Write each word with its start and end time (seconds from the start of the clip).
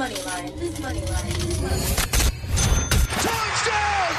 money 0.00 0.22
line. 0.22 0.50
This 0.58 0.80
money 0.80 1.00
line. 1.12 1.32
Touchdown! 3.20 4.12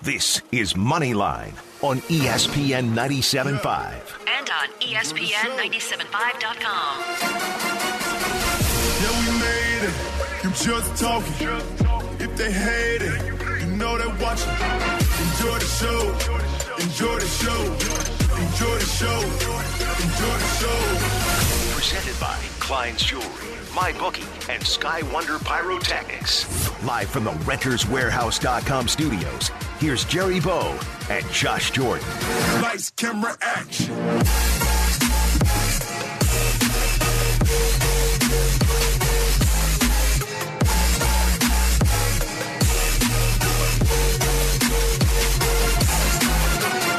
This 0.00 0.40
is 0.52 0.72
Moneyline 0.72 1.52
on 1.82 2.00
ESPN 2.08 2.94
97.5. 2.94 3.92
And 4.26 4.48
on 4.48 4.68
E 4.80 4.94
ESPN975.com. 4.94 6.92
Yeah, 9.02 9.12
we 9.20 9.26
made 9.44 9.84
it. 9.84 9.96
You 10.44 10.50
just 10.52 10.96
talking. 10.96 11.60
If 12.18 12.32
they 12.38 12.50
hate 12.50 13.02
it, 13.02 13.20
you 13.60 13.76
know 13.76 13.98
they're 13.98 14.16
watching. 14.24 14.56
Enjoy 15.26 15.58
the 15.58 15.70
show. 15.80 16.00
Enjoy 16.78 17.18
the 17.18 17.26
show. 17.26 17.60
Enjoy 18.44 18.78
the 18.78 18.86
show. 18.98 19.20
Enjoy 20.04 20.36
the 20.38 20.50
show. 20.58 21.35
Presented 21.88 22.20
by 22.20 22.36
Klein's 22.58 23.00
Jewelry, 23.00 23.46
My 23.72 23.92
Bookie, 23.92 24.24
and 24.50 24.60
Sky 24.60 25.02
Wonder 25.12 25.38
Pyrotechnics. 25.38 26.44
Live 26.82 27.08
from 27.08 27.22
the 27.22 27.30
RentersWarehouse.com 27.30 28.88
studios, 28.88 29.50
here's 29.78 30.04
Jerry 30.04 30.40
Bow 30.40 30.76
and 31.08 31.24
Josh 31.30 31.70
Jordan. 31.70 32.04
Lights, 32.60 32.90
camera, 32.90 33.36
action. 33.40 33.94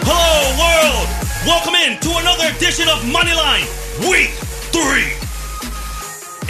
Hello, 0.05 0.55
world! 0.55 1.10
Welcome 1.46 1.76
in 1.76 1.99
to 1.99 2.10
another 2.22 2.55
edition 2.55 2.88
of 2.88 2.99
Moneyline 2.99 4.10
Week 4.10 4.47
3. 4.77 4.86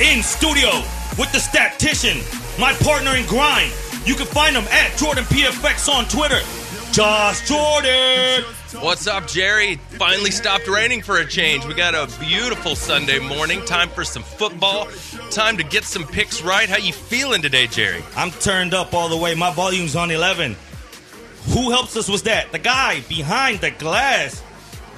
In 0.05 0.21
studio 0.21 0.83
with 1.17 1.31
the 1.31 1.39
statistician, 1.39 2.17
my 2.59 2.73
partner 2.73 3.15
in 3.15 3.25
grind. 3.25 3.71
You 4.05 4.15
can 4.15 4.25
find 4.25 4.53
him 4.53 4.65
at 4.65 4.97
Jordan 4.97 5.23
PFX 5.23 5.87
on 5.87 6.03
Twitter. 6.09 6.41
Josh 6.91 7.47
Jordan! 7.47 8.43
What's 8.83 9.07
up, 9.07 9.27
Jerry? 9.27 9.77
Finally 9.97 10.31
stopped 10.31 10.67
raining 10.67 11.01
for 11.01 11.19
a 11.19 11.25
change. 11.25 11.65
We 11.65 11.73
got 11.73 11.95
a 11.95 12.05
beautiful 12.19 12.75
Sunday 12.75 13.19
morning. 13.19 13.63
Time 13.63 13.87
for 13.87 14.03
some 14.03 14.23
football. 14.23 14.89
Time 15.31 15.55
to 15.55 15.63
get 15.63 15.85
some 15.85 16.03
picks 16.05 16.41
right. 16.41 16.67
How 16.67 16.77
you 16.77 16.91
feeling 16.91 17.41
today, 17.41 17.67
Jerry? 17.67 18.03
I'm 18.17 18.31
turned 18.31 18.73
up 18.73 18.93
all 18.93 19.07
the 19.07 19.15
way. 19.15 19.35
My 19.35 19.53
volume's 19.53 19.95
on 19.95 20.11
11. 20.11 20.57
Who 21.53 21.71
helps 21.71 21.95
us 21.95 22.09
was 22.09 22.23
that? 22.23 22.51
The 22.51 22.59
guy 22.59 22.99
behind 23.07 23.61
the 23.61 23.71
glass. 23.71 24.43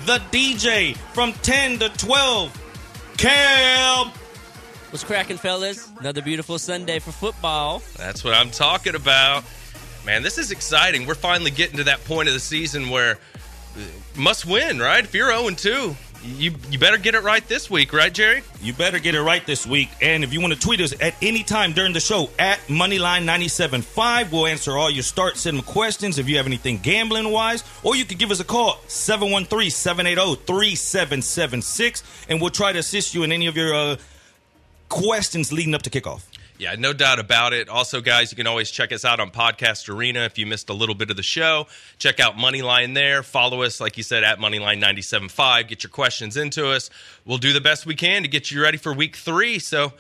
The 0.06 0.18
DJ 0.32 0.98
from 1.14 1.34
10 1.34 1.78
to 1.80 1.90
12. 1.90 2.69
Cam. 3.20 4.08
What's 4.92 5.04
cracking, 5.04 5.36
fellas? 5.36 5.92
Another 6.00 6.22
beautiful 6.22 6.58
Sunday 6.58 7.00
for 7.00 7.12
football. 7.12 7.82
That's 7.98 8.24
what 8.24 8.34
I'm 8.34 8.50
talking 8.50 8.96
about. 8.96 9.44
Man, 10.06 10.24
this 10.24 10.38
is 10.38 10.52
exciting. 10.52 11.06
We're 11.06 11.16
finally 11.16 11.52
getting 11.52 11.76
to 11.78 11.84
that 11.84 12.02
point 12.06 12.30
of 12.30 12.34
the 12.34 12.40
season 12.40 12.90
where 12.90 13.18
uh, 13.76 13.82
must 14.16 14.46
win, 14.46 14.80
right? 14.80 15.04
If 15.04 15.14
you're 15.14 15.38
0 15.38 15.50
2, 15.50 15.96
you 16.24 16.54
you 16.70 16.80
better 16.80 16.98
get 16.98 17.16
it 17.16 17.24
right 17.24 17.46
this 17.48 17.70
week, 17.70 17.94
right, 17.94 18.14
Jerry? 18.14 18.42
You 18.62 18.74
better 18.74 19.00
get 19.00 19.16
it 19.16 19.22
right 19.22 19.46
this 19.46 19.66
week. 19.66 19.90
And 20.02 20.24
if 20.24 20.34
you 20.34 20.42
want 20.42 20.54
to 20.54 20.60
tweet 20.60 20.82
us 20.82 20.94
at 21.02 21.16
any 21.22 21.44
time 21.44 21.74
during 21.74 21.94
the 21.94 22.00
show 22.00 22.30
at 22.38 22.60
Moneyline975, 22.68 24.32
we'll 24.32 24.48
answer 24.48 24.72
all 24.72 24.90
your 24.90 25.04
start 25.04 25.38
sitting 25.38 25.62
questions 25.62 26.20
if 26.20 26.28
you 26.28 26.38
have 26.38 26.46
anything 26.46 26.80
gambling 26.80 27.32
wise. 27.32 27.64
Or 27.84 27.96
you 27.96 28.06
could 28.06 28.20
give 28.20 28.32
us 28.32 28.40
a 28.40 28.44
call, 28.44 28.80
713 28.88 29.70
780 29.70 30.42
3776, 30.46 32.04
and 32.30 32.42
we'll 32.42 32.50
try 32.50 32.72
to 32.74 32.80
assist 32.80 33.14
you 33.14 33.24
in 33.24 33.32
any 33.32 33.48
of 33.48 33.56
your 33.56 33.74
uh, 33.74 33.96
questions 34.90 35.54
leading 35.54 35.74
up 35.74 35.84
to 35.84 35.90
kickoff. 35.90 36.22
Yeah, 36.60 36.76
no 36.78 36.92
doubt 36.92 37.20
about 37.20 37.54
it. 37.54 37.70
Also, 37.70 38.02
guys, 38.02 38.34
you 38.34 38.36
can 38.36 38.46
always 38.46 38.70
check 38.70 38.92
us 38.92 39.06
out 39.06 39.22
on 39.22 39.32
Podcast 39.32 39.88
Arena 39.88 40.26
if 40.26 40.38
you 40.38 40.46
missed 40.46 40.70
a 40.70 40.74
little 40.74 40.94
bit 40.94 41.10
of 41.10 41.16
the 41.16 41.24
show. 41.24 41.68
Check 42.00 42.20
out 42.20 42.36
Moneyline 42.36 42.94
there. 42.94 43.24
Follow 43.24 43.62
us, 43.62 43.80
like 43.80 43.96
you 43.96 44.04
said, 44.04 44.26
at 44.26 44.40
Moneyline975. 44.40 45.70
Get 45.70 45.84
your 45.84 45.90
questions 45.90 46.36
into 46.36 46.70
us. 46.70 46.90
We'll 47.24 47.38
do 47.38 47.54
the 47.54 47.62
best 47.62 47.86
we 47.86 47.96
can 47.96 48.24
to 48.24 48.28
get 48.28 48.52
you 48.52 48.62
ready 48.62 48.78
for 48.78 48.92
week 48.92 49.16
three. 49.16 49.58
So 49.58 49.94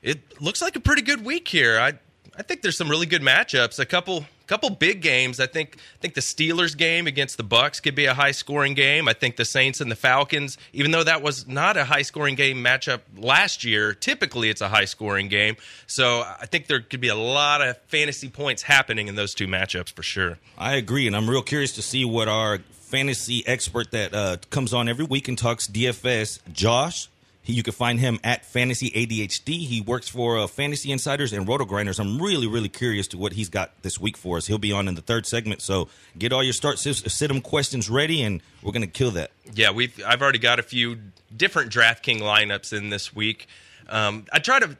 it 0.00 0.40
looks 0.40 0.62
like 0.62 0.76
a 0.76 0.80
pretty 0.80 1.02
good 1.02 1.26
week 1.26 1.46
here. 1.46 1.78
I 1.78 1.98
I 2.38 2.42
think 2.42 2.62
there's 2.62 2.76
some 2.76 2.88
really 2.88 3.06
good 3.06 3.20
matchups. 3.22 3.80
A 3.80 3.84
couple 3.84 4.24
couple 4.46 4.70
big 4.70 5.02
games. 5.02 5.40
I 5.40 5.46
think 5.46 5.76
I 5.76 5.98
think 6.00 6.14
the 6.14 6.20
Steelers 6.20 6.76
game 6.76 7.08
against 7.08 7.36
the 7.36 7.42
Bucks 7.42 7.80
could 7.80 7.96
be 7.96 8.06
a 8.06 8.14
high 8.14 8.30
scoring 8.30 8.74
game. 8.74 9.08
I 9.08 9.12
think 9.12 9.34
the 9.34 9.44
Saints 9.44 9.80
and 9.80 9.90
the 9.90 9.96
Falcons, 9.96 10.56
even 10.72 10.92
though 10.92 11.02
that 11.02 11.20
was 11.20 11.48
not 11.48 11.76
a 11.76 11.84
high 11.84 12.02
scoring 12.02 12.36
game 12.36 12.58
matchup 12.58 13.00
last 13.16 13.64
year, 13.64 13.92
typically 13.92 14.50
it's 14.50 14.60
a 14.60 14.68
high 14.68 14.84
scoring 14.84 15.26
game. 15.26 15.56
So 15.88 16.20
I 16.20 16.46
think 16.46 16.68
there 16.68 16.80
could 16.80 17.00
be 17.00 17.08
a 17.08 17.16
lot 17.16 17.60
of 17.60 17.76
fantasy 17.88 18.28
points 18.28 18.62
happening 18.62 19.08
in 19.08 19.16
those 19.16 19.34
two 19.34 19.48
matchups 19.48 19.92
for 19.92 20.04
sure. 20.04 20.38
I 20.56 20.76
agree, 20.76 21.08
and 21.08 21.16
I'm 21.16 21.28
real 21.28 21.42
curious 21.42 21.72
to 21.72 21.82
see 21.82 22.04
what 22.04 22.28
our 22.28 22.58
fantasy 22.70 23.44
expert 23.48 23.90
that 23.90 24.14
uh, 24.14 24.36
comes 24.50 24.72
on 24.72 24.88
every 24.88 25.04
week 25.04 25.26
and 25.26 25.36
talks 25.36 25.66
DFS, 25.66 26.38
Josh. 26.52 27.08
He, 27.48 27.54
you 27.54 27.62
can 27.62 27.72
find 27.72 27.98
him 27.98 28.20
at 28.22 28.44
Fantasy 28.44 28.90
ADHD. 28.90 29.66
He 29.66 29.80
works 29.80 30.06
for 30.06 30.38
uh, 30.38 30.46
Fantasy 30.46 30.92
Insiders 30.92 31.32
and 31.32 31.48
Roto 31.48 31.64
Grinders. 31.64 31.98
I'm 31.98 32.20
really, 32.20 32.46
really 32.46 32.68
curious 32.68 33.08
to 33.08 33.18
what 33.18 33.32
he's 33.32 33.48
got 33.48 33.72
this 33.82 33.98
week 33.98 34.16
for 34.18 34.36
us. 34.36 34.46
He'll 34.46 34.58
be 34.58 34.70
on 34.70 34.86
in 34.86 34.94
the 34.94 35.00
third 35.00 35.26
segment, 35.26 35.62
so 35.62 35.88
get 36.18 36.32
all 36.32 36.44
your 36.44 36.52
start 36.52 36.78
sit, 36.78 36.96
sit 36.96 37.30
'em 37.30 37.40
questions 37.40 37.88
ready, 37.88 38.22
and 38.22 38.42
we're 38.62 38.72
gonna 38.72 38.86
kill 38.86 39.10
that. 39.12 39.30
Yeah, 39.54 39.70
we've 39.70 39.98
I've 40.06 40.20
already 40.20 40.38
got 40.38 40.58
a 40.58 40.62
few 40.62 40.98
different 41.34 41.72
DraftKings 41.72 42.20
lineups 42.20 42.72
in 42.72 42.90
this 42.90 43.14
week. 43.14 43.46
Um, 43.88 44.26
I 44.32 44.38
try 44.40 44.60
to 44.60 44.76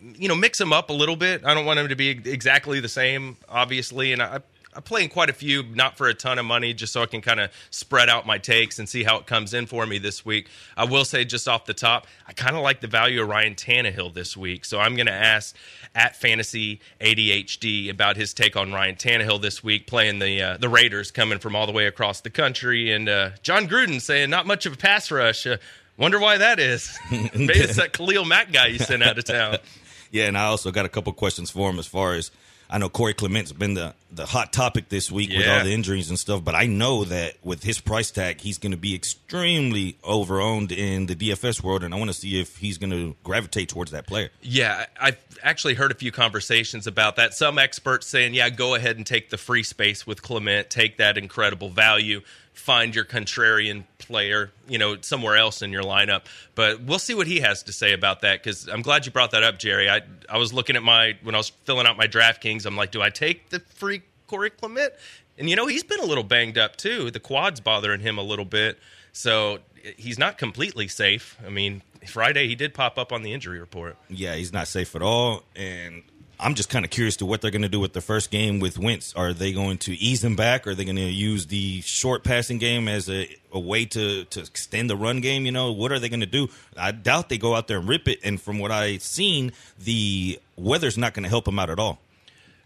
you 0.00 0.28
know 0.28 0.34
mix 0.34 0.58
them 0.58 0.72
up 0.72 0.88
a 0.90 0.94
little 0.94 1.16
bit. 1.16 1.44
I 1.44 1.52
don't 1.52 1.66
want 1.66 1.76
them 1.76 1.88
to 1.88 1.96
be 1.96 2.08
exactly 2.08 2.80
the 2.80 2.88
same, 2.88 3.36
obviously, 3.48 4.12
and 4.12 4.22
I. 4.22 4.40
I'm 4.74 4.82
playing 4.82 5.08
quite 5.08 5.30
a 5.30 5.32
few, 5.32 5.62
not 5.62 5.96
for 5.96 6.08
a 6.08 6.14
ton 6.14 6.38
of 6.38 6.44
money, 6.44 6.74
just 6.74 6.92
so 6.92 7.02
I 7.02 7.06
can 7.06 7.20
kind 7.20 7.40
of 7.40 7.50
spread 7.70 8.08
out 8.08 8.26
my 8.26 8.38
takes 8.38 8.78
and 8.78 8.88
see 8.88 9.02
how 9.02 9.18
it 9.18 9.26
comes 9.26 9.54
in 9.54 9.66
for 9.66 9.86
me 9.86 9.98
this 9.98 10.24
week. 10.24 10.48
I 10.76 10.84
will 10.84 11.04
say, 11.04 11.24
just 11.24 11.48
off 11.48 11.64
the 11.64 11.74
top, 11.74 12.06
I 12.26 12.32
kind 12.32 12.54
of 12.54 12.62
like 12.62 12.80
the 12.80 12.86
value 12.86 13.22
of 13.22 13.28
Ryan 13.28 13.54
Tannehill 13.54 14.14
this 14.14 14.36
week. 14.36 14.64
So 14.64 14.78
I'm 14.78 14.94
going 14.94 15.06
to 15.06 15.12
ask 15.12 15.56
at 15.94 16.16
Fantasy 16.16 16.80
ADHD 17.00 17.90
about 17.90 18.16
his 18.16 18.34
take 18.34 18.56
on 18.56 18.72
Ryan 18.72 18.94
Tannehill 18.94 19.40
this 19.40 19.64
week, 19.64 19.86
playing 19.86 20.18
the 20.18 20.42
uh, 20.42 20.56
the 20.58 20.68
Raiders 20.68 21.10
coming 21.10 21.38
from 21.38 21.56
all 21.56 21.66
the 21.66 21.72
way 21.72 21.86
across 21.86 22.20
the 22.20 22.30
country. 22.30 22.92
And 22.92 23.08
uh, 23.08 23.30
Jon 23.42 23.68
Gruden 23.68 24.00
saying, 24.00 24.30
not 24.30 24.46
much 24.46 24.66
of 24.66 24.74
a 24.74 24.76
pass 24.76 25.10
rush. 25.10 25.46
Uh, 25.46 25.56
wonder 25.96 26.20
why 26.20 26.38
that 26.38 26.60
is. 26.60 26.96
Maybe 27.10 27.54
it's 27.54 27.76
that 27.76 27.92
Khalil 27.94 28.24
Mack 28.24 28.52
guy 28.52 28.66
you 28.68 28.78
sent 28.78 29.02
out 29.02 29.18
of 29.18 29.24
town. 29.24 29.58
Yeah, 30.10 30.24
and 30.24 30.38
I 30.38 30.44
also 30.44 30.70
got 30.70 30.86
a 30.86 30.88
couple 30.88 31.12
questions 31.12 31.50
for 31.50 31.68
him 31.68 31.78
as 31.78 31.86
far 31.86 32.14
as 32.14 32.30
I 32.70 32.78
know 32.78 32.88
Corey 32.88 33.14
Clement's 33.14 33.52
been 33.52 33.74
the, 33.74 33.94
the 34.12 34.26
hot 34.26 34.52
topic 34.52 34.90
this 34.90 35.10
week 35.10 35.30
with 35.30 35.48
all 35.48 35.64
the 35.64 35.72
injuries 35.72 36.10
and 36.10 36.18
stuff, 36.18 36.44
but 36.44 36.54
I 36.54 36.66
know 36.66 37.04
that 37.04 37.34
with 37.42 37.62
his 37.62 37.80
price 37.80 38.10
tag, 38.10 38.40
he's 38.40 38.58
going 38.58 38.72
to 38.72 38.78
be 38.78 38.94
extremely 38.94 39.96
overowned 40.04 40.70
in 40.70 41.06
the 41.06 41.14
DFS 41.14 41.62
world, 41.62 41.82
and 41.82 41.94
I 41.94 41.98
want 41.98 42.10
to 42.10 42.16
see 42.16 42.40
if 42.40 42.58
he's 42.58 42.76
going 42.76 42.90
to 42.90 43.16
gravitate 43.24 43.70
towards 43.70 43.92
that 43.92 44.06
player. 44.06 44.28
Yeah, 44.42 44.84
I've 45.00 45.18
actually 45.42 45.74
heard 45.74 45.92
a 45.92 45.94
few 45.94 46.12
conversations 46.12 46.86
about 46.86 47.16
that. 47.16 47.32
Some 47.32 47.58
experts 47.58 48.06
saying, 48.06 48.34
yeah, 48.34 48.50
go 48.50 48.74
ahead 48.74 48.96
and 48.96 49.06
take 49.06 49.30
the 49.30 49.38
free 49.38 49.62
space 49.62 50.06
with 50.06 50.22
Clement, 50.22 50.68
take 50.68 50.98
that 50.98 51.16
incredible 51.16 51.70
value, 51.70 52.20
find 52.58 52.94
your 52.94 53.04
contrarian 53.04 53.84
player, 53.98 54.50
you 54.68 54.78
know, 54.78 55.00
somewhere 55.00 55.36
else 55.36 55.62
in 55.62 55.70
your 55.72 55.82
lineup. 55.82 56.22
But 56.54 56.82
we'll 56.82 56.98
see 56.98 57.14
what 57.14 57.26
he 57.26 57.40
has 57.40 57.62
to 57.64 57.72
say 57.72 57.92
about 57.92 58.20
that 58.22 58.42
because 58.42 58.68
I'm 58.68 58.82
glad 58.82 59.06
you 59.06 59.12
brought 59.12 59.30
that 59.30 59.42
up, 59.42 59.58
Jerry. 59.58 59.88
I, 59.88 60.02
I 60.28 60.38
was 60.38 60.52
looking 60.52 60.76
at 60.76 60.82
my, 60.82 61.16
when 61.22 61.34
I 61.34 61.38
was 61.38 61.50
filling 61.64 61.86
out 61.86 61.96
my 61.96 62.06
DraftKings, 62.06 62.66
I'm 62.66 62.76
like, 62.76 62.90
do 62.90 63.00
I 63.00 63.10
take 63.10 63.50
the 63.50 63.60
free 63.60 64.02
Corey 64.26 64.50
Clement? 64.50 64.92
And, 65.38 65.48
you 65.48 65.56
know, 65.56 65.66
he's 65.66 65.84
been 65.84 66.00
a 66.00 66.04
little 66.04 66.24
banged 66.24 66.58
up 66.58 66.76
too. 66.76 67.10
The 67.10 67.20
quad's 67.20 67.60
bothering 67.60 68.00
him 68.00 68.18
a 68.18 68.22
little 68.22 68.44
bit. 68.44 68.78
So 69.12 69.60
he's 69.96 70.18
not 70.18 70.36
completely 70.36 70.88
safe. 70.88 71.36
I 71.46 71.50
mean, 71.50 71.82
Friday 72.06 72.48
he 72.48 72.54
did 72.54 72.74
pop 72.74 72.98
up 72.98 73.12
on 73.12 73.22
the 73.22 73.32
injury 73.32 73.60
report. 73.60 73.96
Yeah, 74.08 74.34
he's 74.34 74.52
not 74.52 74.68
safe 74.68 74.94
at 74.94 75.02
all, 75.02 75.42
and 75.56 76.02
I'm 76.40 76.54
just 76.54 76.68
kind 76.68 76.84
of 76.84 76.90
curious 76.90 77.16
to 77.16 77.26
what 77.26 77.40
they're 77.40 77.50
going 77.50 77.62
to 77.62 77.68
do 77.68 77.80
with 77.80 77.94
the 77.94 78.00
first 78.00 78.30
game 78.30 78.60
with 78.60 78.78
Wentz. 78.78 79.12
Are 79.14 79.32
they 79.32 79.52
going 79.52 79.78
to 79.78 79.94
ease 79.94 80.22
him 80.22 80.36
back? 80.36 80.66
Are 80.66 80.74
they 80.74 80.84
going 80.84 80.96
to 80.96 81.02
use 81.02 81.46
the 81.46 81.80
short 81.80 82.22
passing 82.22 82.58
game 82.58 82.86
as 82.86 83.10
a, 83.10 83.28
a 83.52 83.58
way 83.58 83.84
to, 83.86 84.24
to 84.24 84.40
extend 84.40 84.88
the 84.88 84.96
run 84.96 85.20
game? 85.20 85.46
You 85.46 85.52
know, 85.52 85.72
what 85.72 85.90
are 85.90 85.98
they 85.98 86.08
going 86.08 86.20
to 86.20 86.26
do? 86.26 86.48
I 86.76 86.92
doubt 86.92 87.28
they 87.28 87.38
go 87.38 87.56
out 87.56 87.66
there 87.66 87.78
and 87.78 87.88
rip 87.88 88.06
it. 88.06 88.20
And 88.22 88.40
from 88.40 88.60
what 88.60 88.70
I've 88.70 89.02
seen, 89.02 89.52
the 89.78 90.38
weather's 90.56 90.96
not 90.96 91.12
going 91.12 91.24
to 91.24 91.28
help 91.28 91.48
him 91.48 91.58
out 91.58 91.70
at 91.70 91.80
all. 91.80 91.98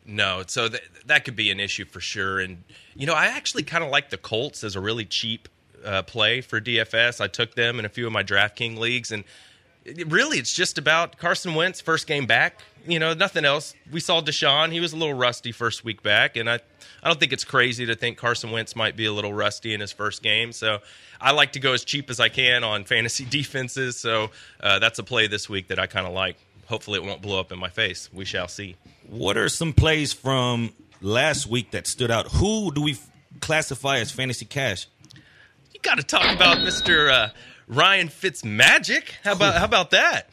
No, 0.05 0.43
so 0.47 0.69
th- 0.69 0.83
that 1.07 1.25
could 1.25 1.37
be 1.37 1.51
an 1.51 1.61
issue 1.61 1.85
for 1.85 2.01
sure. 2.01 2.41
And 2.41 2.65
you 2.95 3.07
know, 3.07 3.15
I 3.15 3.27
actually 3.27 3.63
kind 3.63 3.85
of 3.85 3.91
like 3.91 4.11
the 4.11 4.19
Colts 4.19 4.65
as 4.65 4.77
a 4.77 4.81
really 4.81 5.05
cheap 5.05 5.49
uh, 5.85 6.03
play 6.03 6.41
for 6.41 6.61
DFS. 6.61 7.21
I 7.21 7.29
took 7.29 7.55
them 7.55 7.79
in 7.79 7.85
a 7.85 7.89
few 7.89 8.07
of 8.07 8.13
my 8.13 8.23
DraftKings 8.23 8.79
leagues, 8.79 9.13
and 9.13 9.25
really, 10.07 10.39
it's 10.39 10.53
just 10.53 10.79
about 10.79 11.19
Carson 11.19 11.55
Wentz 11.55 11.81
first 11.81 12.07
game 12.07 12.27
back. 12.27 12.61
You 12.87 12.99
know, 12.99 13.15
nothing 13.15 13.45
else. 13.45 13.75
We 13.91 14.01
saw 14.01 14.21
Deshaun; 14.21 14.73
he 14.73 14.81
was 14.81 14.93
a 14.93 14.97
little 14.97 15.15
rusty 15.15 15.53
first 15.53 15.85
week 15.85 16.03
back, 16.03 16.37
and 16.37 16.51
I, 16.51 16.55
I 17.03 17.09
don't 17.09 17.21
think 17.21 17.33
it's 17.33 17.45
crazy 17.45 17.87
to 17.87 17.95
think 17.95 18.19
Carson 18.19 18.51
Wentz 18.51 18.75
might 18.75 18.97
be 18.97 19.07
a 19.07 19.13
little 19.13 19.33
rusty 19.33 19.73
in 19.73 19.81
his 19.81 19.93
first 19.93 20.23
game. 20.23 20.53
So, 20.53 20.79
I 21.21 21.33
like 21.33 21.53
to 21.53 21.61
go 21.61 21.73
as 21.73 21.85
cheap 21.85 22.11
as 22.11 22.19
I 22.19 22.29
can 22.29 22.65
on 22.65 22.85
fantasy 22.93 23.25
defenses. 23.25 23.97
So, 23.97 24.31
uh, 24.61 24.79
that's 24.79 24.99
a 24.99 25.05
play 25.05 25.29
this 25.29 25.49
week 25.49 25.69
that 25.69 25.79
I 25.79 25.87
kind 25.87 26.07
of 26.07 26.13
like. 26.13 26.37
Hopefully, 26.67 26.99
it 26.99 27.05
won't 27.05 27.23
blow 27.23 27.39
up 27.39 27.53
in 27.53 27.59
my 27.59 27.69
face. 27.69 28.09
We 28.13 28.25
shall 28.25 28.49
see. 28.49 28.77
What 29.09 29.37
are 29.37 29.49
some 29.49 29.73
plays 29.73 30.13
from 30.13 30.73
last 31.01 31.47
week 31.47 31.73
that 31.73 31.87
stood 31.87 32.11
out? 32.11 32.33
Who 32.33 32.73
do 32.73 32.83
we 32.83 32.93
f- 32.93 33.11
classify 33.41 33.99
as 33.99 34.11
fantasy 34.11 34.47
cash? 34.47 34.87
You 35.73 35.81
got 35.83 35.99
to 35.99 36.03
talk 36.05 36.35
about 36.35 36.63
Mister 36.63 37.11
uh, 37.11 37.31
Ryan 37.69 38.09
Fitzmagic. 38.09 39.11
How 39.23 39.33
about 39.33 39.57
how 39.57 39.65
about 39.65 39.91
that? 39.91 40.31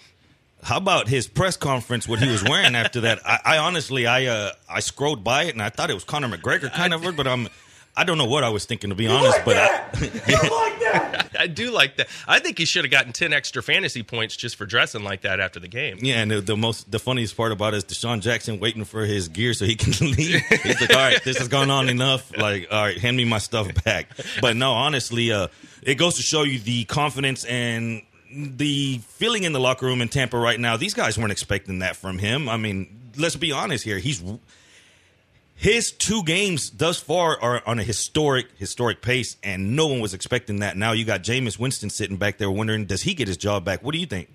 How 0.61 0.77
about 0.77 1.07
his 1.07 1.27
press 1.27 1.55
conference? 1.57 2.07
What 2.07 2.19
he 2.19 2.29
was 2.29 2.43
wearing 2.43 2.75
after 2.75 3.01
that? 3.01 3.19
I, 3.25 3.39
I 3.45 3.57
honestly, 3.59 4.07
I 4.07 4.25
uh, 4.25 4.51
I 4.69 4.81
scrolled 4.81 5.23
by 5.23 5.43
it 5.43 5.53
and 5.53 5.61
I 5.61 5.69
thought 5.69 5.89
it 5.89 5.93
was 5.93 6.03
Conor 6.03 6.27
McGregor 6.29 6.71
kind 6.71 6.93
of, 6.93 7.15
but 7.15 7.27
I'm, 7.27 7.47
I 7.95 8.03
don't 8.03 8.17
know 8.17 8.25
what 8.25 8.43
I 8.43 8.49
was 8.49 8.65
thinking 8.65 8.89
to 8.89 8.95
be 8.95 9.07
honest. 9.07 9.39
but 9.45 9.57
I, 9.57 9.67
yeah. 10.27 10.41
like 10.49 10.79
that. 10.79 11.35
I 11.39 11.47
do 11.47 11.71
like 11.71 11.97
that. 11.97 12.09
I 12.27 12.39
think 12.39 12.57
he 12.57 12.65
should 12.65 12.83
have 12.83 12.91
gotten 12.91 13.13
ten 13.13 13.31
extra 13.31 13.63
fantasy 13.63 14.03
points 14.03 14.35
just 14.35 14.57
for 14.57 14.65
dressing 14.65 15.03
like 15.03 15.21
that 15.21 15.39
after 15.39 15.59
the 15.59 15.67
game. 15.69 15.99
yeah, 16.01 16.15
and 16.21 16.29
the, 16.29 16.41
the 16.41 16.57
most, 16.57 16.91
the 16.91 16.99
funniest 16.99 17.37
part 17.37 17.51
about 17.53 17.73
it 17.73 17.77
is 17.77 17.85
DeSean 17.85 18.21
Jackson 18.21 18.59
waiting 18.59 18.83
for 18.83 19.05
his 19.05 19.29
gear 19.29 19.53
so 19.53 19.65
he 19.65 19.75
can 19.75 19.93
leave. 20.11 20.41
He's 20.45 20.81
like, 20.81 20.89
all 20.89 20.97
right, 20.97 21.23
this 21.23 21.37
has 21.37 21.47
gone 21.47 21.69
on 21.69 21.87
enough. 21.87 22.35
Like, 22.35 22.67
all 22.69 22.83
right, 22.83 22.97
hand 22.97 23.15
me 23.15 23.23
my 23.25 23.37
stuff 23.37 23.67
back. 23.85 24.07
But 24.41 24.57
no, 24.57 24.71
honestly, 24.73 25.31
uh, 25.31 25.47
it 25.81 25.95
goes 25.95 26.15
to 26.17 26.21
show 26.21 26.43
you 26.43 26.59
the 26.59 26.83
confidence 26.85 27.45
and 27.45 28.01
the 28.31 28.99
feeling 28.99 29.43
in 29.43 29.53
the 29.53 29.59
locker 29.59 29.85
room 29.85 30.01
in 30.01 30.09
Tampa 30.09 30.37
right 30.37 30.59
now. 30.59 30.77
These 30.77 30.93
guys 30.93 31.17
weren't 31.17 31.31
expecting 31.31 31.79
that 31.79 31.95
from 31.95 32.19
him. 32.19 32.47
I 32.47 32.57
mean, 32.57 33.11
let's 33.17 33.35
be 33.35 33.51
honest 33.51 33.83
here. 33.83 33.97
He's 33.97 34.23
his 35.55 35.91
two 35.91 36.23
games 36.23 36.69
thus 36.69 36.99
far 36.99 37.37
are 37.41 37.61
on 37.65 37.79
a 37.79 37.83
historic, 37.83 38.47
historic 38.57 39.01
pace, 39.01 39.35
and 39.43 39.75
no 39.75 39.87
one 39.87 39.99
was 39.99 40.13
expecting 40.13 40.59
that. 40.59 40.77
Now 40.77 40.93
you 40.93 41.03
got 41.03 41.21
Jameis 41.21 41.59
Winston 41.59 41.89
sitting 41.89 42.15
back 42.15 42.37
there 42.37 42.49
wondering, 42.49 42.85
does 42.85 43.01
he 43.01 43.13
get 43.13 43.27
his 43.27 43.35
job 43.35 43.65
back? 43.65 43.83
What 43.83 43.91
do 43.91 43.99
you 43.99 44.05
think? 44.05 44.29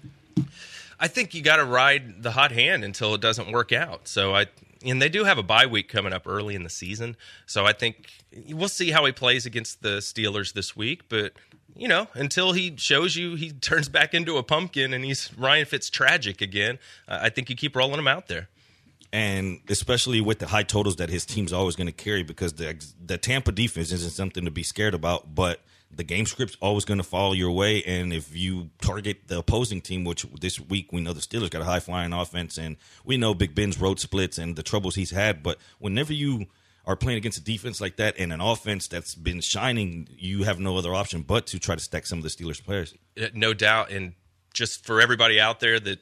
I 1.00 1.08
think 1.08 1.34
you 1.34 1.42
got 1.42 1.56
to 1.56 1.64
ride 1.64 2.22
the 2.22 2.30
hot 2.30 2.52
hand 2.52 2.84
until 2.84 3.14
it 3.14 3.20
doesn't 3.20 3.52
work 3.52 3.72
out. 3.72 4.06
So 4.06 4.34
I 4.34 4.46
and 4.84 5.00
they 5.00 5.08
do 5.08 5.24
have 5.24 5.38
a 5.38 5.42
bye 5.42 5.66
week 5.66 5.88
coming 5.88 6.12
up 6.12 6.26
early 6.26 6.54
in 6.54 6.62
the 6.62 6.70
season. 6.70 7.16
So 7.46 7.64
I 7.64 7.72
think 7.72 8.10
we'll 8.50 8.68
see 8.68 8.90
how 8.90 9.04
he 9.06 9.12
plays 9.12 9.46
against 9.46 9.82
the 9.82 9.98
Steelers 9.98 10.52
this 10.52 10.76
week, 10.76 11.08
but 11.08 11.32
you 11.76 11.88
know, 11.88 12.06
until 12.14 12.52
he 12.52 12.74
shows 12.76 13.16
you 13.16 13.34
he 13.34 13.50
turns 13.52 13.88
back 13.88 14.14
into 14.14 14.36
a 14.36 14.42
pumpkin 14.42 14.92
and 14.94 15.04
he's 15.04 15.30
Ryan 15.36 15.66
Fitz 15.66 15.90
tragic 15.90 16.40
again, 16.40 16.78
I 17.08 17.30
think 17.30 17.50
you 17.50 17.56
keep 17.56 17.74
rolling 17.76 17.98
him 17.98 18.08
out 18.08 18.28
there. 18.28 18.48
and 19.12 19.60
especially 19.68 20.20
with 20.20 20.38
the 20.40 20.46
high 20.48 20.62
totals 20.64 20.96
that 20.96 21.08
his 21.08 21.24
team's 21.24 21.52
always 21.52 21.76
going 21.76 21.86
to 21.86 21.92
carry 21.92 22.22
because 22.22 22.54
the 22.54 22.76
the 23.04 23.16
Tampa 23.18 23.52
defense 23.52 23.92
isn't 23.92 24.10
something 24.12 24.44
to 24.44 24.50
be 24.50 24.62
scared 24.62 24.94
about, 24.94 25.34
but 25.34 25.60
the 25.94 26.02
game 26.02 26.26
script's 26.26 26.56
always 26.60 26.84
going 26.84 26.98
to 26.98 27.04
follow 27.04 27.32
your 27.34 27.52
way. 27.52 27.80
And 27.84 28.12
if 28.12 28.34
you 28.36 28.70
target 28.82 29.28
the 29.28 29.38
opposing 29.38 29.80
team, 29.80 30.02
which 30.02 30.26
this 30.40 30.58
week 30.58 30.92
we 30.92 31.00
know 31.00 31.12
the 31.12 31.20
Steelers 31.20 31.50
got 31.50 31.62
a 31.62 31.64
high 31.64 31.78
flying 31.78 32.12
offense, 32.12 32.58
and 32.58 32.76
we 33.04 33.16
know 33.16 33.32
Big 33.34 33.54
Ben's 33.54 33.80
road 33.80 34.00
splits 34.00 34.36
and 34.36 34.56
the 34.56 34.64
troubles 34.64 34.96
he's 34.96 35.12
had, 35.12 35.42
but 35.44 35.58
whenever 35.78 36.12
you 36.12 36.46
are 36.86 36.96
playing 36.96 37.18
against 37.18 37.38
a 37.38 37.44
defense 37.44 37.80
like 37.80 37.96
that 37.96 38.14
and 38.18 38.32
an 38.32 38.40
offense 38.40 38.88
that's 38.88 39.14
been 39.14 39.40
shining, 39.40 40.08
you 40.16 40.42
have 40.44 40.58
no 40.58 40.76
other 40.76 40.94
option 40.94 41.22
but 41.22 41.46
to 41.48 41.58
try 41.58 41.74
to 41.74 41.80
stack 41.80 42.06
some 42.06 42.18
of 42.18 42.22
the 42.24 42.30
Steelers 42.30 42.62
players. 42.62 42.94
No 43.32 43.54
doubt 43.54 43.90
and 43.90 44.14
just 44.52 44.86
for 44.86 45.00
everybody 45.00 45.40
out 45.40 45.60
there 45.60 45.80
that 45.80 45.98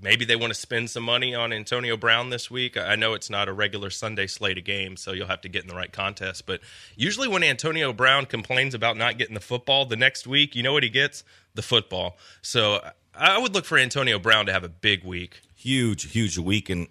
maybe 0.00 0.24
they 0.24 0.36
want 0.36 0.52
to 0.52 0.58
spend 0.58 0.88
some 0.88 1.02
money 1.02 1.34
on 1.34 1.52
Antonio 1.52 1.96
Brown 1.96 2.30
this 2.30 2.50
week. 2.50 2.76
I 2.76 2.94
know 2.96 3.14
it's 3.14 3.28
not 3.28 3.48
a 3.48 3.52
regular 3.52 3.90
Sunday 3.90 4.26
slate 4.26 4.58
of 4.58 4.64
games, 4.64 5.02
so 5.02 5.12
you'll 5.12 5.26
have 5.26 5.40
to 5.42 5.48
get 5.48 5.62
in 5.62 5.68
the 5.68 5.74
right 5.74 5.92
contest. 5.92 6.46
But 6.46 6.60
usually, 6.96 7.28
when 7.28 7.42
Antonio 7.42 7.92
Brown 7.92 8.26
complains 8.26 8.74
about 8.74 8.96
not 8.96 9.18
getting 9.18 9.34
the 9.34 9.40
football 9.40 9.84
the 9.84 9.96
next 9.96 10.26
week, 10.26 10.54
you 10.54 10.62
know 10.62 10.72
what 10.72 10.84
he 10.84 10.88
gets? 10.88 11.24
The 11.54 11.62
football. 11.62 12.16
So 12.42 12.80
I 13.14 13.38
would 13.38 13.54
look 13.54 13.64
for 13.64 13.76
Antonio 13.76 14.18
Brown 14.18 14.46
to 14.46 14.52
have 14.52 14.64
a 14.64 14.68
big 14.68 15.04
week. 15.04 15.40
huge, 15.56 16.10
huge 16.12 16.38
week. 16.38 16.70
And 16.70 16.88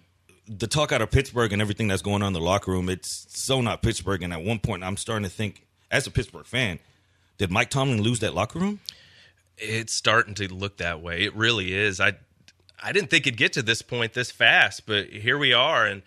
the 0.50 0.66
talk 0.66 0.90
out 0.90 1.00
of 1.00 1.10
Pittsburgh 1.10 1.52
and 1.52 1.62
everything 1.62 1.86
that's 1.86 2.02
going 2.02 2.22
on 2.22 2.28
in 2.28 2.32
the 2.32 2.40
locker 2.40 2.72
room, 2.72 2.88
it's 2.88 3.26
so 3.30 3.60
not 3.60 3.82
Pittsburgh. 3.82 4.22
And 4.22 4.32
at 4.32 4.42
one 4.42 4.58
point, 4.58 4.82
I'm 4.82 4.96
starting 4.96 5.22
to 5.22 5.30
think, 5.30 5.64
as 5.90 6.06
a 6.06 6.10
Pittsburgh 6.10 6.46
fan, 6.46 6.80
did 7.38 7.50
Mike 7.50 7.70
Tomlin 7.70 8.02
lose 8.02 8.18
that 8.20 8.34
locker 8.34 8.58
room? 8.58 8.80
It's 9.56 9.94
starting 9.94 10.34
to 10.34 10.52
look 10.52 10.78
that 10.78 11.00
way. 11.00 11.22
It 11.22 11.34
really 11.36 11.72
is. 11.72 12.00
I 12.00 12.14
I 12.82 12.92
didn't 12.92 13.10
think 13.10 13.26
it'd 13.26 13.38
get 13.38 13.52
to 13.54 13.62
this 13.62 13.82
point 13.82 14.14
this 14.14 14.30
fast, 14.30 14.86
but 14.86 15.06
here 15.08 15.38
we 15.38 15.52
are. 15.52 15.86
And 15.86 16.02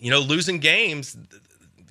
you 0.00 0.10
know, 0.10 0.20
losing 0.20 0.58
games, 0.58 1.16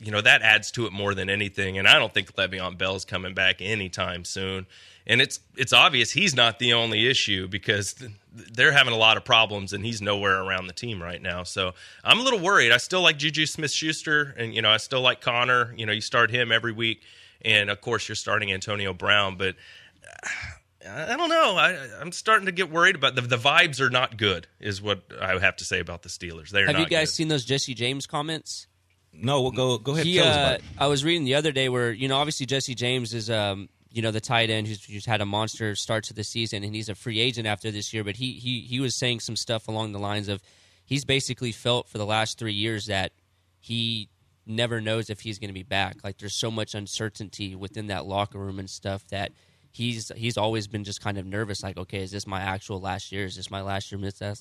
you 0.02 0.12
know, 0.12 0.22
that 0.22 0.42
adds 0.42 0.72
to 0.72 0.86
it 0.88 0.94
more 0.94 1.14
than 1.14 1.30
anything. 1.30 1.78
And 1.78 1.88
I 1.88 2.00
don't 2.00 2.14
think 2.14 2.34
Le'Veon 2.36 2.78
Bell's 2.78 3.06
coming 3.06 3.34
back 3.34 3.62
anytime 3.62 4.26
soon. 4.26 4.66
And 5.10 5.22
it's 5.22 5.40
it's 5.56 5.72
obvious 5.72 6.12
he's 6.12 6.36
not 6.36 6.60
the 6.60 6.74
only 6.74 7.08
issue 7.08 7.48
because 7.48 7.96
they're 8.34 8.74
having 8.74 8.94
a 8.94 8.98
lot 8.98 9.16
of 9.16 9.24
problems, 9.24 9.72
and 9.72 9.86
he's 9.86 10.02
nowhere 10.02 10.42
around 10.44 10.68
the 10.68 10.74
team 10.74 11.02
right 11.02 11.22
now. 11.22 11.44
So 11.44 11.74
I'm 12.04 12.20
a 12.20 12.24
little 12.24 12.40
worried. 12.40 12.74
I 12.74 12.78
still 12.78 13.02
like 13.02 13.18
Juju 13.18 13.46
Smith-Schuster, 13.46 14.36
and 14.38 14.54
you 14.54 14.62
know, 14.62 14.70
I 14.70 14.78
still 14.78 15.02
like 15.02 15.22
Connor. 15.22 15.74
You 15.78 15.86
know, 15.86 15.94
you 15.94 16.02
start 16.02 16.30
him 16.30 16.52
every 16.52 16.74
week, 16.74 17.02
and 17.42 17.70
of 17.70 17.80
course, 17.80 18.10
you're 18.10 18.16
starting 18.16 18.52
Antonio 18.52 18.94
Brown, 18.94 19.38
but. 19.38 19.56
I 20.88 21.14
I 21.14 21.18
don't 21.18 21.30
know. 21.30 21.58
I, 21.58 21.76
I'm 22.00 22.14
starting 22.14 22.46
to 22.46 22.52
get 22.52 22.72
worried 22.72 22.96
about 22.96 23.16
the 23.16 23.22
the 23.22 23.38
vibes 23.38 23.82
are 23.82 23.90
not 23.90 24.16
good. 24.16 24.48
Is 24.60 24.82
what 24.82 25.04
I 25.20 25.38
have 25.38 25.58
to 25.58 25.66
say 25.66 25.80
about 25.80 26.04
the 26.04 26.10
Steelers. 26.10 26.50
They're 26.50 26.66
Have 26.66 26.76
not 26.76 26.82
you 26.82 26.88
guys 26.88 27.10
good. 27.10 27.16
seen 27.16 27.28
those 27.28 27.44
Jesse 27.44 27.74
James 27.74 28.08
comments? 28.08 28.68
No, 29.12 29.42
well, 29.42 29.52
go 29.52 29.78
go 29.80 29.94
ahead. 29.94 30.06
He, 30.06 30.16
tell 30.16 30.28
us 30.28 30.36
about 30.36 30.52
uh, 30.52 30.56
it. 30.56 30.64
I 30.78 30.88
was 30.88 31.04
reading 31.04 31.26
the 31.26 31.36
other 31.36 31.52
day 31.52 31.70
where 31.70 31.92
you 31.92 32.08
know 32.08 32.18
obviously 32.18 32.46
Jesse 32.46 32.76
James 32.76 33.14
is 33.14 33.30
um 33.30 33.68
you 33.92 34.02
know 34.02 34.12
the 34.12 34.22
tight 34.22 34.50
end 34.50 34.68
who's, 34.68 34.84
who's 34.86 35.06
had 35.06 35.22
a 35.22 35.26
monster 35.26 35.76
start 35.76 36.04
to 36.06 36.14
the 36.14 36.24
season 36.24 36.64
and 36.64 36.76
he's 36.76 36.90
a 36.90 36.96
free 36.96 37.20
agent 37.20 37.48
after 37.48 37.72
this 37.72 37.94
year. 37.94 38.04
But 38.04 38.18
he 38.18 38.34
he 38.34 38.62
he 38.62 38.80
was 38.80 38.96
saying 38.96 39.22
some 39.22 39.36
stuff 39.36 39.68
along 39.68 39.92
the 39.92 40.00
lines 40.00 40.28
of 40.28 40.42
he's 40.86 41.06
basically 41.06 41.52
felt 41.52 41.88
for 41.88 41.98
the 41.98 42.06
last 42.06 42.38
three 42.38 42.54
years 42.54 42.88
that 42.88 43.12
he 43.60 44.10
never 44.46 44.80
knows 44.82 45.10
if 45.10 45.22
he's 45.22 45.40
going 45.40 45.50
to 45.50 45.54
be 45.54 45.64
back. 45.64 45.98
Like 46.04 46.18
there's 46.18 46.36
so 46.36 46.50
much 46.50 46.74
uncertainty 46.74 47.56
within 47.56 47.88
that 47.88 48.06
locker 48.06 48.40
room 48.40 48.60
and 48.60 48.70
stuff 48.70 49.06
that 49.08 49.32
he's 49.72 50.12
he's 50.16 50.38
always 50.38 50.68
been 50.68 50.84
just 50.84 51.02
kind 51.02 51.18
of 51.18 51.26
nervous. 51.26 51.64
Like, 51.64 51.78
okay, 51.78 52.02
is 52.02 52.12
this 52.12 52.26
my 52.26 52.42
actual 52.42 52.80
last 52.80 53.12
year? 53.12 53.26
Is 53.26 53.36
this 53.36 53.52
my 53.52 53.62
last 53.62 53.92
year? 53.92 54.04
Is 54.04 54.20
this 54.20 54.38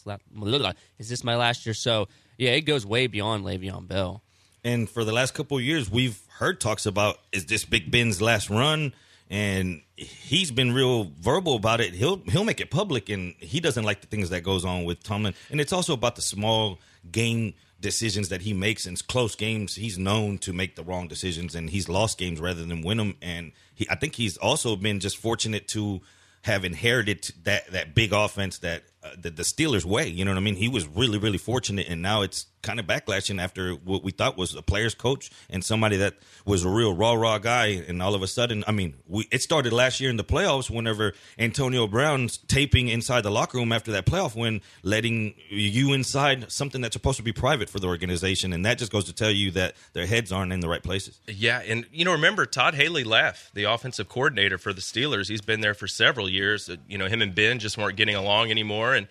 is 0.99 1.09
this 1.09 1.25
my 1.25 1.37
last 1.37 1.67
year? 1.67 1.75
So 1.75 2.09
yeah, 2.39 2.51
it 2.51 2.63
goes 2.63 2.87
way 2.87 3.07
beyond 3.07 3.45
Le'Veon 3.45 3.87
Bell. 3.87 4.23
And 4.65 4.89
for 4.91 5.05
the 5.05 5.13
last 5.13 5.35
couple 5.35 5.61
years, 5.61 5.91
we've 5.91 6.21
heard 6.39 6.61
talks 6.61 6.87
about 6.87 7.19
is 7.33 7.47
this 7.47 7.65
Big 7.65 7.91
Ben's 7.91 8.21
last 8.21 8.51
run, 8.51 8.95
and 9.31 9.83
he's 9.97 10.51
been 10.51 10.73
real 10.73 11.11
verbal 11.21 11.57
about 11.57 11.81
it. 11.81 11.95
He'll 11.95 12.19
he'll 12.29 12.45
make 12.45 12.61
it 12.61 12.71
public, 12.71 13.09
and 13.09 13.35
he 13.39 13.61
doesn't 13.61 13.85
like 13.85 14.01
the 14.01 14.07
things 14.07 14.31
that 14.31 14.43
goes 14.43 14.65
on 14.65 14.85
with 14.85 15.03
Tomlin. 15.03 15.35
And 15.51 15.61
it's 15.61 15.73
also 15.73 15.95
about 15.95 16.17
the 16.17 16.23
small 16.23 16.79
game 17.11 17.55
decisions 17.81 18.31
that 18.31 18.43
he 18.43 18.53
makes 18.53 18.87
in 18.87 18.97
close 18.97 19.35
games. 19.35 19.75
He's 19.75 19.99
known 19.99 20.39
to 20.39 20.53
make 20.53 20.77
the 20.77 20.85
wrong 20.85 21.09
decisions, 21.09 21.55
and 21.55 21.71
he's 21.71 21.89
lost 21.89 22.19
games 22.19 22.41
rather 22.41 22.65
than 22.65 22.83
win 22.83 22.99
them. 22.99 23.17
And 23.21 23.53
he, 23.75 23.87
I 23.91 23.97
think 23.97 24.15
he's 24.15 24.37
also 24.37 24.77
been 24.77 25.01
just 25.01 25.17
fortunate 25.17 25.69
to 25.69 26.01
have 26.43 26.65
inherited 26.65 27.33
that 27.43 27.71
that 27.73 27.95
big 27.95 28.13
offense 28.13 28.59
that 28.59 28.85
the, 29.17 29.31
the 29.31 29.43
Steelers 29.43 29.85
way. 29.85 30.09
You 30.09 30.25
know 30.25 30.31
what 30.33 30.39
I 30.39 30.41
mean? 30.41 30.57
He 30.57 30.69
was 30.69 30.87
really 30.87 31.19
really 31.19 31.39
fortunate, 31.39 31.87
and 31.89 32.03
now 32.03 32.23
it's 32.23 32.47
kind 32.63 32.81
of 32.81 32.87
backlashing 32.87 33.41
after 33.41 33.75
what 33.75 34.03
we 34.03 34.11
thought 34.11 34.37
was 34.37 34.57
a 34.57 34.63
player's 34.63 34.95
coach 34.95 35.31
and 35.49 35.65
somebody 35.65 35.99
that 35.99 36.15
was 36.45 36.65
a 36.65 36.69
real 36.69 36.93
raw 36.95 37.13
raw 37.13 37.39
guy, 37.39 37.67
and 37.67 38.03
all 38.03 38.15
of 38.15 38.23
a 38.23 38.27
sudden, 38.27 38.65
I 38.67 38.73
mean, 38.73 38.95
we 39.07 39.29
it 39.31 39.43
started 39.43 39.73
last 39.73 40.01
year 40.01 40.11
in 40.11 40.17
the 40.17 40.25
playoffs 40.25 40.69
whenever 40.69 41.13
Antonio 41.39 41.87
Brown's 41.87 42.39
taping 42.39 42.89
inside 42.89 43.21
the 43.21 43.31
locker 43.31 43.59
room 43.59 43.73
after 43.73 43.93
that 43.93 44.07
playoff 44.07 44.35
win, 44.35 44.63
letting 44.83 45.35
you 45.49 45.93
inside 45.93 46.51
something 46.51 46.81
that's 46.81 46.95
supposed 46.95 47.19
to 47.19 47.23
be 47.23 47.33
private 47.33 47.69
for 47.71 47.79
the 47.79 47.87
organization, 47.87 48.53
and 48.53 48.67
that 48.67 48.79
just 48.79 48.91
goes 48.91 49.05
to 49.05 49.13
tell 49.13 49.31
you 49.31 49.53
that 49.53 49.75
their 49.93 50.07
heads 50.07 50.33
aren't 50.33 50.53
in 50.53 50.61
the 50.61 50.69
right 50.69 50.83
places. 50.83 51.21
Yeah, 51.29 51.63
and 51.65 51.87
you 51.93 52.05
know, 52.05 52.13
remember 52.13 52.47
Todd 52.47 52.75
Haley 52.75 53.05
left, 53.05 53.55
the 53.55 53.65
offensive 53.65 54.09
coordinator 54.09 54.59
for 54.59 54.73
the 54.73 54.81
Steelers. 54.81 55.29
He's 55.29 55.41
been 55.41 55.61
there 55.61 55.75
for 55.75 55.87
several 55.87 56.29
years. 56.29 56.69
Uh, 56.69 56.77
You 56.89 56.99
know, 56.99 57.07
him 57.07 57.23
and 57.23 57.35
Ben 57.35 57.59
just 57.59 57.79
weren't 57.79 57.97
getting 57.97 58.17
along 58.17 58.51
anymore, 58.51 58.95
and 58.97 59.07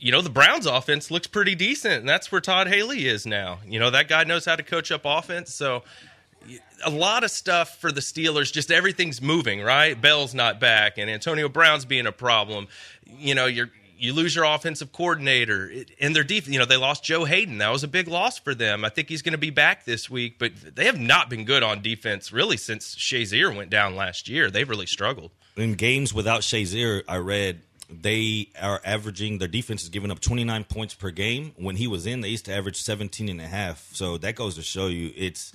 you 0.00 0.12
know, 0.12 0.20
the 0.20 0.30
Browns' 0.30 0.66
offense 0.66 1.10
looks 1.10 1.26
pretty 1.26 1.54
decent, 1.54 1.94
and 1.94 2.08
that's 2.08 2.30
where 2.30 2.40
Todd 2.40 2.68
Haley 2.68 3.06
is 3.06 3.26
now. 3.26 3.58
You 3.66 3.80
know, 3.80 3.90
that 3.90 4.08
guy 4.08 4.24
knows 4.24 4.44
how 4.44 4.54
to 4.56 4.62
coach 4.62 4.92
up 4.92 5.02
offense, 5.04 5.52
so 5.52 5.82
a 6.84 6.90
lot 6.90 7.24
of 7.24 7.30
stuff 7.30 7.80
for 7.80 7.90
the 7.90 8.00
Steelers. 8.00 8.52
Just 8.52 8.70
everything's 8.70 9.20
moving, 9.20 9.60
right? 9.60 10.00
Bell's 10.00 10.34
not 10.34 10.60
back, 10.60 10.98
and 10.98 11.10
Antonio 11.10 11.48
Brown's 11.48 11.84
being 11.84 12.06
a 12.06 12.12
problem. 12.12 12.68
You 13.06 13.34
know, 13.34 13.46
you're 13.46 13.70
you 13.98 14.12
lose 14.12 14.34
your 14.34 14.44
offensive 14.44 14.92
coordinator 14.92 15.70
and 16.00 16.14
their 16.14 16.22
defense. 16.22 16.52
You 16.52 16.60
know, 16.60 16.64
they 16.64 16.76
lost 16.76 17.02
Joe 17.02 17.24
Haden. 17.24 17.58
That 17.58 17.70
was 17.70 17.82
a 17.82 17.88
big 17.88 18.08
loss 18.08 18.38
for 18.38 18.54
them. 18.54 18.84
I 18.84 18.88
think 18.88 19.08
he's 19.08 19.22
going 19.22 19.32
to 19.32 19.38
be 19.38 19.50
back 19.50 19.84
this 19.84 20.08
week, 20.08 20.38
but 20.38 20.52
they 20.76 20.84
have 20.84 21.00
not 21.00 21.28
been 21.28 21.44
good 21.44 21.62
on 21.62 21.82
defense 21.82 22.32
really 22.32 22.56
since 22.56 22.94
Shazier 22.94 23.54
went 23.54 23.70
down 23.70 23.96
last 23.96 24.28
year. 24.28 24.50
They've 24.50 24.68
really 24.68 24.86
struggled. 24.86 25.32
in 25.56 25.74
games 25.74 26.14
without 26.14 26.42
Shazier, 26.42 27.02
I 27.08 27.16
read 27.16 27.62
they 27.90 28.48
are 28.60 28.80
averaging 28.84 29.38
their 29.38 29.48
defense 29.48 29.82
is 29.82 29.88
giving 29.88 30.10
up 30.10 30.20
29 30.20 30.64
points 30.64 30.94
per 30.94 31.10
game. 31.10 31.52
When 31.56 31.76
he 31.76 31.86
was 31.86 32.06
in, 32.06 32.20
they 32.20 32.28
used 32.28 32.44
to 32.46 32.54
average 32.54 32.76
17 32.80 33.28
and 33.28 33.40
a 33.40 33.46
half. 33.46 33.88
So 33.92 34.18
that 34.18 34.34
goes 34.34 34.56
to 34.56 34.62
show 34.62 34.88
you 34.88 35.12
it's 35.16 35.52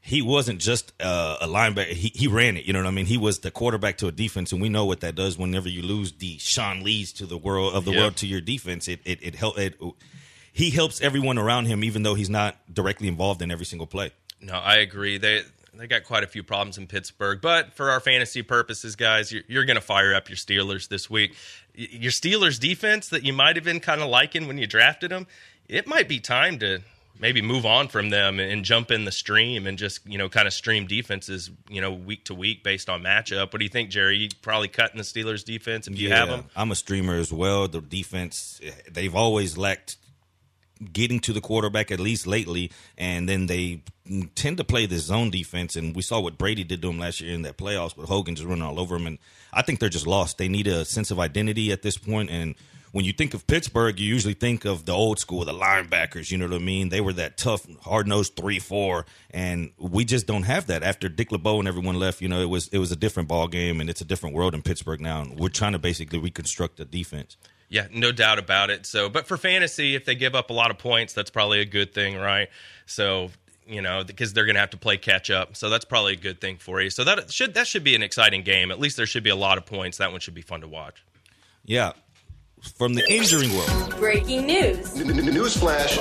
he 0.00 0.22
wasn't 0.22 0.60
just 0.60 0.92
uh, 1.02 1.36
a 1.40 1.48
linebacker. 1.48 1.88
He, 1.88 2.12
he 2.14 2.28
ran 2.28 2.56
it. 2.56 2.64
You 2.64 2.72
know 2.72 2.78
what 2.80 2.86
I 2.88 2.92
mean? 2.92 3.06
He 3.06 3.18
was 3.18 3.40
the 3.40 3.50
quarterback 3.50 3.98
to 3.98 4.06
a 4.06 4.12
defense, 4.12 4.52
and 4.52 4.62
we 4.62 4.68
know 4.68 4.84
what 4.86 5.00
that 5.00 5.16
does. 5.16 5.36
Whenever 5.36 5.68
you 5.68 5.82
lose 5.82 6.12
the 6.12 6.38
Sean 6.38 6.82
Lees 6.84 7.12
to 7.14 7.26
the 7.26 7.36
world 7.36 7.74
of 7.74 7.84
the 7.84 7.90
Yeah. 7.92 7.98
world 8.02 8.16
to 8.18 8.26
your 8.26 8.40
defense, 8.40 8.86
it 8.88 9.00
it 9.04 9.18
it 9.22 9.34
help 9.34 9.58
it. 9.58 9.74
He 10.52 10.70
helps 10.70 11.00
everyone 11.02 11.36
around 11.38 11.66
him, 11.66 11.84
even 11.84 12.02
though 12.04 12.14
he's 12.14 12.30
not 12.30 12.56
directly 12.72 13.08
involved 13.08 13.42
in 13.42 13.50
every 13.50 13.66
single 13.66 13.86
play. 13.86 14.12
No, 14.40 14.54
I 14.54 14.76
agree. 14.76 15.18
They 15.18 15.42
they 15.78 15.86
got 15.86 16.04
quite 16.04 16.22
a 16.22 16.26
few 16.26 16.42
problems 16.42 16.78
in 16.78 16.86
Pittsburgh, 16.86 17.40
but 17.40 17.74
for 17.74 17.90
our 17.90 18.00
fantasy 18.00 18.42
purposes, 18.42 18.96
guys, 18.96 19.32
you're, 19.32 19.42
you're 19.48 19.64
going 19.64 19.76
to 19.76 19.80
fire 19.80 20.14
up 20.14 20.28
your 20.28 20.36
Steelers 20.36 20.88
this 20.88 21.08
week. 21.10 21.34
Your 21.74 22.12
Steelers 22.12 22.58
defense 22.58 23.08
that 23.10 23.24
you 23.24 23.32
might 23.32 23.56
have 23.56 23.64
been 23.64 23.80
kind 23.80 24.00
of 24.00 24.08
liking 24.08 24.46
when 24.46 24.58
you 24.58 24.66
drafted 24.66 25.10
them, 25.10 25.26
it 25.68 25.86
might 25.86 26.08
be 26.08 26.20
time 26.20 26.58
to 26.60 26.80
maybe 27.18 27.40
move 27.40 27.64
on 27.64 27.88
from 27.88 28.10
them 28.10 28.38
and 28.38 28.64
jump 28.64 28.90
in 28.90 29.04
the 29.04 29.12
stream 29.12 29.66
and 29.66 29.78
just 29.78 30.06
you 30.06 30.18
know 30.18 30.28
kind 30.28 30.46
of 30.46 30.52
stream 30.52 30.86
defenses 30.86 31.50
you 31.68 31.80
know 31.80 31.92
week 31.92 32.24
to 32.24 32.34
week 32.34 32.62
based 32.62 32.88
on 32.88 33.02
matchup. 33.02 33.52
What 33.52 33.58
do 33.58 33.64
you 33.64 33.70
think, 33.70 33.90
Jerry? 33.90 34.16
You 34.18 34.28
probably 34.42 34.68
cutting 34.68 34.98
the 34.98 35.04
Steelers 35.04 35.44
defense 35.44 35.88
if 35.88 35.98
you 35.98 36.10
have 36.10 36.28
them. 36.28 36.44
I'm 36.54 36.70
a 36.70 36.74
streamer 36.74 37.16
as 37.16 37.32
well. 37.32 37.68
The 37.68 37.80
defense, 37.80 38.60
they've 38.90 39.14
always 39.14 39.56
lacked 39.56 39.96
getting 40.92 41.20
to 41.20 41.32
the 41.32 41.40
quarterback 41.40 41.90
at 41.90 42.00
least 42.00 42.26
lately, 42.26 42.70
and 42.98 43.28
then 43.28 43.46
they 43.46 43.82
tend 44.34 44.56
to 44.58 44.64
play 44.64 44.86
this 44.86 45.04
zone 45.04 45.30
defense. 45.30 45.76
And 45.76 45.94
we 45.94 46.02
saw 46.02 46.20
what 46.20 46.38
Brady 46.38 46.64
did 46.64 46.82
to 46.82 46.88
them 46.88 46.98
last 46.98 47.20
year 47.20 47.34
in 47.34 47.42
that 47.42 47.56
playoffs 47.56 47.96
with 47.96 48.08
Hogan 48.08 48.34
just 48.34 48.46
running 48.46 48.62
all 48.62 48.78
over 48.78 48.96
them. 48.96 49.06
And 49.06 49.18
I 49.52 49.62
think 49.62 49.80
they're 49.80 49.88
just 49.88 50.06
lost. 50.06 50.38
They 50.38 50.48
need 50.48 50.66
a 50.66 50.84
sense 50.84 51.10
of 51.10 51.18
identity 51.18 51.72
at 51.72 51.82
this 51.82 51.96
point. 51.96 52.30
And 52.30 52.54
when 52.92 53.04
you 53.04 53.12
think 53.12 53.34
of 53.34 53.46
Pittsburgh, 53.46 53.98
you 53.98 54.06
usually 54.06 54.34
think 54.34 54.64
of 54.64 54.86
the 54.86 54.92
old 54.92 55.18
school, 55.18 55.44
the 55.44 55.52
linebackers. 55.52 56.30
You 56.30 56.38
know 56.38 56.46
what 56.46 56.54
I 56.54 56.58
mean? 56.64 56.88
They 56.88 57.00
were 57.00 57.12
that 57.14 57.36
tough, 57.36 57.66
hard 57.82 58.06
nosed 58.06 58.36
three 58.36 58.58
four, 58.58 59.04
and 59.30 59.70
we 59.78 60.04
just 60.04 60.26
don't 60.26 60.44
have 60.44 60.68
that. 60.68 60.82
After 60.82 61.08
Dick 61.08 61.30
LeBeau 61.30 61.58
and 61.58 61.68
everyone 61.68 61.98
left, 61.98 62.22
you 62.22 62.28
know, 62.28 62.40
it 62.40 62.48
was 62.48 62.68
it 62.68 62.78
was 62.78 62.92
a 62.92 62.96
different 62.96 63.28
ball 63.28 63.48
game, 63.48 63.80
and 63.80 63.90
it's 63.90 64.00
a 64.00 64.04
different 64.04 64.34
world 64.34 64.54
in 64.54 64.62
Pittsburgh 64.62 65.00
now. 65.00 65.20
And 65.20 65.38
we're 65.38 65.48
trying 65.48 65.72
to 65.72 65.78
basically 65.78 66.18
reconstruct 66.18 66.78
the 66.78 66.84
defense. 66.84 67.36
Yeah, 67.68 67.88
no 67.92 68.12
doubt 68.12 68.38
about 68.38 68.70
it. 68.70 68.86
So, 68.86 69.08
but 69.08 69.26
for 69.26 69.36
fantasy, 69.36 69.94
if 69.94 70.04
they 70.04 70.14
give 70.14 70.34
up 70.34 70.50
a 70.50 70.52
lot 70.52 70.70
of 70.70 70.78
points, 70.78 71.12
that's 71.14 71.30
probably 71.30 71.60
a 71.60 71.64
good 71.64 71.92
thing, 71.92 72.16
right? 72.16 72.48
So, 72.86 73.30
you 73.66 73.82
know, 73.82 74.04
because 74.04 74.32
they're 74.32 74.44
going 74.44 74.54
to 74.54 74.60
have 74.60 74.70
to 74.70 74.76
play 74.76 74.96
catch 74.96 75.30
up. 75.30 75.56
So 75.56 75.68
that's 75.68 75.84
probably 75.84 76.12
a 76.12 76.16
good 76.18 76.40
thing 76.40 76.58
for 76.58 76.80
you. 76.80 76.90
So 76.90 77.02
that 77.04 77.30
should 77.32 77.54
that 77.54 77.66
should 77.66 77.82
be 77.82 77.96
an 77.96 78.02
exciting 78.02 78.42
game. 78.42 78.70
At 78.70 78.78
least 78.78 78.96
there 78.96 79.06
should 79.06 79.24
be 79.24 79.30
a 79.30 79.36
lot 79.36 79.58
of 79.58 79.66
points. 79.66 79.98
That 79.98 80.12
one 80.12 80.20
should 80.20 80.34
be 80.34 80.42
fun 80.42 80.60
to 80.60 80.68
watch. 80.68 81.04
Yeah. 81.64 81.92
From 82.76 82.94
the 82.94 83.04
injuring 83.12 83.52
world. 83.52 83.96
Breaking 83.98 84.46
news. 84.46 84.94
News 84.96 85.56
flash. 85.56 85.98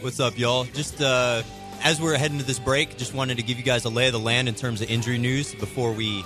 What's 0.00 0.20
up, 0.20 0.38
y'all? 0.38 0.64
Just 0.64 1.00
uh, 1.00 1.42
as 1.82 2.00
we're 2.00 2.16
heading 2.16 2.38
to 2.38 2.44
this 2.44 2.58
break, 2.58 2.96
just 2.96 3.14
wanted 3.14 3.36
to 3.36 3.42
give 3.42 3.58
you 3.58 3.64
guys 3.64 3.84
a 3.84 3.90
lay 3.90 4.06
of 4.06 4.12
the 4.12 4.18
land 4.18 4.48
in 4.48 4.54
terms 4.54 4.80
of 4.80 4.90
injury 4.90 5.18
news 5.18 5.54
before 5.54 5.92
we 5.92 6.24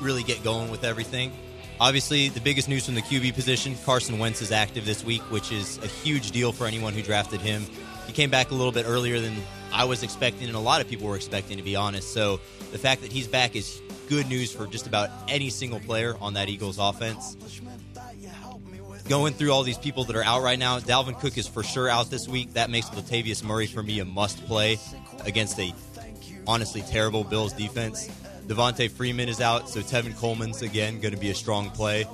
really 0.00 0.22
get 0.22 0.42
going 0.42 0.70
with 0.70 0.84
everything. 0.84 1.32
Obviously, 1.78 2.28
the 2.30 2.40
biggest 2.40 2.68
news 2.68 2.86
from 2.86 2.94
the 2.94 3.02
QB 3.02 3.34
position 3.34 3.76
Carson 3.84 4.18
Wentz 4.18 4.40
is 4.40 4.50
active 4.50 4.86
this 4.86 5.04
week, 5.04 5.22
which 5.30 5.52
is 5.52 5.78
a 5.78 5.86
huge 5.86 6.30
deal 6.30 6.52
for 6.52 6.66
anyone 6.66 6.94
who 6.94 7.02
drafted 7.02 7.40
him. 7.40 7.66
He 8.06 8.12
came 8.12 8.30
back 8.30 8.50
a 8.50 8.54
little 8.54 8.72
bit 8.72 8.86
earlier 8.86 9.20
than 9.20 9.34
I 9.72 9.84
was 9.84 10.02
expecting, 10.02 10.46
and 10.46 10.56
a 10.56 10.60
lot 10.60 10.80
of 10.80 10.88
people 10.88 11.06
were 11.06 11.16
expecting, 11.16 11.58
to 11.58 11.62
be 11.62 11.76
honest. 11.76 12.14
So 12.14 12.40
the 12.72 12.78
fact 12.78 13.02
that 13.02 13.12
he's 13.12 13.26
back 13.26 13.56
is 13.56 13.80
good 14.08 14.28
news 14.28 14.52
for 14.52 14.66
just 14.66 14.86
about 14.86 15.10
any 15.28 15.50
single 15.50 15.80
player 15.80 16.16
on 16.20 16.34
that 16.34 16.48
Eagles 16.48 16.78
offense 16.78 17.36
going 19.08 19.32
through 19.34 19.52
all 19.52 19.62
these 19.62 19.78
people 19.78 20.04
that 20.04 20.16
are 20.16 20.24
out 20.24 20.42
right 20.42 20.58
now. 20.58 20.78
Dalvin 20.78 21.18
Cook 21.18 21.38
is 21.38 21.46
for 21.46 21.62
sure 21.62 21.88
out 21.88 22.10
this 22.10 22.28
week. 22.28 22.54
That 22.54 22.70
makes 22.70 22.88
Latavius 22.90 23.42
Murray 23.42 23.66
for 23.66 23.82
me 23.82 24.00
a 24.00 24.04
must 24.04 24.44
play 24.46 24.78
against 25.24 25.58
a 25.58 25.72
honestly 26.46 26.82
terrible 26.82 27.24
Bills 27.24 27.52
defense. 27.52 28.08
Devonta 28.46 28.90
Freeman 28.90 29.28
is 29.28 29.40
out, 29.40 29.68
so 29.68 29.80
Tevin 29.80 30.16
Coleman's 30.16 30.62
again 30.62 31.00
going 31.00 31.14
to 31.14 31.20
be 31.20 31.30
a 31.30 31.34
strong 31.34 31.70
play. 31.70 32.06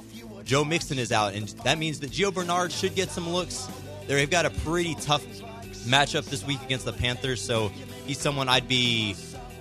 Joe 0.45 0.65
Mixon 0.65 0.99
is 0.99 1.13
out, 1.13 1.35
and 1.35 1.49
that 1.65 1.79
means 1.79 2.01
that 2.01 2.11
Gio 2.11 2.33
Bernard 2.33 2.73
should 2.73 2.95
get 2.95 3.11
some 3.11 3.29
looks. 3.29 3.69
They've 4.07 4.29
got 4.29 4.47
a 4.47 4.51
pretty 4.51 4.95
tough 4.97 5.25
matchup 5.85 6.25
this 6.25 6.45
week 6.45 6.63
against 6.63 6.85
the 6.85 6.93
Panthers, 6.93 7.41
so 7.41 7.71
he's 8.07 8.19
someone 8.19 8.49
I'd 8.49 8.67
be 8.67 9.15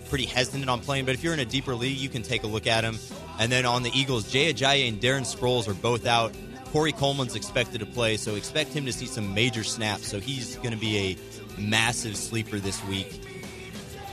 pretty 0.10 0.26
hesitant 0.26 0.70
on 0.70 0.80
playing. 0.80 1.06
But 1.06 1.16
if 1.16 1.24
you're 1.24 1.34
in 1.34 1.40
a 1.40 1.46
deeper 1.46 1.76
league, 1.76 1.98
you 1.98 2.10
can 2.10 2.22
take 2.24 2.44
a 2.44 2.48
look 2.48 2.68
at 2.68 2.84
him. 2.84 2.98
And 3.40 3.52
then 3.52 3.66
on 3.66 3.84
the 3.84 3.92
Eagles, 3.94 4.32
Jay 4.32 4.54
Ajayi 4.54 4.88
and 4.88 5.00
Darren 5.00 5.22
Sproles 5.22 5.68
are 5.68 5.74
both 5.74 6.06
out. 6.06 6.34
Corey 6.72 6.92
Clement's 6.92 7.36
expected 7.36 7.80
to 7.80 7.86
play, 7.86 8.18
so 8.18 8.36
expect 8.36 8.72
him 8.72 8.86
to 8.86 8.94
see 8.94 9.06
some 9.06 9.34
major 9.34 9.64
snaps. 9.64 10.08
So 10.08 10.20
he's 10.20 10.56
going 10.58 10.72
to 10.72 10.78
be 10.78 10.98
a 10.98 11.60
massive 11.60 12.16
sleeper 12.16 12.60
this 12.60 12.84
week. 12.86 13.22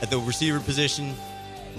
At 0.01 0.09
the 0.09 0.19
receiver 0.19 0.59
position, 0.59 1.13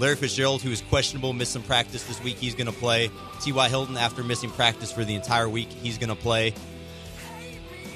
Larry 0.01 0.15
Fitzgerald, 0.15 0.63
who 0.63 0.71
is 0.71 0.81
questionable, 0.81 1.31
missed 1.31 1.53
some 1.53 1.61
practice 1.61 2.03
this 2.05 2.21
week. 2.23 2.37
He's 2.37 2.55
going 2.55 2.65
to 2.65 2.73
play. 2.73 3.11
T.Y. 3.39 3.69
Hilton, 3.69 3.97
after 3.97 4.23
missing 4.23 4.49
practice 4.49 4.91
for 4.91 5.05
the 5.05 5.13
entire 5.13 5.47
week, 5.47 5.69
he's 5.69 5.99
going 5.99 6.09
to 6.09 6.15
play. 6.15 6.55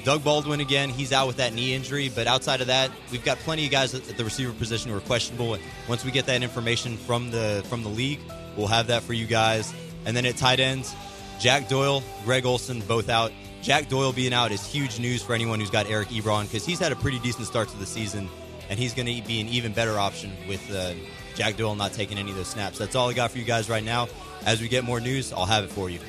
Doug 0.04 0.22
Baldwin 0.22 0.60
again, 0.60 0.88
he's 0.88 1.12
out 1.12 1.26
with 1.26 1.38
that 1.38 1.52
knee 1.52 1.74
injury, 1.74 2.08
but 2.08 2.28
outside 2.28 2.60
of 2.60 2.68
that, 2.68 2.92
we've 3.10 3.24
got 3.24 3.38
plenty 3.38 3.64
of 3.64 3.72
guys 3.72 3.92
at 3.92 4.04
the 4.04 4.22
receiver 4.22 4.52
position 4.52 4.92
who 4.92 4.96
are 4.96 5.00
questionable. 5.00 5.58
Once 5.88 6.04
we 6.04 6.12
get 6.12 6.26
that 6.26 6.44
information 6.44 6.96
from 6.96 7.32
the 7.32 7.66
from 7.68 7.82
the 7.82 7.88
league, 7.88 8.20
we'll 8.56 8.68
have 8.68 8.86
that 8.86 9.02
for 9.02 9.12
you 9.12 9.26
guys. 9.26 9.74
And 10.04 10.16
then 10.16 10.24
at 10.26 10.36
tight 10.36 10.60
ends, 10.60 10.94
Jack 11.40 11.68
Doyle, 11.68 12.04
Greg 12.24 12.46
Olsen, 12.46 12.82
both 12.82 13.08
out. 13.08 13.32
Jack 13.62 13.88
Doyle 13.88 14.12
being 14.12 14.32
out 14.32 14.52
is 14.52 14.64
huge 14.64 15.00
news 15.00 15.24
for 15.24 15.34
anyone 15.34 15.58
who's 15.58 15.70
got 15.70 15.90
Eric 15.90 16.10
Ebron 16.10 16.44
because 16.44 16.64
he's 16.64 16.78
had 16.78 16.92
a 16.92 16.96
pretty 16.96 17.18
decent 17.18 17.48
start 17.48 17.68
to 17.70 17.76
the 17.78 17.86
season, 17.86 18.28
and 18.70 18.78
he's 18.78 18.94
going 18.94 19.06
to 19.06 19.26
be 19.26 19.40
an 19.40 19.48
even 19.48 19.72
better 19.72 19.98
option 19.98 20.30
with 20.46 20.62
uh, 20.72 20.92
Jack 21.36 21.56
Doyle 21.56 21.74
not 21.74 21.92
taking 21.92 22.18
any 22.18 22.30
of 22.30 22.36
those 22.36 22.48
snaps. 22.48 22.78
That's 22.78 22.96
all 22.96 23.08
I 23.08 23.12
got 23.12 23.30
for 23.30 23.38
you 23.38 23.44
guys 23.44 23.68
right 23.68 23.84
now. 23.84 24.08
As 24.44 24.60
we 24.60 24.68
get 24.68 24.84
more 24.84 25.00
news, 25.00 25.32
I'll 25.32 25.46
have 25.46 25.64
it 25.64 25.70
for 25.70 25.88
you. 25.88 26.00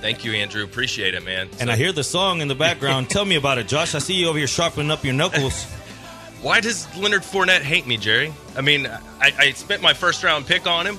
Thank 0.00 0.24
you, 0.24 0.32
Andrew. 0.32 0.64
Appreciate 0.64 1.14
it, 1.14 1.24
man. 1.24 1.48
And 1.58 1.70
I 1.70 1.76
hear 1.76 1.92
the 1.92 2.04
song 2.04 2.40
in 2.40 2.48
the 2.48 2.54
background. 2.54 3.10
Tell 3.10 3.24
me 3.24 3.36
about 3.36 3.58
it, 3.58 3.68
Josh. 3.68 3.94
I 3.94 3.98
see 3.98 4.14
you 4.14 4.28
over 4.28 4.38
here 4.38 4.46
sharpening 4.46 4.90
up 4.90 5.04
your 5.04 5.14
knuckles. 5.14 5.64
Why 6.42 6.60
does 6.60 6.86
Leonard 6.96 7.20
Fournette 7.22 7.60
hate 7.60 7.86
me, 7.86 7.98
Jerry? 7.98 8.32
I 8.56 8.62
mean, 8.62 8.86
I, 8.86 9.32
I 9.38 9.52
spent 9.52 9.82
my 9.82 9.92
first 9.92 10.24
round 10.24 10.46
pick 10.46 10.66
on 10.66 10.86
him, 10.86 10.98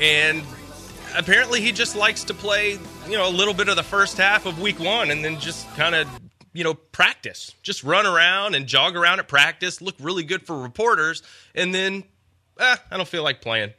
and 0.00 0.42
apparently 1.16 1.60
he 1.60 1.70
just 1.70 1.94
likes 1.94 2.24
to 2.24 2.34
play, 2.34 2.78
you 3.06 3.16
know, 3.16 3.28
a 3.28 3.30
little 3.30 3.54
bit 3.54 3.68
of 3.68 3.76
the 3.76 3.84
first 3.84 4.16
half 4.16 4.44
of 4.44 4.60
week 4.60 4.80
one 4.80 5.12
and 5.12 5.24
then 5.24 5.38
just 5.38 5.72
kind 5.76 5.94
of, 5.94 6.08
you 6.52 6.64
know, 6.64 6.74
practice. 6.74 7.54
Just 7.62 7.84
run 7.84 8.06
around 8.06 8.56
and 8.56 8.66
jog 8.66 8.96
around 8.96 9.20
at 9.20 9.28
practice, 9.28 9.80
look 9.80 9.94
really 10.00 10.24
good 10.24 10.44
for 10.44 10.60
reporters, 10.60 11.22
and 11.54 11.72
then, 11.72 12.02
eh, 12.58 12.76
I 12.90 12.96
don't 12.96 13.08
feel 13.08 13.22
like 13.22 13.40
playing. 13.40 13.72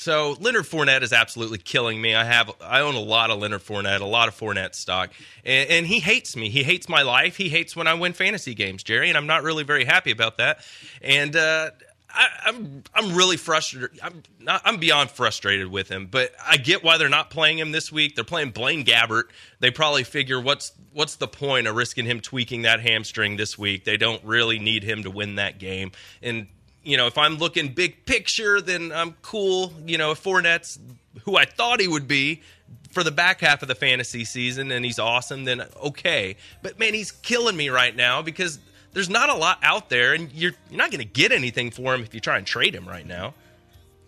So 0.00 0.34
Leonard 0.40 0.64
Fournette 0.64 1.02
is 1.02 1.12
absolutely 1.12 1.58
killing 1.58 2.00
me. 2.00 2.14
I 2.14 2.24
have 2.24 2.50
I 2.62 2.80
own 2.80 2.94
a 2.94 3.00
lot 3.00 3.30
of 3.30 3.38
Leonard 3.38 3.60
Fournette, 3.60 4.00
a 4.00 4.06
lot 4.06 4.28
of 4.28 4.38
Fournette 4.38 4.74
stock, 4.74 5.10
and, 5.44 5.68
and 5.68 5.86
he 5.86 6.00
hates 6.00 6.34
me. 6.36 6.48
He 6.48 6.62
hates 6.62 6.88
my 6.88 7.02
life. 7.02 7.36
He 7.36 7.50
hates 7.50 7.76
when 7.76 7.86
I 7.86 7.92
win 7.92 8.14
fantasy 8.14 8.54
games, 8.54 8.82
Jerry, 8.82 9.10
and 9.10 9.18
I'm 9.18 9.26
not 9.26 9.42
really 9.42 9.62
very 9.62 9.84
happy 9.84 10.10
about 10.10 10.38
that. 10.38 10.60
And 11.02 11.36
uh, 11.36 11.72
I, 12.08 12.28
I'm 12.46 12.82
I'm 12.94 13.14
really 13.14 13.36
frustrated. 13.36 13.90
I'm 14.02 14.22
not, 14.40 14.62
I'm 14.64 14.78
beyond 14.78 15.10
frustrated 15.10 15.66
with 15.68 15.90
him. 15.90 16.06
But 16.06 16.32
I 16.46 16.56
get 16.56 16.82
why 16.82 16.96
they're 16.96 17.08
not 17.08 17.28
playing 17.28 17.58
him 17.58 17.72
this 17.72 17.92
week. 17.92 18.14
They're 18.14 18.24
playing 18.24 18.52
Blaine 18.52 18.84
Gabbert. 18.84 19.24
They 19.60 19.70
probably 19.70 20.04
figure 20.04 20.40
what's 20.40 20.72
what's 20.92 21.16
the 21.16 21.28
point 21.28 21.66
of 21.66 21.76
risking 21.76 22.06
him 22.06 22.20
tweaking 22.20 22.62
that 22.62 22.80
hamstring 22.80 23.36
this 23.36 23.58
week? 23.58 23.84
They 23.84 23.98
don't 23.98 24.24
really 24.24 24.58
need 24.58 24.82
him 24.82 25.02
to 25.02 25.10
win 25.10 25.34
that 25.34 25.58
game. 25.58 25.92
And 26.22 26.48
you 26.82 26.96
know, 26.96 27.06
if 27.06 27.18
I'm 27.18 27.36
looking 27.36 27.68
big 27.72 28.06
picture, 28.06 28.60
then 28.60 28.92
I'm 28.92 29.14
cool. 29.22 29.72
You 29.86 29.98
know, 29.98 30.12
if 30.12 30.22
Fournette's 30.22 30.78
who 31.24 31.36
I 31.36 31.44
thought 31.44 31.80
he 31.80 31.88
would 31.88 32.08
be 32.08 32.42
for 32.90 33.02
the 33.02 33.10
back 33.10 33.40
half 33.40 33.62
of 33.62 33.68
the 33.68 33.74
fantasy 33.74 34.24
season 34.24 34.70
and 34.70 34.84
he's 34.84 34.98
awesome, 34.98 35.44
then 35.44 35.62
okay. 35.82 36.36
But 36.62 36.78
man, 36.78 36.94
he's 36.94 37.12
killing 37.12 37.56
me 37.56 37.68
right 37.68 37.94
now 37.94 38.22
because 38.22 38.58
there's 38.92 39.10
not 39.10 39.28
a 39.28 39.34
lot 39.34 39.58
out 39.62 39.88
there, 39.88 40.14
and 40.14 40.32
you're 40.32 40.52
you're 40.70 40.78
not 40.78 40.90
going 40.90 41.00
to 41.00 41.12
get 41.12 41.32
anything 41.32 41.70
for 41.70 41.94
him 41.94 42.02
if 42.02 42.14
you 42.14 42.20
try 42.20 42.38
and 42.38 42.46
trade 42.46 42.74
him 42.74 42.88
right 42.88 43.06
now. 43.06 43.34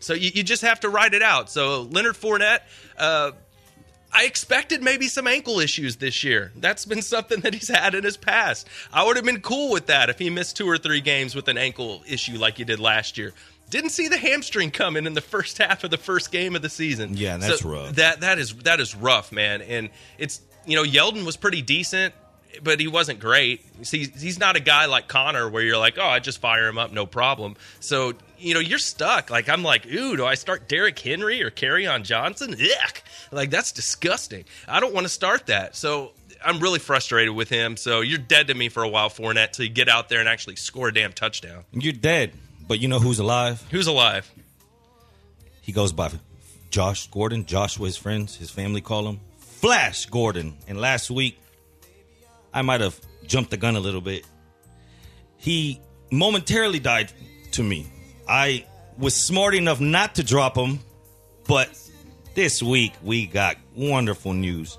So 0.00 0.14
you, 0.14 0.30
you 0.34 0.42
just 0.42 0.62
have 0.62 0.80
to 0.80 0.88
ride 0.88 1.14
it 1.14 1.22
out. 1.22 1.48
So 1.48 1.82
Leonard 1.82 2.16
Fournette, 2.16 2.60
uh, 2.98 3.32
I 4.14 4.24
expected 4.24 4.82
maybe 4.82 5.08
some 5.08 5.26
ankle 5.26 5.58
issues 5.58 5.96
this 5.96 6.22
year. 6.22 6.52
That's 6.56 6.84
been 6.84 7.02
something 7.14 7.40
that 7.40 7.54
he's 7.54 7.68
had 7.68 7.94
in 7.94 8.04
his 8.04 8.16
past. 8.16 8.68
I 8.92 9.04
would 9.04 9.16
have 9.16 9.24
been 9.24 9.40
cool 9.40 9.72
with 9.72 9.86
that 9.86 10.10
if 10.10 10.18
he 10.18 10.30
missed 10.30 10.56
two 10.56 10.68
or 10.68 10.78
three 10.78 11.00
games 11.00 11.34
with 11.34 11.48
an 11.48 11.56
ankle 11.56 12.02
issue 12.06 12.38
like 12.38 12.58
he 12.58 12.64
did 12.64 12.78
last 12.80 13.16
year. 13.16 13.32
Didn't 13.70 13.90
see 13.90 14.08
the 14.08 14.18
hamstring 14.18 14.70
coming 14.70 15.06
in 15.06 15.14
the 15.14 15.22
first 15.22 15.56
half 15.62 15.82
of 15.84 15.90
the 15.90 15.96
first 15.96 16.30
game 16.30 16.54
of 16.54 16.62
the 16.62 16.68
season. 16.68 17.16
Yeah, 17.16 17.38
that's 17.38 17.60
So 17.60 17.68
rough. 17.70 17.94
That 17.96 18.20
that 18.20 18.38
is 18.38 18.54
that 18.56 18.80
is 18.80 18.94
rough, 18.94 19.32
man. 19.32 19.62
And 19.62 19.88
it's 20.18 20.40
you 20.66 20.76
know 20.76 20.84
Yeldon 20.84 21.24
was 21.24 21.36
pretty 21.38 21.62
decent, 21.62 22.12
but 22.62 22.80
he 22.80 22.88
wasn't 22.88 23.20
great. 23.20 23.64
See, 23.86 24.06
he's 24.06 24.38
not 24.38 24.56
a 24.56 24.60
guy 24.60 24.86
like 24.86 25.08
Connor 25.08 25.48
where 25.48 25.62
you're 25.62 25.78
like, 25.78 25.98
oh, 25.98 26.06
I 26.06 26.18
just 26.18 26.40
fire 26.40 26.68
him 26.68 26.78
up, 26.78 26.92
no 26.92 27.06
problem. 27.06 27.56
So 27.80 28.14
you 28.42 28.54
know, 28.54 28.60
you're 28.60 28.78
stuck. 28.78 29.30
Like 29.30 29.48
I'm 29.48 29.62
like, 29.62 29.86
ooh, 29.86 30.16
do 30.16 30.26
I 30.26 30.34
start 30.34 30.68
Derrick 30.68 30.98
Henry 30.98 31.42
or 31.42 31.50
Kerryon 31.50 32.02
Johnson? 32.02 32.54
Yuck! 32.54 33.02
Like 33.30 33.50
that's 33.50 33.72
disgusting. 33.72 34.44
I 34.68 34.80
don't 34.80 34.92
want 34.92 35.04
to 35.04 35.12
start 35.12 35.46
that. 35.46 35.76
So 35.76 36.12
I'm 36.44 36.60
really 36.60 36.78
frustrated 36.78 37.34
with 37.34 37.48
him. 37.48 37.76
So 37.76 38.00
you're 38.00 38.18
dead 38.18 38.48
to 38.48 38.54
me 38.54 38.68
for 38.68 38.82
a 38.82 38.88
while, 38.88 39.08
Fournette, 39.08 39.52
till 39.52 39.64
you 39.64 39.70
get 39.70 39.88
out 39.88 40.08
there 40.08 40.20
and 40.20 40.28
actually 40.28 40.56
score 40.56 40.88
a 40.88 40.94
damn 40.94 41.12
touchdown. 41.12 41.64
You're 41.72 41.92
dead, 41.92 42.32
but 42.66 42.80
you 42.80 42.88
know 42.88 42.98
who's 42.98 43.18
alive? 43.18 43.64
Who's 43.70 43.86
alive? 43.86 44.30
He 45.60 45.72
goes 45.72 45.92
by 45.92 46.10
Josh 46.70 47.06
Gordon. 47.08 47.46
Joshua, 47.46 47.86
his 47.86 47.96
friends, 47.96 48.36
his 48.36 48.50
family 48.50 48.80
call 48.80 49.08
him 49.08 49.20
Flash 49.38 50.06
Gordon. 50.06 50.56
And 50.66 50.80
last 50.80 51.10
week, 51.10 51.38
I 52.52 52.62
might 52.62 52.80
have 52.80 52.98
jumped 53.26 53.50
the 53.50 53.56
gun 53.56 53.76
a 53.76 53.80
little 53.80 54.00
bit. 54.00 54.24
He 55.36 55.80
momentarily 56.10 56.78
died 56.78 57.12
to 57.52 57.62
me. 57.62 57.86
I 58.28 58.66
was 58.98 59.14
smart 59.16 59.54
enough 59.54 59.80
not 59.80 60.16
to 60.16 60.22
drop 60.22 60.56
him, 60.56 60.80
but 61.48 61.70
this 62.34 62.62
week 62.62 62.92
we 63.02 63.26
got 63.26 63.56
wonderful 63.74 64.32
news. 64.32 64.78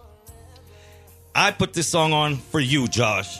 I 1.35 1.51
put 1.51 1.73
this 1.73 1.87
song 1.87 2.13
on 2.13 2.37
for 2.37 2.59
you, 2.59 2.87
Josh. 2.87 3.39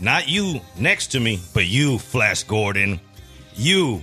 Not 0.00 0.28
you 0.28 0.60
next 0.78 1.08
to 1.08 1.20
me, 1.20 1.40
but 1.54 1.66
you, 1.66 1.98
Flash 1.98 2.44
Gordon. 2.44 3.00
You. 3.54 4.02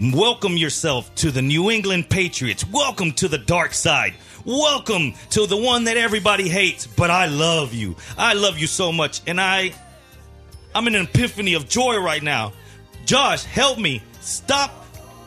Welcome 0.00 0.56
yourself 0.56 1.14
to 1.16 1.30
the 1.30 1.42
New 1.42 1.70
England 1.70 2.10
Patriots. 2.10 2.66
Welcome 2.66 3.12
to 3.12 3.28
the 3.28 3.38
dark 3.38 3.72
side. 3.72 4.14
Welcome 4.44 5.14
to 5.30 5.46
the 5.46 5.56
one 5.56 5.84
that 5.84 5.96
everybody 5.96 6.48
hates, 6.48 6.84
but 6.84 7.10
I 7.10 7.26
love 7.26 7.72
you. 7.72 7.94
I 8.18 8.32
love 8.32 8.58
you 8.58 8.66
so 8.66 8.90
much, 8.90 9.20
and 9.28 9.40
I 9.40 9.72
I'm 10.74 10.88
in 10.88 10.96
an 10.96 11.04
epiphany 11.04 11.54
of 11.54 11.68
joy 11.68 11.98
right 11.98 12.22
now. 12.22 12.52
Josh, 13.04 13.44
help 13.44 13.78
me. 13.78 14.02
Stop 14.20 14.72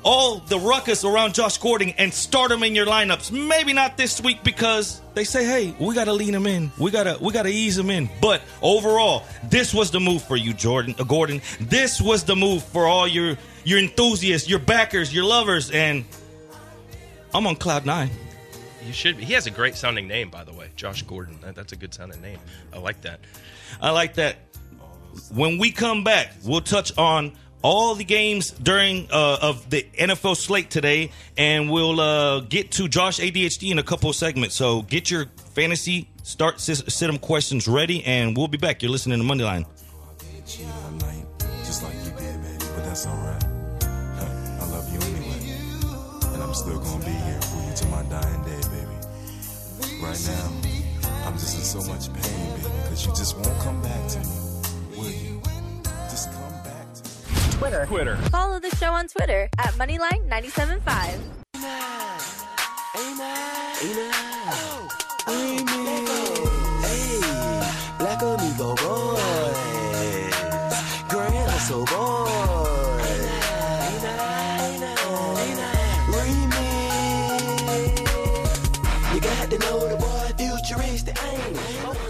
all 0.04 0.40
the 0.40 0.60
ruckus 0.60 1.06
around 1.06 1.34
Josh 1.34 1.58
Gordon 1.58 1.94
and 1.98 2.14
start 2.14 2.52
him 2.52 2.62
in 2.64 2.76
your 2.76 2.86
lineups. 2.86 3.32
Maybe 3.32 3.72
not 3.72 3.96
this 3.96 4.20
week 4.20 4.44
because 4.44 5.02
they 5.14 5.24
say, 5.24 5.46
"Hey, 5.46 5.74
we 5.80 5.96
got 5.96 6.06
to 6.06 6.14
lean 6.14 6.36
him 6.36 6.46
in. 6.46 6.70
We 6.78 6.92
got 6.92 7.04
to 7.04 7.18
we 7.22 7.32
got 7.32 7.44
to 7.44 7.50
ease 7.50 7.78
him 7.78 7.90
in." 7.90 8.10
But 8.20 8.42
overall, 8.62 9.24
this 9.46 9.74
was 9.74 9.92
the 9.92 10.02
move 10.02 10.24
for 10.24 10.36
you, 10.36 10.54
Jordan 10.54 10.94
uh, 11.00 11.06
Gordon. 11.06 11.42
This 11.62 12.02
was 12.02 12.26
the 12.26 12.36
move 12.36 12.66
for 12.66 12.86
all 12.86 13.08
your 13.08 13.38
your 13.64 13.80
enthusiasts, 13.80 14.50
your 14.50 14.60
backers, 14.60 15.14
your 15.14 15.24
lovers, 15.24 15.72
and 15.72 16.04
I'm 17.34 17.48
on 17.48 17.56
cloud 17.56 17.86
nine. 17.86 18.10
You 18.86 18.94
should 18.94 19.18
be. 19.18 19.26
He 19.26 19.34
has 19.34 19.48
a 19.48 19.52
great 19.52 19.76
sounding 19.76 20.08
name, 20.08 20.30
by 20.30 20.44
the 20.44 20.54
way, 20.54 20.70
Josh 20.76 21.02
Gordon. 21.02 21.40
That's 21.54 21.74
a 21.74 21.76
good 21.76 21.94
sounding 21.94 22.22
name. 22.22 22.40
I 22.72 22.78
like 22.78 23.02
that. 23.02 23.20
I 23.82 23.90
like 23.92 24.16
that. 24.16 24.38
When 25.34 25.58
we 25.58 25.72
come 25.72 26.04
back, 26.04 26.34
we'll 26.44 26.62
touch 26.62 26.96
on 26.98 27.34
all 27.62 27.96
the 27.96 28.04
games 28.04 28.52
during 28.52 29.08
uh, 29.12 29.40
of 29.42 29.70
the 29.72 29.84
NFL 29.98 30.38
slate 30.38 30.70
today, 30.70 31.12
and 31.36 31.72
we'll 31.72 32.00
uh, 32.00 32.42
get 32.42 32.72
to 32.74 32.88
Josh 32.88 33.20
ADHD 33.20 33.72
in 33.72 33.80
a 33.80 33.84
couple 33.84 34.14
segments. 34.14 34.54
So 34.56 34.84
get 34.84 35.10
your 35.10 35.26
fantasy 35.54 36.10
start 36.22 36.60
sit 36.60 36.78
system 36.92 37.18
questions 37.18 37.68
ready, 37.68 38.04
and 38.04 38.38
we'll 38.38 38.48
be 38.48 38.58
back. 38.58 38.84
You're 38.84 38.92
listening 38.92 39.18
to 39.20 39.26
Moneyline. 39.26 39.66
Just 41.66 41.82
like 41.82 41.96
you 41.96 42.12
did, 42.12 42.42
baby, 42.44 42.58
but 42.76 42.86
that's 42.86 43.08
all 43.08 43.18
right. 43.18 43.44
I 43.44 44.68
love 44.70 44.94
you 44.94 45.00
anyway, 45.00 46.34
and 46.34 46.44
I'm 46.44 46.54
still 46.54 46.80
gonna 46.80 47.04
be 47.04 47.12
here 47.12 47.42
for 47.42 47.86
you 47.86 47.92
my 47.92 48.04
dying 48.04 48.44
day, 48.44 48.62
baby. 48.70 48.75
Right 50.06 50.28
now, 50.28 50.52
I'm 51.26 51.34
just 51.34 51.58
in 51.58 51.64
so 51.64 51.82
much 51.92 52.14
pain, 52.14 52.50
baby, 52.58 52.70
because 52.84 53.06
you 53.08 53.12
just 53.16 53.36
won't 53.36 53.60
come 53.60 53.82
back 53.82 54.08
to 54.10 54.20
me. 54.20 54.26
will 54.96 55.12
you 55.12 55.42
Twitter. 57.58 57.86
Twitter. 57.88 58.18
Follow 58.30 58.60
the 58.60 58.70
show 58.76 58.92
on 58.94 59.08
Twitter 59.08 59.50
at 59.58 59.74
Moneyline975. 59.74 61.20
Black 65.26 66.05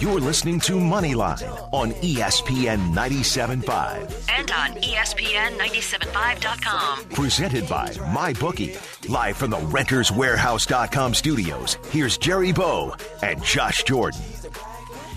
You're 0.06 0.20
listening 0.20 0.60
to 0.60 0.74
Moneyline 0.74 1.42
on 1.74 1.92
ESPN 1.94 2.94
97.5. 2.94 4.30
And 4.30 4.52
on 4.52 4.74
ESPN975.com. 4.74 7.06
Presented 7.06 7.68
by 7.68 7.88
MyBookie. 7.88 9.10
Live 9.10 9.36
from 9.36 9.50
the 9.50 9.58
RentersWarehouse.com 9.58 11.16
studios, 11.16 11.80
here's 11.90 12.20
Jerry 12.20 12.52
Bow 12.52 12.94
and 13.24 13.44
Josh 13.44 13.84
Jordan. 13.84 14.22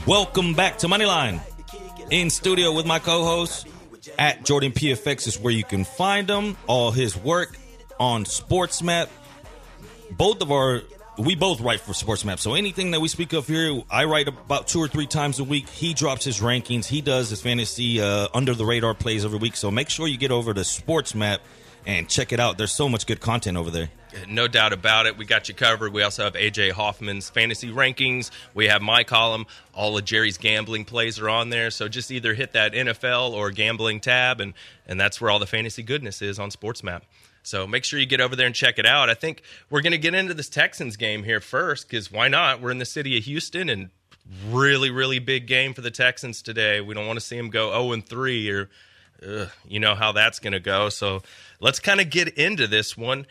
Welcome 0.07 0.55
back 0.55 0.79
to 0.79 0.87
Moneyline. 0.87 1.43
In 2.11 2.31
studio 2.31 2.73
with 2.73 2.87
my 2.87 2.99
co 2.99 3.25
host 3.25 3.69
at 4.19 4.47
Jordan 4.47 4.73
PFX 4.73 5.29
is 5.29 5.39
where 5.39 5.53
you 5.53 5.65
can 5.65 5.85
find 5.85 6.31
him. 6.31 6.57
All 6.67 6.93
his 6.93 7.15
work 7.15 7.59
on 8.01 8.25
SportsMap. 8.25 9.11
Both 10.13 10.41
of 10.41 10.51
our 10.51 10.81
we 11.19 11.35
both 11.35 11.61
write 11.61 11.81
for 11.81 11.93
SportsMap. 11.93 12.39
So 12.39 12.55
anything 12.55 12.93
that 12.93 13.01
we 13.01 13.09
speak 13.09 13.33
of 13.33 13.47
here, 13.47 13.83
I 13.91 14.05
write 14.05 14.29
about 14.29 14.69
two 14.69 14.79
or 14.79 14.89
three 14.89 15.07
times 15.07 15.41
a 15.41 15.45
week. 15.45 15.69
He 15.69 15.93
drops 15.93 16.25
his 16.25 16.41
rankings. 16.41 16.87
He 16.87 17.01
does 17.01 17.31
his 17.31 17.43
fantasy 17.43 18.01
uh, 18.01 18.29
under 18.33 18.55
the 18.55 18.65
radar 18.65 18.95
plays 18.95 19.25
every 19.25 19.39
week. 19.39 19.57
So 19.57 19.71
make 19.71 19.91
sure 19.91 20.07
you 20.07 20.17
get 20.17 20.31
over 20.31 20.55
to 20.55 20.61
SportsMap 20.61 21.39
and 21.87 22.09
check 22.09 22.33
it 22.33 22.39
out. 22.39 22.57
There's 22.57 22.73
so 22.73 22.89
much 22.89 23.07
good 23.07 23.21
content 23.21 23.57
over 23.57 23.71
there. 23.71 23.89
No 24.29 24.49
doubt 24.49 24.73
about 24.73 25.07
it. 25.07 25.19
We 25.19 25.25
got 25.25 25.49
you 25.49 25.55
covered. 25.55 25.93
We 25.93 26.03
also 26.03 26.25
have 26.25 26.35
AJ 26.35 26.73
Hoffman's 26.73 27.29
fantasy 27.29 27.71
rankings. 27.71 28.31
We 28.55 28.67
have 28.69 28.81
my 28.81 29.05
column. 29.05 29.47
All 29.75 29.99
of 29.99 30.05
Jerry's 30.05 30.39
gambling 30.39 30.85
plays 30.85 31.19
are 31.19 31.29
on 31.29 31.51
there. 31.51 31.71
So 31.71 31.89
just 31.89 32.11
either 32.11 32.35
hit 32.35 32.53
that 32.53 32.73
NFL 32.73 33.33
or 33.33 33.51
gambling 33.51 34.01
tab, 34.01 34.41
and, 34.41 34.55
and 34.87 35.01
that's 35.01 35.21
where 35.21 35.31
all 35.31 35.39
the 35.39 35.47
fantasy 35.47 35.83
goodness 35.83 36.23
is 36.23 36.39
on 36.39 36.51
SportsMap. 36.51 37.03
So 37.49 37.67
make 37.67 37.85
sure 37.85 37.99
you 37.99 38.07
get 38.07 38.21
over 38.21 38.37
there 38.37 38.47
and 38.47 38.55
check 38.55 38.79
it 38.79 38.87
out. 38.87 39.09
I 39.09 39.15
think 39.15 39.43
we're 39.71 39.81
going 39.81 39.93
to 39.93 39.99
get 39.99 40.15
into 40.15 40.35
this 40.35 40.51
Texans 40.51 40.97
game 40.97 41.25
here 41.25 41.41
first 41.41 41.89
because 41.89 42.13
why 42.13 42.29
not? 42.29 42.61
We're 42.61 42.71
in 42.71 42.79
the 42.79 42.85
city 42.85 43.17
of 43.17 43.25
Houston 43.25 43.71
and 43.71 43.89
really, 44.51 44.91
really 44.91 45.19
big 45.19 45.47
game 45.47 45.73
for 45.73 45.81
the 45.81 45.91
Texans 45.91 46.43
today. 46.43 46.83
We 46.83 46.95
don't 46.95 47.07
want 47.07 47.19
to 47.19 47.25
see 47.25 47.39
them 47.39 47.49
go 47.49 47.71
0 47.71 47.93
and 47.93 48.07
3 48.07 48.51
or 48.51 48.69
ugh, 49.27 49.49
you 49.67 49.81
know 49.81 49.95
how 49.95 50.13
that's 50.13 50.39
going 50.39 50.53
to 50.53 50.61
go. 50.61 50.91
So 50.91 51.23
let's 51.59 51.81
kind 51.81 52.01
of 52.01 52.11
get 52.11 52.29
into 52.37 52.67
this 52.67 52.97
one. 52.97 53.27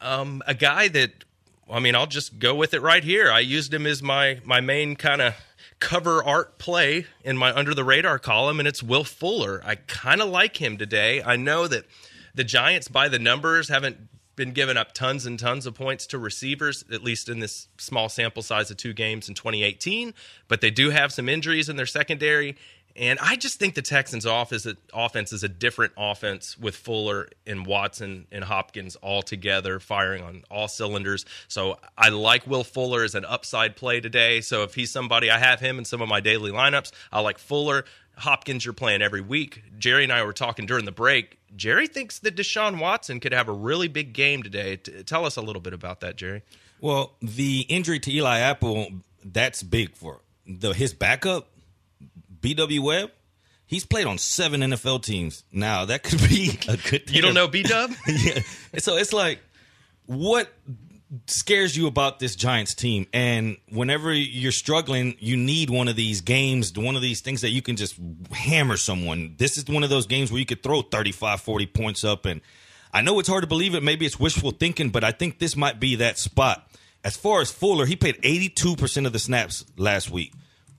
Um, 0.00 0.42
a 0.46 0.54
guy 0.54 0.88
that, 0.88 1.24
I 1.70 1.78
mean, 1.78 1.94
I'll 1.94 2.06
just 2.06 2.40
go 2.40 2.56
with 2.56 2.74
it 2.74 2.82
right 2.82 3.04
here. 3.04 3.30
I 3.30 3.38
used 3.38 3.72
him 3.72 3.86
as 3.86 4.02
my 4.02 4.40
my 4.44 4.60
main 4.60 4.96
kind 4.96 5.22
of 5.22 5.34
cover 5.78 6.24
art 6.24 6.58
play 6.58 7.06
in 7.22 7.36
my 7.36 7.54
under 7.54 7.74
the 7.74 7.84
radar 7.84 8.18
column, 8.18 8.58
and 8.58 8.66
it's 8.66 8.82
Will 8.82 9.04
Fuller. 9.04 9.62
I 9.64 9.76
kind 9.76 10.20
of 10.20 10.28
like 10.28 10.60
him 10.60 10.76
today. 10.76 11.22
I 11.22 11.36
know 11.36 11.68
that 11.68 11.84
the 12.34 12.44
Giants, 12.44 12.88
by 12.88 13.08
the 13.08 13.18
numbers, 13.18 13.68
haven't 13.68 14.08
been 14.36 14.52
giving 14.52 14.76
up 14.76 14.92
tons 14.92 15.26
and 15.26 15.38
tons 15.38 15.66
of 15.66 15.74
points 15.74 16.06
to 16.06 16.18
receivers, 16.18 16.84
at 16.90 17.02
least 17.02 17.28
in 17.28 17.40
this 17.40 17.68
small 17.76 18.08
sample 18.08 18.42
size 18.42 18.70
of 18.70 18.76
two 18.76 18.94
games 18.94 19.28
in 19.28 19.34
2018. 19.34 20.14
But 20.48 20.60
they 20.60 20.70
do 20.70 20.90
have 20.90 21.12
some 21.12 21.28
injuries 21.28 21.68
in 21.68 21.76
their 21.76 21.86
secondary. 21.86 22.56
And 22.96 23.18
I 23.20 23.36
just 23.36 23.58
think 23.58 23.74
the 23.74 23.82
Texans' 23.82 24.24
offense, 24.26 25.32
is 25.32 25.42
a 25.42 25.48
different 25.48 25.92
offense 25.96 26.58
with 26.58 26.74
Fuller 26.74 27.28
and 27.46 27.66
Watson 27.66 28.26
and 28.32 28.42
Hopkins 28.42 28.96
all 28.96 29.22
together, 29.22 29.78
firing 29.78 30.22
on 30.22 30.42
all 30.50 30.68
cylinders. 30.68 31.24
So 31.46 31.78
I 31.96 32.08
like 32.08 32.46
Will 32.46 32.64
Fuller 32.64 33.04
as 33.04 33.14
an 33.14 33.24
upside 33.24 33.76
play 33.76 34.00
today. 34.00 34.40
So 34.40 34.64
if 34.64 34.74
he's 34.74 34.90
somebody, 34.90 35.30
I 35.30 35.38
have 35.38 35.60
him 35.60 35.78
in 35.78 35.84
some 35.84 36.02
of 36.02 36.08
my 36.08 36.20
daily 36.20 36.50
lineups. 36.50 36.92
I 37.12 37.20
like 37.20 37.38
Fuller. 37.38 37.84
Hopkins, 38.16 38.64
you're 38.64 38.74
playing 38.74 39.02
every 39.02 39.20
week. 39.20 39.62
Jerry 39.78 40.04
and 40.04 40.12
I 40.12 40.22
were 40.24 40.32
talking 40.32 40.66
during 40.66 40.84
the 40.84 40.92
break. 40.92 41.39
Jerry 41.56 41.86
thinks 41.86 42.18
that 42.20 42.36
Deshaun 42.36 42.78
Watson 42.80 43.20
could 43.20 43.32
have 43.32 43.48
a 43.48 43.52
really 43.52 43.88
big 43.88 44.12
game 44.12 44.42
today. 44.42 44.76
T- 44.76 45.02
tell 45.02 45.24
us 45.24 45.36
a 45.36 45.42
little 45.42 45.62
bit 45.62 45.72
about 45.72 46.00
that, 46.00 46.16
Jerry. 46.16 46.42
Well, 46.80 47.14
the 47.20 47.60
injury 47.62 47.98
to 48.00 48.12
Eli 48.12 48.38
Apple, 48.38 48.88
that's 49.24 49.62
big 49.62 49.94
for 49.94 50.20
the 50.46 50.72
his 50.72 50.94
backup, 50.94 51.48
BW 52.40 52.80
Webb. 52.80 53.10
He's 53.66 53.84
played 53.84 54.06
on 54.06 54.18
seven 54.18 54.62
NFL 54.62 55.02
teams. 55.04 55.44
Now 55.52 55.84
that 55.84 56.02
could 56.02 56.18
be 56.28 56.58
a 56.68 56.76
good. 56.76 57.10
you 57.10 57.22
don't 57.22 57.34
know 57.34 57.46
B 57.46 57.62
Dub? 57.62 57.92
yeah. 58.08 58.40
So 58.78 58.96
it's 58.96 59.12
like, 59.12 59.40
what 60.06 60.48
scares 61.26 61.76
you 61.76 61.86
about 61.86 62.18
this 62.18 62.36
Giants 62.36 62.74
team. 62.74 63.06
And 63.12 63.56
whenever 63.68 64.12
you're 64.12 64.52
struggling, 64.52 65.16
you 65.18 65.36
need 65.36 65.70
one 65.70 65.88
of 65.88 65.96
these 65.96 66.20
games, 66.20 66.72
one 66.76 66.96
of 66.96 67.02
these 67.02 67.20
things 67.20 67.40
that 67.40 67.50
you 67.50 67.62
can 67.62 67.76
just 67.76 67.96
hammer 68.32 68.76
someone. 68.76 69.34
This 69.38 69.58
is 69.58 69.66
one 69.66 69.82
of 69.82 69.90
those 69.90 70.06
games 70.06 70.30
where 70.30 70.38
you 70.38 70.46
could 70.46 70.62
throw 70.62 70.82
35, 70.82 71.40
40 71.40 71.66
points 71.66 72.04
up. 72.04 72.26
And 72.26 72.40
I 72.92 73.02
know 73.02 73.18
it's 73.18 73.28
hard 73.28 73.42
to 73.42 73.48
believe 73.48 73.74
it. 73.74 73.82
Maybe 73.82 74.06
it's 74.06 74.20
wishful 74.20 74.52
thinking, 74.52 74.90
but 74.90 75.04
I 75.04 75.10
think 75.10 75.38
this 75.38 75.56
might 75.56 75.80
be 75.80 75.96
that 75.96 76.18
spot. 76.18 76.68
As 77.02 77.16
far 77.16 77.40
as 77.40 77.50
Fuller, 77.50 77.86
he 77.86 77.96
played 77.96 78.20
82% 78.22 79.06
of 79.06 79.12
the 79.12 79.18
snaps 79.18 79.64
last 79.76 80.10
week. 80.10 80.32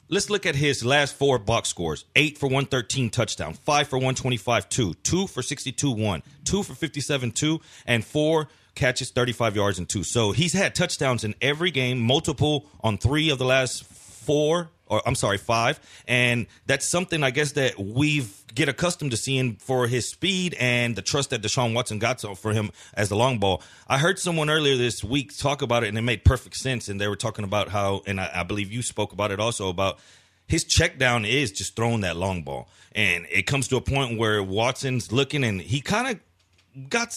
let's 0.07 0.29
look 0.29 0.45
at 0.45 0.55
his 0.55 0.85
last 0.85 1.15
four 1.15 1.39
box 1.39 1.69
scores 1.69 2.05
8 2.15 2.37
for 2.37 2.47
113 2.47 3.09
touchdown 3.09 3.53
5 3.53 3.87
for 3.87 3.97
125 3.97 4.69
2 4.69 4.93
2 4.93 5.27
for 5.27 5.41
62 5.41 5.91
1 5.91 6.23
2 6.43 6.63
for 6.63 6.75
57 6.75 7.31
2 7.31 7.61
and 7.87 8.05
4 8.05 8.47
catches 8.75 9.11
35 9.11 9.55
yards 9.55 9.79
and 9.79 9.87
2 9.89 10.03
so 10.03 10.31
he's 10.31 10.53
had 10.53 10.73
touchdowns 10.75 11.23
in 11.23 11.35
every 11.41 11.71
game 11.71 11.99
multiple 11.99 12.67
on 12.81 12.97
three 12.97 13.29
of 13.29 13.37
the 13.37 13.45
last 13.45 13.83
four 13.83 14.69
or 14.91 15.01
I'm 15.05 15.15
sorry, 15.15 15.37
five, 15.37 15.79
and 16.05 16.47
that's 16.65 16.85
something 16.85 17.23
I 17.23 17.31
guess 17.31 17.53
that 17.53 17.79
we've 17.79 18.29
get 18.53 18.67
accustomed 18.67 19.11
to 19.11 19.17
seeing 19.17 19.55
for 19.55 19.87
his 19.87 20.09
speed 20.09 20.53
and 20.59 20.97
the 20.97 21.01
trust 21.01 21.29
that 21.29 21.41
Deshaun 21.41 21.73
Watson 21.73 21.97
got 21.97 22.19
for 22.37 22.51
him 22.51 22.71
as 22.93 23.07
the 23.07 23.15
long 23.15 23.39
ball. 23.39 23.63
I 23.87 23.97
heard 23.97 24.19
someone 24.19 24.49
earlier 24.49 24.75
this 24.75 25.01
week 25.01 25.35
talk 25.37 25.61
about 25.61 25.85
it, 25.85 25.87
and 25.87 25.97
it 25.97 26.01
made 26.01 26.25
perfect 26.25 26.57
sense. 26.57 26.89
And 26.89 26.99
they 26.99 27.07
were 27.07 27.15
talking 27.15 27.45
about 27.45 27.69
how, 27.69 28.01
and 28.05 28.19
I, 28.19 28.29
I 28.35 28.43
believe 28.43 28.69
you 28.69 28.81
spoke 28.81 29.13
about 29.13 29.31
it 29.31 29.39
also 29.39 29.69
about 29.69 29.97
his 30.45 30.65
check 30.65 30.97
down 30.97 31.23
is 31.23 31.53
just 31.53 31.77
throwing 31.77 32.01
that 32.01 32.17
long 32.17 32.43
ball, 32.43 32.67
and 32.91 33.25
it 33.31 33.43
comes 33.43 33.69
to 33.69 33.77
a 33.77 33.81
point 33.81 34.19
where 34.19 34.43
Watson's 34.43 35.13
looking, 35.13 35.45
and 35.45 35.61
he 35.61 35.79
kind 35.79 36.09
of 36.09 36.89
got 36.89 37.13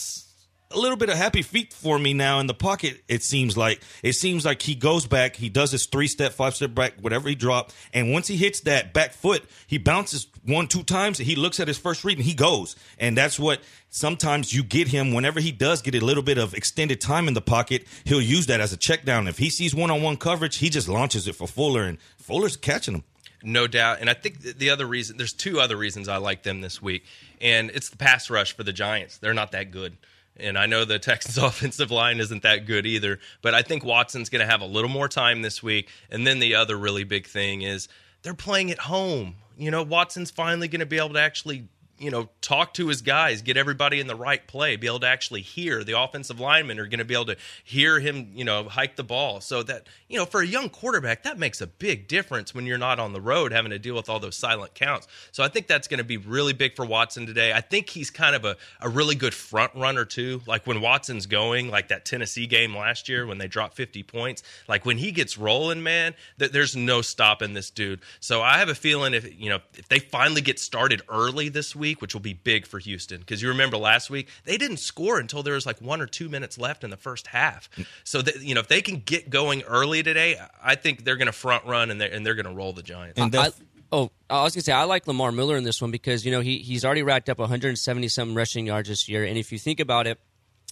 a 0.75 0.79
little 0.79 0.97
bit 0.97 1.09
of 1.09 1.17
happy 1.17 1.43
feet 1.43 1.73
for 1.73 1.99
me 1.99 2.15
now 2.15 2.41
in 2.41 2.47
the 2.47 2.55
pocket. 2.55 3.03
It 3.09 3.23
seems 3.23 3.57
like 3.57 3.81
it 4.03 4.15
seems 4.15 4.45
like 4.45 4.63
he 4.63 4.75
goes 4.75 5.07
back, 5.07 5.37
he 5.37 5.49
does 5.49 5.73
his 5.73 5.87
three 5.87 6.07
step, 6.07 6.33
five 6.33 6.55
step 6.55 6.75
back, 6.75 6.95
whatever 7.01 7.29
he 7.29 7.35
dropped, 7.35 7.75
and 7.93 8.13
once 8.13 8.27
he 8.27 8.37
hits 8.37 8.61
that 8.61 8.93
back 8.93 9.13
foot, 9.13 9.45
he 9.67 9.79
bounces 9.79 10.27
one, 10.45 10.67
two 10.67 10.83
times. 10.83 11.19
He 11.19 11.37
looks 11.37 11.61
at 11.61 11.69
his 11.69 11.79
first 11.79 12.05
read 12.05 12.19
and 12.19 12.27
he 12.27 12.35
goes, 12.35 12.77
and 12.99 13.17
that's 13.17 13.39
what 13.39 13.61
sometimes 13.89 14.53
you 14.53 14.63
get 14.63 14.89
him 14.89 15.13
whenever 15.13 15.41
he 15.41 15.53
does 15.53 15.83
get 15.83 15.95
a 15.95 16.05
little 16.05 16.23
bit 16.23 16.39
of 16.39 16.55
extended 16.55 17.01
time 17.01 17.29
in 17.29 17.35
the 17.35 17.41
pocket. 17.41 17.87
He'll 18.05 18.21
use 18.21 18.47
that 18.47 18.61
as 18.61 18.73
a 18.73 18.77
check 18.77 19.05
down. 19.05 19.29
If 19.29 19.39
he 19.39 19.51
sees 19.51 19.75
one 19.75 19.91
on 19.91 20.03
one 20.03 20.17
coverage, 20.17 20.57
he 20.57 20.69
just 20.69 20.89
launches 20.89 21.29
it 21.29 21.35
for 21.35 21.47
Fuller, 21.47 21.85
and 21.85 21.99
Fuller's 22.19 22.57
catching 22.57 22.95
him. 22.95 23.05
No 23.45 23.67
doubt. 23.67 23.99
And 24.01 24.09
I 24.09 24.15
think 24.15 24.41
the 24.41 24.71
other 24.71 24.87
reason, 24.87 25.19
there's 25.19 25.35
two 25.35 25.61
other 25.61 25.77
reasons 25.77 26.09
I 26.09 26.17
like 26.17 26.43
them 26.43 26.63
this 26.63 26.81
week. 26.81 27.05
And 27.41 27.71
it's 27.71 27.91
the 27.91 27.97
pass 27.99 28.31
rush 28.31 28.57
for 28.57 28.63
the 28.63 28.73
Giants. 28.73 29.19
They're 29.19 29.35
not 29.35 29.53
that 29.53 29.71
good. 29.71 29.99
And 30.37 30.59
I 30.59 30.67
know 30.67 30.85
the 30.85 30.99
Texans' 31.01 31.39
offensive 31.39 31.91
line 31.91 32.21
isn't 32.21 32.43
that 32.43 32.67
good 32.67 32.87
either, 32.87 33.19
but 33.43 33.55
I 33.55 33.63
think 33.63 33.85
Watson's 33.85 34.29
going 34.29 34.41
to 34.45 34.51
have 34.51 34.61
a 34.61 34.67
little 34.67 34.91
more 34.91 35.09
time 35.09 35.43
this 35.43 35.63
week. 35.63 35.89
And 36.11 36.27
then 36.27 36.39
the 36.39 36.55
other 36.55 36.77
really 36.77 37.05
big 37.05 37.27
thing 37.27 37.63
is 37.63 37.89
they're 38.23 38.35
playing 38.35 38.71
at 38.71 38.79
home. 38.79 39.37
You 39.57 39.71
know, 39.71 39.83
Watson's 39.83 40.31
finally 40.31 40.69
going 40.69 40.81
to 40.81 40.87
be 40.87 40.99
able 40.99 41.15
to 41.15 41.21
actually 41.21 41.69
you 41.99 42.11
know, 42.11 42.29
talk 42.41 42.75
to 42.75 42.89
his 42.89 43.03
guys, 43.03 43.43
get 43.43 43.57
everybody 43.57 44.01
in 44.01 44.07
the 44.07 44.17
right 44.17 44.45
play, 44.47 44.77
be 44.77 44.87
able 44.87 45.01
to 45.01 45.07
actually 45.07 45.43
hear. 45.43 45.85
The 45.85 45.99
offensive 45.99 46.41
linemen 46.41 46.79
are 46.81 46.87
going 46.87 46.99
to 46.99 47.05
be 47.05 47.15
able 47.15 47.27
to 47.27 47.37
hear 47.63 48.01
him, 48.01 48.33
you 48.35 48.45
know, 48.45 48.65
hike 48.65 48.97
the 48.97 49.05
ball. 49.05 49.41
So 49.41 49.63
that, 49.63 49.87
you 50.09 50.19
know, 50.19 50.27
for 50.27 50.41
a 50.41 50.47
young 50.47 50.69
quarterback, 50.71 51.23
that 51.23 51.39
makes 51.39 51.61
a 51.61 51.67
big 51.67 52.09
difference 52.09 52.55
when 52.55 52.67
you're 52.67 52.79
not 52.79 52.99
on 52.99 53.13
the 53.13 53.21
road 53.21 53.53
having 53.53 53.71
to 53.71 53.79
deal 53.79 53.95
with 53.95 54.09
all 54.09 54.19
those 54.19 54.37
silent 54.37 54.75
counts. 54.75 55.07
So 55.31 55.45
I 55.45 55.49
think 55.49 55.69
that's 55.69 55.87
going 55.87 55.99
to 55.99 56.05
be 56.05 56.17
really 56.17 56.53
big 56.53 56.75
for 56.75 56.85
Watson 56.85 57.27
today. 57.27 57.53
I 57.53 57.61
think 57.61 57.89
he's 57.89 58.11
kind 58.11 58.35
of 58.35 58.45
a, 58.45 58.57
a 58.81 58.89
really 58.89 59.15
good 59.15 59.35
front 59.35 59.73
runner, 59.75 60.05
too. 60.05 60.43
Like 60.47 60.67
when 60.67 60.81
Watson's 60.81 61.27
going, 61.27 61.71
like 61.71 61.89
that 61.89 62.05
Tennessee 62.05 62.47
game 62.47 62.77
last 62.77 63.09
year 63.09 63.25
when 63.27 63.39
they 63.39 63.47
dropped 63.47 63.75
50 63.77 64.03
points, 64.03 64.43
like 64.69 64.85
when 64.85 64.99
he 64.99 65.13
gets 65.13 65.39
rolling, 65.39 65.83
man, 65.83 66.15
th- 66.39 66.51
there's 66.51 66.75
no 66.75 67.03
stopping 67.03 67.55
this 67.55 67.71
dude. 67.71 68.01
So 68.19 68.43
I 68.43 68.59
have 68.59 68.69
a 68.69 68.75
feeling 68.75 69.15
if, 69.15 69.41
you 69.41 69.49
know, 69.49 69.61
if 69.75 69.89
they 69.89 70.01
finally 70.01 70.41
get 70.41 70.59
started 70.59 71.03
early 71.09 71.49
this 71.49 71.77
week, 71.77 71.84
week, 71.85 72.01
which 72.01 72.15
will 72.15 72.23
be 72.23 72.33
big 72.33 72.67
for 72.67 72.79
Houston. 72.79 73.21
Because 73.21 73.43
you 73.43 73.49
remember 73.49 73.77
last 73.77 74.09
week, 74.09 74.29
they 74.45 74.57
didn't 74.57 74.79
score 74.79 75.21
until 75.21 75.43
there 75.43 75.53
was 75.53 75.67
like 75.67 75.79
one 75.83 76.01
or 76.01 76.07
two 76.07 76.31
minutes 76.31 76.57
left 76.57 76.83
in 76.83 76.89
the 76.89 76.97
first 76.97 77.27
half. 77.27 77.69
Mm. 77.77 77.87
So, 78.05 78.23
that, 78.23 78.41
you 78.41 78.55
know, 78.55 78.61
if 78.61 78.69
they 78.69 78.81
can 78.81 79.01
get 79.01 79.29
going 79.29 79.63
early 79.65 80.03
today, 80.03 80.37
I 80.63 80.77
think 80.77 81.05
they're 81.05 81.17
going 81.17 81.27
to 81.27 81.33
front 81.33 81.67
run 81.67 81.91
and 81.91 82.01
they're, 82.01 82.11
and 82.11 82.25
they're 82.25 82.35
going 82.35 82.47
to 82.47 82.55
roll 82.55 82.73
the 82.73 82.83
Giants. 82.83 83.21
And 83.21 83.37
I, 83.37 83.51
oh, 83.93 84.11
I 84.31 84.45
was 84.45 84.55
going 84.55 84.63
to 84.63 84.65
say, 84.65 84.73
I 84.73 84.85
like 84.85 85.07
Lamar 85.07 85.31
Miller 85.31 85.59
in 85.59 85.65
this 85.65 85.83
one 85.83 85.91
because, 85.91 86.25
you 86.25 86.33
know, 86.33 86.41
he, 86.41 86.59
he's 86.59 86.87
already 86.87 87.03
racked 87.03 87.29
up 87.29 87.39
170 87.39 88.09
something 88.09 88.35
rushing 88.35 88.67
yards 88.67 88.89
this 88.89 89.07
year. 89.07 89.25
And 89.25 89.37
if 89.37 89.53
you 89.53 89.59
think 89.59 89.79
about 89.79 90.07
it, 90.07 90.19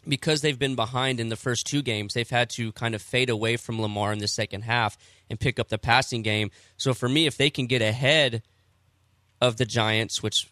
because 0.09 0.41
they've 0.41 0.59
been 0.59 0.75
behind 0.75 1.21
in 1.21 1.29
the 1.29 1.37
first 1.37 1.67
two 1.67 1.83
games, 1.83 2.15
they've 2.15 2.29
had 2.29 2.51
to 2.51 2.73
kind 2.73 2.95
of 2.95 3.03
fade 3.03 3.31
away 3.31 3.57
from 3.57 3.81
Lamar 3.81 4.13
in 4.13 4.19
the 4.19 4.29
second 4.29 4.63
half 4.63 4.97
and 5.31 5.39
pick 5.39 5.59
up 5.59 5.69
the 5.69 5.79
passing 5.79 6.23
game. 6.23 6.51
So 6.77 6.95
for 6.95 7.09
me, 7.09 7.27
if 7.27 7.37
they 7.37 7.51
can 7.51 7.67
get 7.67 7.83
ahead 7.83 8.43
of 9.41 9.57
the 9.57 9.65
Giants, 9.65 10.23
which 10.23 10.49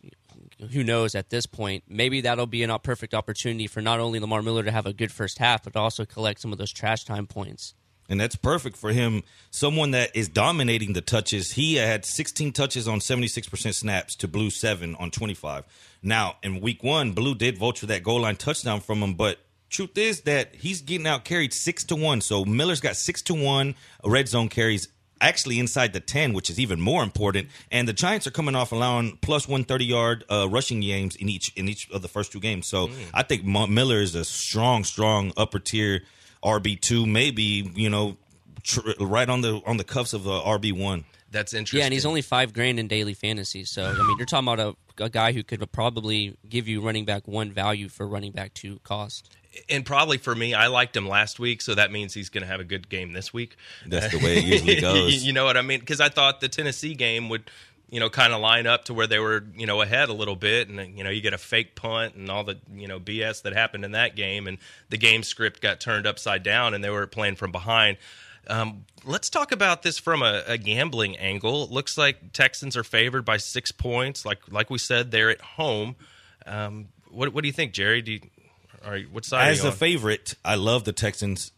who 0.72 0.84
knows 0.84 1.14
at 1.14 1.30
this 1.30 1.46
point, 1.46 1.84
maybe 1.88 2.20
that'll 2.20 2.46
be 2.46 2.62
a 2.62 2.78
perfect 2.78 3.14
opportunity 3.14 3.66
for 3.66 3.80
not 3.80 4.00
only 4.00 4.20
Lamar 4.20 4.42
Miller 4.42 4.62
to 4.62 4.70
have 4.70 4.86
a 4.86 4.92
good 4.92 5.12
first 5.12 5.38
half, 5.38 5.64
but 5.64 5.76
also 5.76 6.04
collect 6.04 6.40
some 6.40 6.52
of 6.52 6.58
those 6.58 6.72
trash 6.72 7.04
time 7.04 7.26
points. 7.26 7.74
And 8.08 8.20
that's 8.20 8.34
perfect 8.34 8.76
for 8.76 8.90
him. 8.90 9.22
Someone 9.52 9.92
that 9.92 10.14
is 10.16 10.28
dominating 10.28 10.94
the 10.94 11.00
touches. 11.00 11.52
He 11.52 11.76
had 11.76 12.04
16 12.04 12.52
touches 12.52 12.88
on 12.88 12.98
76% 12.98 13.72
snaps 13.72 14.16
to 14.16 14.26
Blue 14.26 14.50
7 14.50 14.96
on 14.96 15.12
25. 15.12 15.64
Now, 16.02 16.36
in 16.42 16.60
week 16.60 16.82
one, 16.82 17.12
Blue 17.12 17.36
did 17.36 17.56
vulture 17.56 17.86
that 17.86 18.02
goal 18.02 18.22
line 18.22 18.34
touchdown 18.34 18.80
from 18.80 19.00
him, 19.00 19.14
but 19.14 19.38
truth 19.68 19.96
is 19.96 20.22
that 20.22 20.56
he's 20.56 20.82
getting 20.82 21.06
out 21.06 21.24
carried 21.24 21.52
six 21.52 21.84
to 21.84 21.96
one. 21.96 22.20
So 22.20 22.44
Miller's 22.44 22.80
got 22.80 22.96
six 22.96 23.22
to 23.22 23.34
one 23.34 23.76
red 24.04 24.26
zone 24.26 24.48
carries 24.48 24.88
actually 25.20 25.58
inside 25.58 25.92
the 25.92 26.00
10, 26.00 26.32
which 26.32 26.50
is 26.50 26.58
even 26.58 26.80
more 26.80 27.02
important. 27.02 27.48
And 27.70 27.86
the 27.86 27.92
Giants 27.92 28.26
are 28.26 28.30
coming 28.30 28.54
off 28.54 28.72
allowing 28.72 29.18
plus 29.18 29.46
130 29.46 29.84
yard 29.84 30.24
uh, 30.30 30.48
rushing 30.48 30.80
games 30.80 31.16
in 31.16 31.28
each 31.28 31.52
in 31.56 31.68
each 31.68 31.90
of 31.90 32.02
the 32.02 32.08
first 32.08 32.32
two 32.32 32.40
games. 32.40 32.66
So 32.66 32.88
mm. 32.88 32.94
I 33.14 33.22
think 33.22 33.44
Miller 33.44 34.00
is 34.00 34.14
a 34.14 34.24
strong, 34.24 34.84
strong 34.84 35.32
upper 35.36 35.58
tier 35.58 36.02
RB 36.42 36.80
two, 36.80 37.06
maybe 37.06 37.70
you 37.74 37.90
know, 37.90 38.16
tr- 38.62 38.80
right 38.98 39.28
on 39.28 39.40
the 39.40 39.60
on 39.66 39.76
the 39.76 39.84
cuffs 39.84 40.12
of 40.12 40.26
uh, 40.26 40.42
RB 40.46 40.72
one. 40.72 41.04
That's 41.30 41.54
interesting. 41.54 41.78
Yeah, 41.78 41.84
and 41.84 41.94
he's 41.94 42.06
only 42.06 42.22
five 42.22 42.52
grand 42.52 42.80
in 42.80 42.88
daily 42.88 43.14
fantasy. 43.14 43.64
So 43.64 43.84
I 43.84 43.92
mean, 43.92 44.16
you're 44.18 44.26
talking 44.26 44.48
about 44.48 44.76
a, 44.98 45.04
a 45.04 45.08
guy 45.08 45.32
who 45.32 45.44
could 45.44 45.70
probably 45.70 46.36
give 46.48 46.66
you 46.66 46.80
running 46.80 47.04
back 47.04 47.28
one 47.28 47.52
value 47.52 47.88
for 47.88 48.06
running 48.06 48.32
back 48.32 48.52
two 48.54 48.80
cost 48.82 49.36
and 49.68 49.84
probably 49.84 50.18
for 50.18 50.34
me, 50.34 50.54
I 50.54 50.68
liked 50.68 50.96
him 50.96 51.08
last 51.08 51.38
week, 51.38 51.62
so 51.62 51.74
that 51.74 51.90
means 51.90 52.14
he's 52.14 52.28
going 52.28 52.42
to 52.42 52.48
have 52.48 52.60
a 52.60 52.64
good 52.64 52.88
game 52.88 53.12
this 53.12 53.32
week. 53.32 53.56
That's 53.86 54.12
the 54.12 54.18
way 54.18 54.38
it 54.38 54.44
usually 54.44 54.80
goes. 54.80 55.24
you 55.24 55.32
know 55.32 55.44
what 55.44 55.56
I 55.56 55.62
mean? 55.62 55.80
Because 55.80 56.00
I 56.00 56.08
thought 56.08 56.40
the 56.40 56.48
Tennessee 56.48 56.94
game 56.94 57.28
would, 57.28 57.50
you 57.88 57.98
know, 57.98 58.08
kind 58.08 58.32
of 58.32 58.40
line 58.40 58.66
up 58.66 58.84
to 58.84 58.94
where 58.94 59.06
they 59.06 59.18
were, 59.18 59.44
you 59.56 59.66
know, 59.66 59.80
ahead 59.80 60.08
a 60.08 60.12
little 60.12 60.36
bit, 60.36 60.68
and 60.68 60.96
you 60.96 61.02
know, 61.02 61.10
you 61.10 61.20
get 61.20 61.34
a 61.34 61.38
fake 61.38 61.74
punt 61.74 62.14
and 62.14 62.30
all 62.30 62.44
the, 62.44 62.58
you 62.72 62.86
know, 62.86 63.00
BS 63.00 63.42
that 63.42 63.52
happened 63.52 63.84
in 63.84 63.92
that 63.92 64.14
game, 64.14 64.46
and 64.46 64.58
the 64.88 64.98
game 64.98 65.22
script 65.22 65.60
got 65.60 65.80
turned 65.80 66.06
upside 66.06 66.42
down, 66.42 66.74
and 66.74 66.84
they 66.84 66.90
were 66.90 67.06
playing 67.06 67.36
from 67.36 67.50
behind. 67.50 67.96
Um, 68.46 68.84
let's 69.04 69.30
talk 69.30 69.52
about 69.52 69.82
this 69.82 69.98
from 69.98 70.22
a, 70.22 70.42
a, 70.46 70.58
gambling 70.58 71.16
angle. 71.18 71.64
It 71.64 71.70
looks 71.70 71.98
like 71.98 72.32
Texans 72.32 72.76
are 72.76 72.82
favored 72.82 73.24
by 73.24 73.36
six 73.36 73.70
points. 73.70 74.24
Like 74.24 74.40
like 74.50 74.70
we 74.70 74.78
said, 74.78 75.10
they're 75.10 75.30
at 75.30 75.40
home. 75.40 75.94
Um, 76.46 76.88
what, 77.10 77.32
what 77.32 77.42
do 77.42 77.48
you 77.48 77.52
think, 77.52 77.72
Jerry? 77.72 78.02
Do 78.02 78.12
you, 78.12 78.20
all 78.84 78.90
right, 78.90 79.10
what 79.10 79.24
side? 79.24 79.48
As 79.48 79.64
a 79.64 79.72
favorite, 79.72 80.34
I 80.44 80.54
love 80.54 80.84
the 80.84 80.92
Texans 80.92 81.52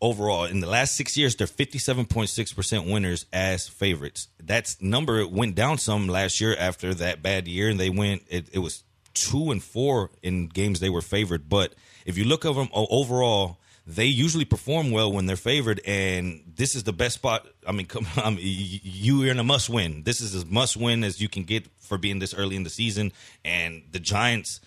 overall. 0.00 0.44
In 0.44 0.60
the 0.60 0.66
last 0.66 0.96
six 0.96 1.16
years, 1.16 1.36
they're 1.36 1.46
fifty-seven 1.46 2.06
point 2.06 2.28
six 2.28 2.52
percent 2.52 2.86
winners 2.86 3.26
as 3.32 3.68
favorites. 3.68 4.28
That 4.42 4.76
number 4.80 5.26
went 5.26 5.54
down 5.54 5.78
some 5.78 6.08
last 6.08 6.40
year 6.40 6.54
after 6.58 6.94
that 6.94 7.22
bad 7.22 7.48
year, 7.48 7.68
and 7.68 7.78
they 7.78 7.90
went. 7.90 8.22
It, 8.28 8.48
it 8.52 8.58
was 8.58 8.84
two 9.14 9.50
and 9.50 9.62
four 9.62 10.10
in 10.22 10.48
games 10.48 10.80
they 10.80 10.90
were 10.90 11.00
favored. 11.00 11.48
But 11.48 11.74
if 12.06 12.16
you 12.16 12.24
look 12.24 12.44
over 12.44 12.60
them 12.60 12.70
overall, 12.72 13.58
they 13.86 14.06
usually 14.06 14.44
perform 14.44 14.90
well 14.90 15.12
when 15.12 15.26
they're 15.26 15.36
favored, 15.36 15.80
and 15.86 16.42
this 16.54 16.74
is 16.74 16.84
the 16.84 16.92
best 16.92 17.16
spot. 17.16 17.46
I 17.66 17.72
mean, 17.72 17.86
come 17.86 18.06
on, 18.22 18.36
you 18.38 19.24
are 19.24 19.30
in 19.30 19.38
a 19.38 19.44
must 19.44 19.68
win. 19.68 20.02
This 20.04 20.20
is 20.20 20.34
as 20.34 20.46
must 20.46 20.76
win 20.76 21.04
as 21.04 21.20
you 21.20 21.28
can 21.28 21.44
get 21.44 21.66
for 21.78 21.98
being 21.98 22.18
this 22.18 22.34
early 22.34 22.56
in 22.56 22.62
the 22.62 22.70
season, 22.70 23.12
and 23.44 23.82
the 23.90 24.00
Giants 24.00 24.60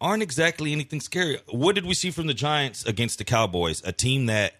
aren't 0.00 0.22
exactly 0.22 0.72
anything 0.72 1.00
scary. 1.00 1.38
What 1.48 1.74
did 1.74 1.86
we 1.86 1.94
see 1.94 2.10
from 2.10 2.26
the 2.26 2.34
Giants 2.34 2.84
against 2.84 3.18
the 3.18 3.24
Cowboys? 3.24 3.82
A 3.84 3.92
team 3.92 4.26
that 4.26 4.54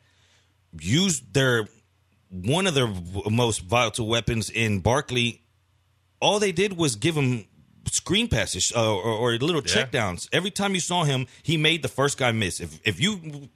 used 0.79 1.35
their 1.35 1.68
one 2.31 2.66
of 2.66 2.74
their 2.74 2.88
most 3.31 3.62
vital 3.62 4.07
weapons 4.07 4.50
in 4.50 4.81
Barkley. 4.81 5.42
All 6.20 6.38
they 6.38 6.53
did 6.53 6.76
was 6.76 6.96
give 6.96 7.16
him 7.16 7.46
screen 7.90 8.29
passes 8.29 8.72
uh, 8.74 8.94
or, 8.94 9.03
or, 9.03 9.33
little 9.33 9.62
yeah. 9.62 9.85
checkdowns. 9.85 10.29
Every 10.33 10.50
time 10.50 10.74
you 10.74 10.81
saw 10.81 11.05
him, 11.05 11.26
he 11.42 11.57
made 11.57 11.83
the 11.83 11.88
first 11.88 12.18
guy 12.18 12.31
miss. 12.31 12.61
If 12.61 12.81
if 12.85 13.00
you 13.00 13.48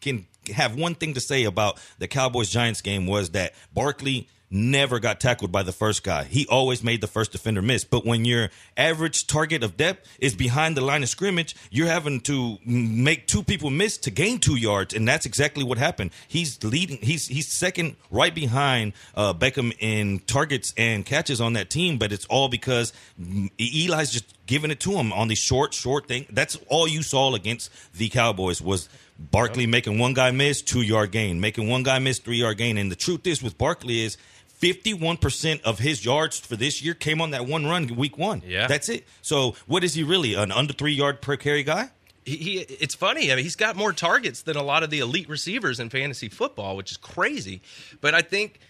can 0.00 0.26
have 0.54 0.76
one 0.76 0.94
thing 0.94 1.14
to 1.14 1.20
say 1.20 1.44
about 1.44 1.78
the 1.98 2.08
Cowboys 2.08 2.48
Giants 2.48 2.80
game 2.80 3.06
was 3.06 3.30
that 3.30 3.54
Barkley 3.72 4.28
never 4.52 5.00
got 5.00 5.18
tackled 5.18 5.50
by 5.50 5.62
the 5.62 5.72
first 5.72 6.04
guy. 6.04 6.24
He 6.24 6.46
always 6.46 6.84
made 6.84 7.00
the 7.00 7.06
first 7.06 7.32
defender 7.32 7.62
miss. 7.62 7.84
But 7.84 8.04
when 8.04 8.24
your 8.24 8.50
average 8.76 9.26
target 9.26 9.64
of 9.64 9.76
depth 9.76 10.06
is 10.20 10.34
behind 10.34 10.76
the 10.76 10.82
line 10.82 11.02
of 11.02 11.08
scrimmage, 11.08 11.56
you're 11.70 11.88
having 11.88 12.20
to 12.22 12.58
make 12.64 13.26
two 13.26 13.42
people 13.42 13.70
miss 13.70 13.96
to 13.98 14.10
gain 14.10 14.38
two 14.38 14.56
yards, 14.56 14.94
and 14.94 15.08
that's 15.08 15.26
exactly 15.26 15.64
what 15.64 15.78
happened. 15.78 16.10
He's 16.28 16.62
leading. 16.62 16.98
He's 16.98 17.26
he's 17.26 17.48
second 17.48 17.96
right 18.10 18.34
behind 18.34 18.92
uh, 19.14 19.32
Beckham 19.32 19.74
in 19.80 20.20
targets 20.20 20.74
and 20.76 21.06
catches 21.06 21.40
on 21.40 21.54
that 21.54 21.70
team, 21.70 21.98
but 21.98 22.12
it's 22.12 22.26
all 22.26 22.48
because 22.48 22.92
Eli's 23.18 24.10
just 24.10 24.34
giving 24.46 24.70
it 24.70 24.80
to 24.80 24.92
him 24.92 25.12
on 25.12 25.28
the 25.28 25.34
short, 25.34 25.72
short 25.72 26.06
thing. 26.06 26.26
That's 26.30 26.58
all 26.68 26.86
you 26.86 27.02
saw 27.02 27.34
against 27.34 27.70
the 27.94 28.08
Cowboys 28.10 28.60
was 28.60 28.88
Barkley 29.18 29.66
making 29.66 29.98
one 29.98 30.14
guy 30.14 30.30
miss, 30.30 30.62
two 30.62 30.82
yard 30.82 31.12
gain, 31.12 31.40
making 31.40 31.68
one 31.68 31.82
guy 31.82 31.98
miss, 31.98 32.18
three 32.18 32.38
yard 32.38 32.58
gain. 32.58 32.76
And 32.76 32.90
the 32.90 32.96
truth 32.96 33.26
is 33.26 33.42
with 33.42 33.56
Barkley 33.56 34.02
is 34.04 34.16
51% 34.62 35.62
of 35.62 35.80
his 35.80 36.04
yards 36.04 36.38
for 36.38 36.54
this 36.54 36.80
year 36.82 36.94
came 36.94 37.20
on 37.20 37.32
that 37.32 37.46
one 37.46 37.66
run 37.66 37.88
week 37.96 38.16
one. 38.16 38.42
Yeah. 38.46 38.68
That's 38.68 38.88
it. 38.88 39.06
So 39.20 39.56
what 39.66 39.82
is 39.82 39.94
he 39.94 40.04
really? 40.04 40.34
An 40.34 40.52
under 40.52 40.72
three 40.72 40.92
yard 40.92 41.20
per 41.20 41.36
carry 41.36 41.64
guy? 41.64 41.90
He, 42.24 42.36
he 42.36 42.58
it's 42.58 42.94
funny. 42.94 43.32
I 43.32 43.34
mean, 43.34 43.44
he's 43.44 43.56
got 43.56 43.74
more 43.74 43.92
targets 43.92 44.42
than 44.42 44.56
a 44.56 44.62
lot 44.62 44.84
of 44.84 44.90
the 44.90 45.00
elite 45.00 45.28
receivers 45.28 45.80
in 45.80 45.90
fantasy 45.90 46.28
football, 46.28 46.76
which 46.76 46.92
is 46.92 46.96
crazy. 46.96 47.60
But 48.00 48.14
I 48.14 48.22
think 48.22 48.60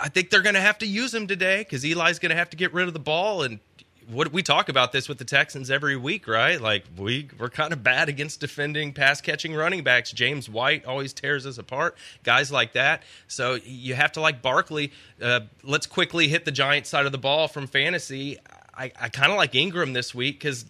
I 0.00 0.10
think 0.10 0.28
they're 0.28 0.42
going 0.42 0.54
to 0.54 0.60
have 0.60 0.78
to 0.78 0.86
use 0.86 1.14
him 1.14 1.26
today 1.26 1.60
because 1.60 1.84
Eli's 1.84 2.18
going 2.18 2.30
to 2.30 2.36
have 2.36 2.50
to 2.50 2.56
get 2.56 2.74
rid 2.74 2.86
of 2.86 2.92
the 2.92 3.00
ball 3.00 3.42
and. 3.42 3.60
What 4.08 4.32
we 4.32 4.42
talk 4.42 4.68
about 4.68 4.92
this 4.92 5.08
with 5.08 5.18
the 5.18 5.24
Texans 5.24 5.70
every 5.70 5.96
week, 5.96 6.26
right? 6.26 6.60
Like 6.60 6.84
we 6.96 7.28
we're 7.38 7.50
kind 7.50 7.72
of 7.72 7.82
bad 7.82 8.08
against 8.08 8.40
defending 8.40 8.92
pass 8.92 9.20
catching 9.20 9.54
running 9.54 9.84
backs. 9.84 10.10
James 10.12 10.48
White 10.48 10.84
always 10.84 11.12
tears 11.12 11.46
us 11.46 11.58
apart. 11.58 11.96
Guys 12.24 12.50
like 12.50 12.72
that. 12.72 13.02
So 13.28 13.58
you 13.64 13.94
have 13.94 14.12
to 14.12 14.20
like 14.20 14.42
Barkley. 14.42 14.92
Uh, 15.20 15.40
let's 15.62 15.86
quickly 15.86 16.28
hit 16.28 16.44
the 16.44 16.52
giant 16.52 16.86
side 16.86 17.06
of 17.06 17.12
the 17.12 17.18
ball 17.18 17.46
from 17.48 17.66
fantasy. 17.66 18.38
I, 18.74 18.92
I 18.98 19.08
kind 19.08 19.30
of 19.30 19.36
like 19.36 19.52
Engram 19.52 19.94
this 19.94 20.14
week 20.14 20.38
because 20.40 20.64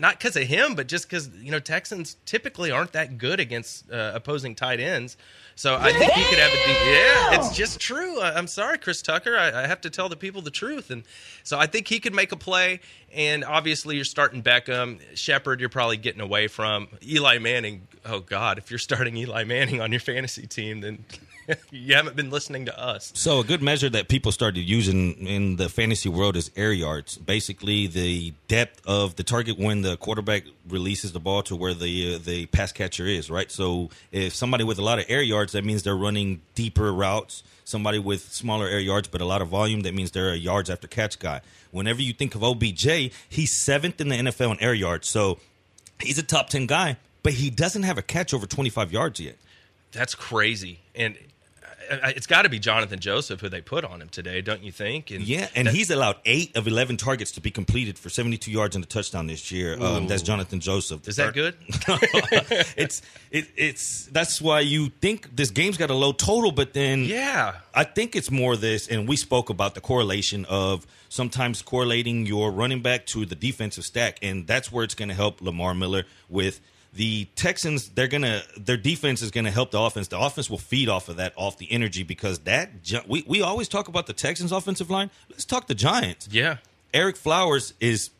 not 0.00 0.18
because 0.18 0.34
of 0.34 0.44
him, 0.44 0.74
but 0.74 0.88
just 0.88 1.08
because 1.08 1.28
you 1.40 1.50
know 1.50 1.60
Texans 1.60 2.16
typically 2.24 2.70
aren't 2.70 2.92
that 2.92 3.18
good 3.18 3.38
against 3.38 3.90
uh, 3.92 4.12
opposing 4.14 4.54
tight 4.54 4.80
ends. 4.80 5.16
So 5.56 5.76
I 5.76 5.92
think 5.92 6.10
he 6.12 6.24
could 6.24 6.38
have 6.38 6.50
a 6.50 6.54
deep, 6.54 6.76
yeah. 6.86 7.34
It's 7.34 7.54
just 7.54 7.78
true. 7.78 8.18
I, 8.18 8.38
am 8.38 8.46
sorry, 8.46 8.78
Chris 8.78 9.02
Tucker. 9.02 9.36
I, 9.36 9.64
I, 9.64 9.66
have 9.66 9.82
to 9.82 9.90
tell 9.90 10.08
the 10.08 10.16
people 10.16 10.40
the 10.40 10.50
truth, 10.50 10.90
and 10.90 11.02
so 11.44 11.58
I 11.58 11.66
think 11.66 11.86
he 11.86 12.00
could 12.00 12.14
make 12.14 12.32
a 12.32 12.36
play. 12.36 12.80
And 13.12 13.44
obviously, 13.44 13.96
you're 13.96 14.06
starting 14.06 14.42
Beckham, 14.42 15.00
Shepard. 15.14 15.60
You're 15.60 15.68
probably 15.68 15.98
getting 15.98 16.22
away 16.22 16.48
from 16.48 16.88
Eli 17.06 17.38
Manning. 17.38 17.86
Oh 18.06 18.20
God, 18.20 18.56
if 18.56 18.70
you're 18.70 18.78
starting 18.78 19.16
Eli 19.18 19.44
Manning 19.44 19.82
on 19.82 19.92
your 19.92 20.00
fantasy 20.00 20.46
team, 20.46 20.80
then 20.80 21.04
you 21.70 21.94
haven't 21.94 22.16
been 22.16 22.30
listening 22.30 22.66
to 22.66 22.78
us. 22.78 23.12
So 23.14 23.40
a 23.40 23.44
good 23.44 23.62
measure 23.62 23.88
that 23.90 24.08
people 24.08 24.32
started 24.32 24.60
using 24.60 25.26
in 25.26 25.56
the 25.56 25.68
fantasy 25.68 26.08
world 26.08 26.36
is 26.36 26.50
air 26.56 26.72
yards. 26.72 27.16
Basically, 27.18 27.86
the 27.86 28.32
depth 28.48 28.80
of 28.86 29.16
the 29.16 29.22
target 29.22 29.58
when 29.58 29.82
the 29.82 29.96
quarterback 29.96 30.44
releases 30.68 31.12
the 31.12 31.20
ball 31.20 31.42
to 31.44 31.56
where 31.56 31.74
the 31.74 32.16
uh, 32.16 32.18
the 32.18 32.46
pass 32.46 32.72
catcher 32.72 33.06
is. 33.06 33.30
Right. 33.30 33.50
So 33.50 33.90
if 34.12 34.34
somebody 34.34 34.64
with 34.64 34.78
a 34.78 34.82
lot 34.82 34.98
of 34.98 35.06
air 35.08 35.22
yards, 35.22 35.52
that 35.52 35.64
means 35.64 35.82
they're 35.82 35.96
running 35.96 36.42
deeper 36.54 36.92
routes. 36.92 37.42
Somebody 37.64 37.98
with 37.98 38.32
smaller 38.32 38.66
air 38.66 38.80
yards 38.80 39.08
but 39.08 39.20
a 39.20 39.24
lot 39.24 39.42
of 39.42 39.48
volume, 39.48 39.82
that 39.82 39.94
means 39.94 40.10
they're 40.10 40.32
a 40.32 40.36
yards 40.36 40.70
after 40.70 40.88
catch 40.88 41.18
guy. 41.18 41.40
Whenever 41.70 42.02
you 42.02 42.12
think 42.12 42.34
of 42.34 42.42
OBJ, 42.42 43.12
he's 43.28 43.52
seventh 43.52 44.00
in 44.00 44.08
the 44.08 44.16
NFL 44.16 44.52
in 44.52 44.60
air 44.60 44.74
yards. 44.74 45.08
So 45.08 45.38
he's 46.00 46.18
a 46.18 46.22
top 46.22 46.50
ten 46.50 46.66
guy, 46.66 46.96
but 47.22 47.34
he 47.34 47.50
doesn't 47.50 47.84
have 47.84 47.98
a 47.98 48.02
catch 48.02 48.34
over 48.34 48.46
twenty 48.46 48.70
five 48.70 48.92
yards 48.92 49.20
yet. 49.20 49.36
That's 49.92 50.14
crazy. 50.14 50.80
And 50.94 51.16
it's 51.90 52.26
got 52.26 52.42
to 52.42 52.48
be 52.48 52.60
Johnathan 52.60 53.00
Joseph 53.00 53.40
who 53.40 53.48
they 53.48 53.60
put 53.60 53.84
on 53.84 54.00
him 54.00 54.08
today, 54.08 54.40
don't 54.40 54.62
you 54.62 54.72
think? 54.72 55.10
And 55.10 55.22
yeah, 55.22 55.48
and 55.54 55.68
he's 55.68 55.90
allowed 55.90 56.16
eight 56.24 56.56
of 56.56 56.66
eleven 56.66 56.96
targets 56.96 57.32
to 57.32 57.40
be 57.40 57.50
completed 57.50 57.98
for 57.98 58.08
seventy-two 58.08 58.50
yards 58.50 58.76
and 58.76 58.84
a 58.84 58.88
touchdown 58.88 59.26
this 59.26 59.50
year. 59.50 59.80
Um, 59.80 60.06
that's 60.06 60.22
Johnathan 60.22 60.60
Joseph. 60.60 61.06
Is 61.08 61.16
that 61.16 61.34
good? 61.34 61.54
it's 62.76 63.02
it, 63.30 63.48
it's 63.56 64.06
that's 64.06 64.40
why 64.40 64.60
you 64.60 64.88
think 65.00 65.34
this 65.34 65.50
game's 65.50 65.76
got 65.76 65.90
a 65.90 65.94
low 65.94 66.12
total, 66.12 66.52
but 66.52 66.72
then 66.72 67.04
yeah, 67.04 67.56
I 67.74 67.84
think 67.84 68.14
it's 68.16 68.30
more 68.30 68.56
this. 68.56 68.88
And 68.88 69.08
we 69.08 69.16
spoke 69.16 69.50
about 69.50 69.74
the 69.74 69.80
correlation 69.80 70.44
of 70.46 70.86
sometimes 71.08 71.62
correlating 71.62 72.26
your 72.26 72.50
running 72.50 72.82
back 72.82 73.06
to 73.06 73.26
the 73.26 73.34
defensive 73.34 73.84
stack, 73.84 74.18
and 74.22 74.46
that's 74.46 74.70
where 74.70 74.84
it's 74.84 74.94
going 74.94 75.08
to 75.08 75.14
help 75.14 75.40
Lamar 75.40 75.74
Miller 75.74 76.04
with 76.28 76.60
the 76.92 77.26
Texans, 77.36 77.88
they're 77.90 78.08
gonna 78.08 78.42
their 78.56 78.76
defense 78.76 79.22
is 79.22 79.30
gonna 79.30 79.50
help 79.50 79.70
the 79.70 79.80
offense. 79.80 80.08
The 80.08 80.18
offense 80.18 80.50
will 80.50 80.58
feed 80.58 80.88
off 80.88 81.08
of 81.08 81.16
that, 81.16 81.32
off 81.36 81.58
the 81.58 81.70
energy, 81.70 82.02
because 82.02 82.40
that 82.40 82.70
we 83.06 83.24
we 83.26 83.42
always 83.42 83.68
talk 83.68 83.88
about 83.88 84.06
the 84.06 84.12
Texans' 84.12 84.52
offensive 84.52 84.90
line. 84.90 85.10
Let's 85.28 85.44
talk 85.44 85.66
the 85.66 85.74
Giants. 85.74 86.28
Yeah, 86.30 86.56
Ereck 86.92 87.16
Flowers 87.16 87.74
is 87.80 88.10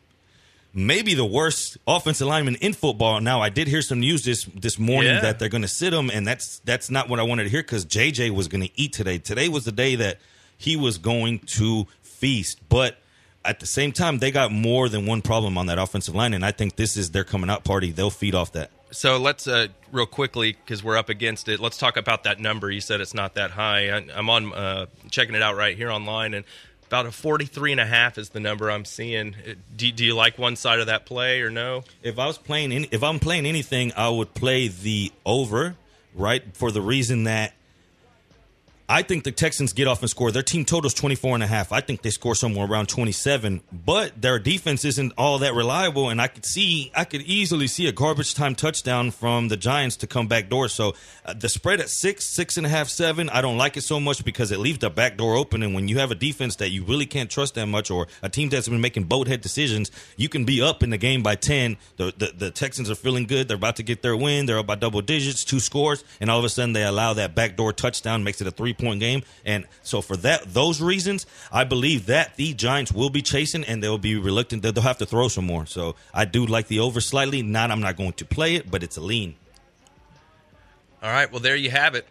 maybe 0.73 1.13
the 1.13 1.25
worst 1.25 1.77
offensive 1.85 2.27
lineman 2.27 2.55
in 2.55 2.73
football. 2.73 3.19
Now, 3.19 3.41
I 3.41 3.49
did 3.49 3.67
hear 3.67 3.81
some 3.81 3.99
news 3.99 4.23
this 4.23 4.45
this 4.45 4.79
morning 4.79 5.15
yeah. 5.15 5.21
that 5.21 5.39
they're 5.39 5.49
going 5.49 5.63
to 5.63 5.67
sit 5.67 5.93
him, 5.93 6.09
and 6.09 6.25
that's 6.25 6.59
that's 6.59 6.89
not 6.89 7.09
what 7.09 7.19
I 7.19 7.23
wanted 7.23 7.43
to 7.43 7.49
hear 7.49 7.61
because 7.61 7.85
JJ 7.85 8.31
was 8.31 8.47
going 8.47 8.63
to 8.63 8.71
eat 8.75 8.93
today. 8.93 9.17
Today 9.17 9.49
was 9.49 9.65
the 9.65 9.71
day 9.71 9.95
that 9.95 10.19
he 10.57 10.75
was 10.75 10.97
going 10.97 11.39
to 11.39 11.87
feast, 12.01 12.59
but 12.69 12.97
at 13.43 13.59
the 13.59 13.65
same 13.65 13.91
time, 13.91 14.19
they 14.19 14.31
got 14.31 14.51
more 14.51 14.89
than 14.89 15.05
one 15.05 15.21
problem 15.21 15.57
on 15.57 15.65
that 15.67 15.79
offensive 15.79 16.15
line, 16.15 16.33
and 16.33 16.45
I 16.45 16.51
think 16.51 16.75
this 16.75 16.95
is 16.95 17.11
their 17.11 17.23
coming 17.23 17.49
out 17.49 17.63
party. 17.63 17.91
They'll 17.91 18.09
feed 18.09 18.35
off 18.35 18.51
that. 18.53 18.69
So 18.91 19.17
let's 19.17 19.47
uh, 19.47 19.67
real 19.91 20.05
quickly 20.05 20.53
because 20.53 20.83
we're 20.83 20.97
up 20.97 21.09
against 21.09 21.47
it. 21.47 21.59
Let's 21.59 21.77
talk 21.77 21.97
about 21.97 22.25
that 22.25 22.39
number. 22.39 22.69
You 22.69 22.81
said 22.81 23.01
it's 23.01 23.13
not 23.13 23.35
that 23.35 23.51
high. 23.51 23.89
I, 23.89 24.19
am 24.19 24.29
on 24.29 24.53
uh, 24.53 24.85
checking 25.09 25.33
it 25.33 25.41
out 25.41 25.55
right 25.55 25.75
here 25.75 25.89
online, 25.89 26.33
and 26.33 26.45
about 26.87 27.05
a 27.05 27.11
43 27.11 27.71
and 27.71 27.81
a 27.81 27.85
half 27.85 28.17
is 28.17 28.29
the 28.29 28.41
number 28.41 28.69
I'm 28.69 28.85
seeing. 28.85 29.33
Uh, 29.35 29.53
do, 29.75 29.91
do 29.91 30.05
you 30.05 30.13
like 30.13 30.37
one 30.37 30.55
side 30.55 30.79
of 30.79 30.87
that 30.87 31.05
play 31.05 31.41
or 31.41 31.49
no? 31.49 31.83
If 32.03 32.19
I 32.19 32.27
was 32.27 32.37
playing, 32.37 32.73
any, 32.73 32.87
if 32.91 33.01
I'm 33.01 33.19
playing 33.19 33.45
anything, 33.45 33.93
I 33.95 34.09
would 34.09 34.33
play 34.33 34.67
the 34.67 35.11
over, 35.25 35.75
right? 36.13 36.43
For 36.53 36.69
the 36.69 36.81
reason 36.81 37.23
that 37.23 37.53
I 38.91 39.03
think 39.03 39.23
the 39.23 39.31
Texans 39.31 39.71
get 39.71 39.87
off 39.87 40.01
and 40.01 40.09
score. 40.09 40.31
Their 40.31 40.43
team 40.43 40.65
total 40.65 40.87
is 40.87 40.93
24 40.93 41.35
and 41.35 41.43
a 41.45 41.47
half. 41.47 41.71
I 41.71 41.79
think 41.79 42.01
they 42.01 42.09
score 42.09 42.35
somewhere 42.35 42.67
around 42.67 42.89
27, 42.89 43.61
but 43.71 44.21
their 44.21 44.37
defense 44.37 44.83
isn't 44.83 45.13
all 45.17 45.39
that 45.39 45.53
reliable 45.53 46.09
and 46.09 46.21
I 46.21 46.27
could 46.27 46.45
see 46.45 46.91
I 46.93 47.05
could 47.05 47.21
easily 47.21 47.67
see 47.67 47.87
a 47.87 47.93
garbage 47.93 48.35
time 48.35 48.53
touchdown 48.53 49.11
from 49.11 49.47
the 49.47 49.55
Giants 49.55 49.95
to 49.97 50.07
come 50.07 50.27
back 50.27 50.49
door. 50.49 50.67
So 50.67 50.93
uh, 51.25 51.33
the 51.33 51.47
spread 51.47 51.79
at 51.79 51.89
6, 51.89 52.25
six 52.25 52.57
and 52.57 52.65
a 52.65 52.69
half, 52.69 52.89
7, 52.89 53.29
I 53.29 53.39
don't 53.39 53.57
like 53.57 53.77
it 53.77 53.83
so 53.83 53.97
much 53.97 54.25
because 54.25 54.51
it 54.51 54.59
leaves 54.59 54.79
the 54.79 54.89
back 54.89 55.15
door 55.15 55.37
open 55.37 55.63
and 55.63 55.73
when 55.73 55.87
you 55.87 55.99
have 55.99 56.11
a 56.11 56.15
defense 56.15 56.57
that 56.57 56.71
you 56.71 56.83
really 56.83 57.05
can't 57.05 57.31
trust 57.31 57.55
that 57.55 57.67
much 57.67 57.89
or 57.91 58.07
a 58.21 58.27
team 58.27 58.49
that's 58.49 58.67
been 58.67 58.81
making 58.81 59.05
boathead 59.05 59.39
decisions, 59.39 59.89
you 60.17 60.27
can 60.27 60.43
be 60.43 60.61
up 60.61 60.83
in 60.83 60.89
the 60.89 60.97
game 60.97 61.23
by 61.23 61.35
10. 61.35 61.77
The, 61.95 62.13
the 62.17 62.33
the 62.37 62.51
Texans 62.51 62.89
are 62.89 62.95
feeling 62.95 63.25
good. 63.25 63.47
They're 63.47 63.55
about 63.55 63.77
to 63.77 63.83
get 63.83 64.01
their 64.01 64.17
win. 64.17 64.47
They're 64.47 64.59
up 64.59 64.67
by 64.67 64.75
double 64.75 65.01
digits, 65.01 65.45
two 65.45 65.61
scores, 65.61 66.03
and 66.19 66.29
all 66.29 66.39
of 66.39 66.43
a 66.43 66.49
sudden 66.49 66.73
they 66.73 66.83
allow 66.83 67.13
that 67.13 67.35
backdoor 67.35 67.71
touchdown 67.71 68.25
makes 68.25 68.41
it 68.41 68.47
a 68.47 68.51
3 68.51 68.73
point 68.81 68.99
game. 68.99 69.23
And 69.45 69.65
so 69.83 70.01
for 70.01 70.17
that 70.17 70.53
those 70.53 70.81
reasons, 70.81 71.25
I 71.51 71.63
believe 71.63 72.07
that 72.07 72.35
the 72.35 72.53
Giants 72.53 72.91
will 72.91 73.09
be 73.09 73.21
chasing 73.21 73.63
and 73.63 73.81
they'll 73.81 73.97
be 73.97 74.15
reluctant. 74.15 74.63
They'll 74.63 74.81
have 74.81 74.97
to 74.97 75.05
throw 75.05 75.27
some 75.27 75.45
more. 75.45 75.65
So 75.65 75.95
I 76.13 76.25
do 76.25 76.45
like 76.45 76.67
the 76.67 76.79
over 76.79 76.99
slightly. 76.99 77.41
Not 77.41 77.71
I'm 77.71 77.79
not 77.81 77.95
going 77.95 78.13
to 78.13 78.25
play 78.25 78.55
it, 78.55 78.69
but 78.69 78.83
it's 78.83 78.97
a 78.97 79.01
lean. 79.01 79.35
All 81.01 81.11
right. 81.11 81.31
Well, 81.31 81.39
there 81.39 81.55
you 81.55 81.71
have 81.71 81.95
it. 81.95 82.07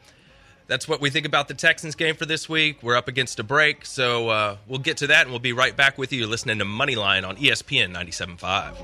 That's 0.71 0.87
what 0.87 1.01
we 1.01 1.11
think 1.11 1.27
about 1.27 1.49
the 1.49 1.55
Texans 1.55 1.97
game 1.97 2.15
for 2.15 2.27
this 2.27 2.49
week. 2.49 2.81
We're 2.81 2.95
up 2.95 3.09
against 3.09 3.41
a 3.41 3.43
break, 3.43 3.85
so 3.85 4.29
uh, 4.29 4.57
we'll 4.69 4.79
get 4.79 4.99
to 4.99 5.09
that 5.09 5.23
and 5.23 5.31
we'll 5.31 5.41
be 5.41 5.53
right 5.53 5.77
back 5.77 5.99
with 5.99 6.13
you 6.13 6.29
listening 6.29 6.61
to 6.61 6.65
Moneyline 6.65 7.27
on 7.27 7.37
ESPN 7.39 7.93
97.5 7.93 8.77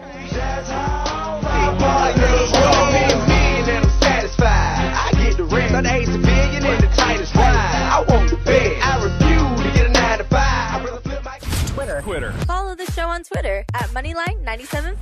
Twitter. 12.16 12.32
Twitter. 12.32 12.46
Follow 12.46 12.74
the 12.74 12.90
show 12.92 13.08
on 13.08 13.22
Twitter 13.24 13.64
at 13.74 13.88
Moneyline975. 13.92 14.96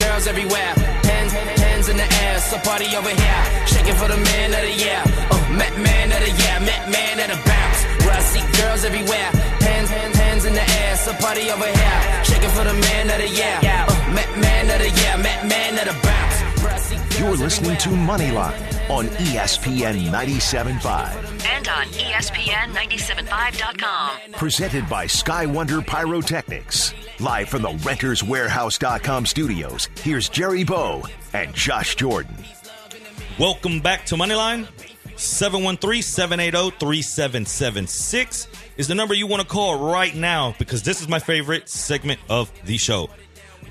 Girls 0.00 0.26
everywhere. 0.26 0.74
Hands, 1.06 1.32
hands 1.32 1.88
in 1.88 1.96
the 1.96 2.08
air. 2.26 2.38
So 2.40 2.58
party 2.58 2.86
over 2.96 3.08
here. 3.08 3.42
Shaking 3.66 3.94
for 3.94 4.08
the 4.08 4.16
man 4.16 4.50
of 4.50 4.62
the 4.66 4.74
year. 4.74 5.02
Uh, 5.30 5.38
man 5.54 6.10
of 6.10 6.18
the 6.18 6.32
year. 6.34 6.58
man 6.90 7.16
of 7.22 7.28
the 7.30 7.38
bounce. 7.46 7.80
Where 8.02 8.16
I 8.16 8.22
see 8.26 8.42
girls 8.58 8.84
everywhere. 8.84 9.30
Hands, 9.62 9.88
hands, 9.88 10.16
hands 10.16 10.44
in 10.46 10.54
the 10.54 10.66
air. 10.82 10.96
So 10.96 11.12
party 11.22 11.48
over 11.50 11.70
here. 11.70 12.00
Shaking 12.24 12.50
for 12.50 12.64
the 12.64 12.74
man 12.74 13.06
of 13.06 13.18
the 13.22 13.28
year. 13.28 13.58
Uh, 13.62 13.94
man 14.42 14.66
of 14.66 14.78
the 14.82 14.90
year. 14.90 15.14
man 15.46 15.78
of 15.78 15.86
the 15.86 15.96
bounce. 16.02 16.37
You're 17.18 17.36
listening 17.36 17.76
to 17.78 17.88
Moneyline 17.88 18.88
on 18.88 19.06
ESPN 19.06 20.12
97.5 20.12 21.46
and 21.46 21.66
on 21.66 21.86
ESPN975.com. 21.86 24.32
Presented 24.34 24.88
by 24.88 25.08
Sky 25.08 25.44
Wonder 25.44 25.82
Pyrotechnics. 25.82 26.94
Live 27.18 27.48
from 27.48 27.62
the 27.62 27.70
renterswarehouse.com 27.70 29.26
studios, 29.26 29.88
here's 29.96 30.28
Jerry 30.28 30.62
Bow 30.62 31.02
and 31.32 31.52
Josh 31.54 31.96
Jordan. 31.96 32.36
Welcome 33.36 33.80
back 33.80 34.06
to 34.06 34.14
Moneyline. 34.14 34.68
713 35.16 36.02
780 36.02 36.70
3776 36.78 38.46
is 38.76 38.86
the 38.86 38.94
number 38.94 39.14
you 39.14 39.26
want 39.26 39.42
to 39.42 39.48
call 39.48 39.92
right 39.92 40.14
now 40.14 40.54
because 40.60 40.84
this 40.84 41.00
is 41.00 41.08
my 41.08 41.18
favorite 41.18 41.68
segment 41.68 42.20
of 42.30 42.52
the 42.64 42.76
show. 42.76 43.10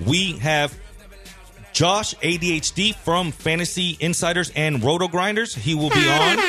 We 0.06 0.34
have 0.40 0.78
Josh 1.78 2.16
ADHD 2.16 2.96
from 2.96 3.32
Fantasy 3.32 3.98
Insiders 4.00 4.52
and 4.56 4.84
Roto 4.84 5.08
Grinders. 5.08 5.54
He 5.54 5.76
will 5.76 5.92
be 5.92 6.10
on. 6.10 6.40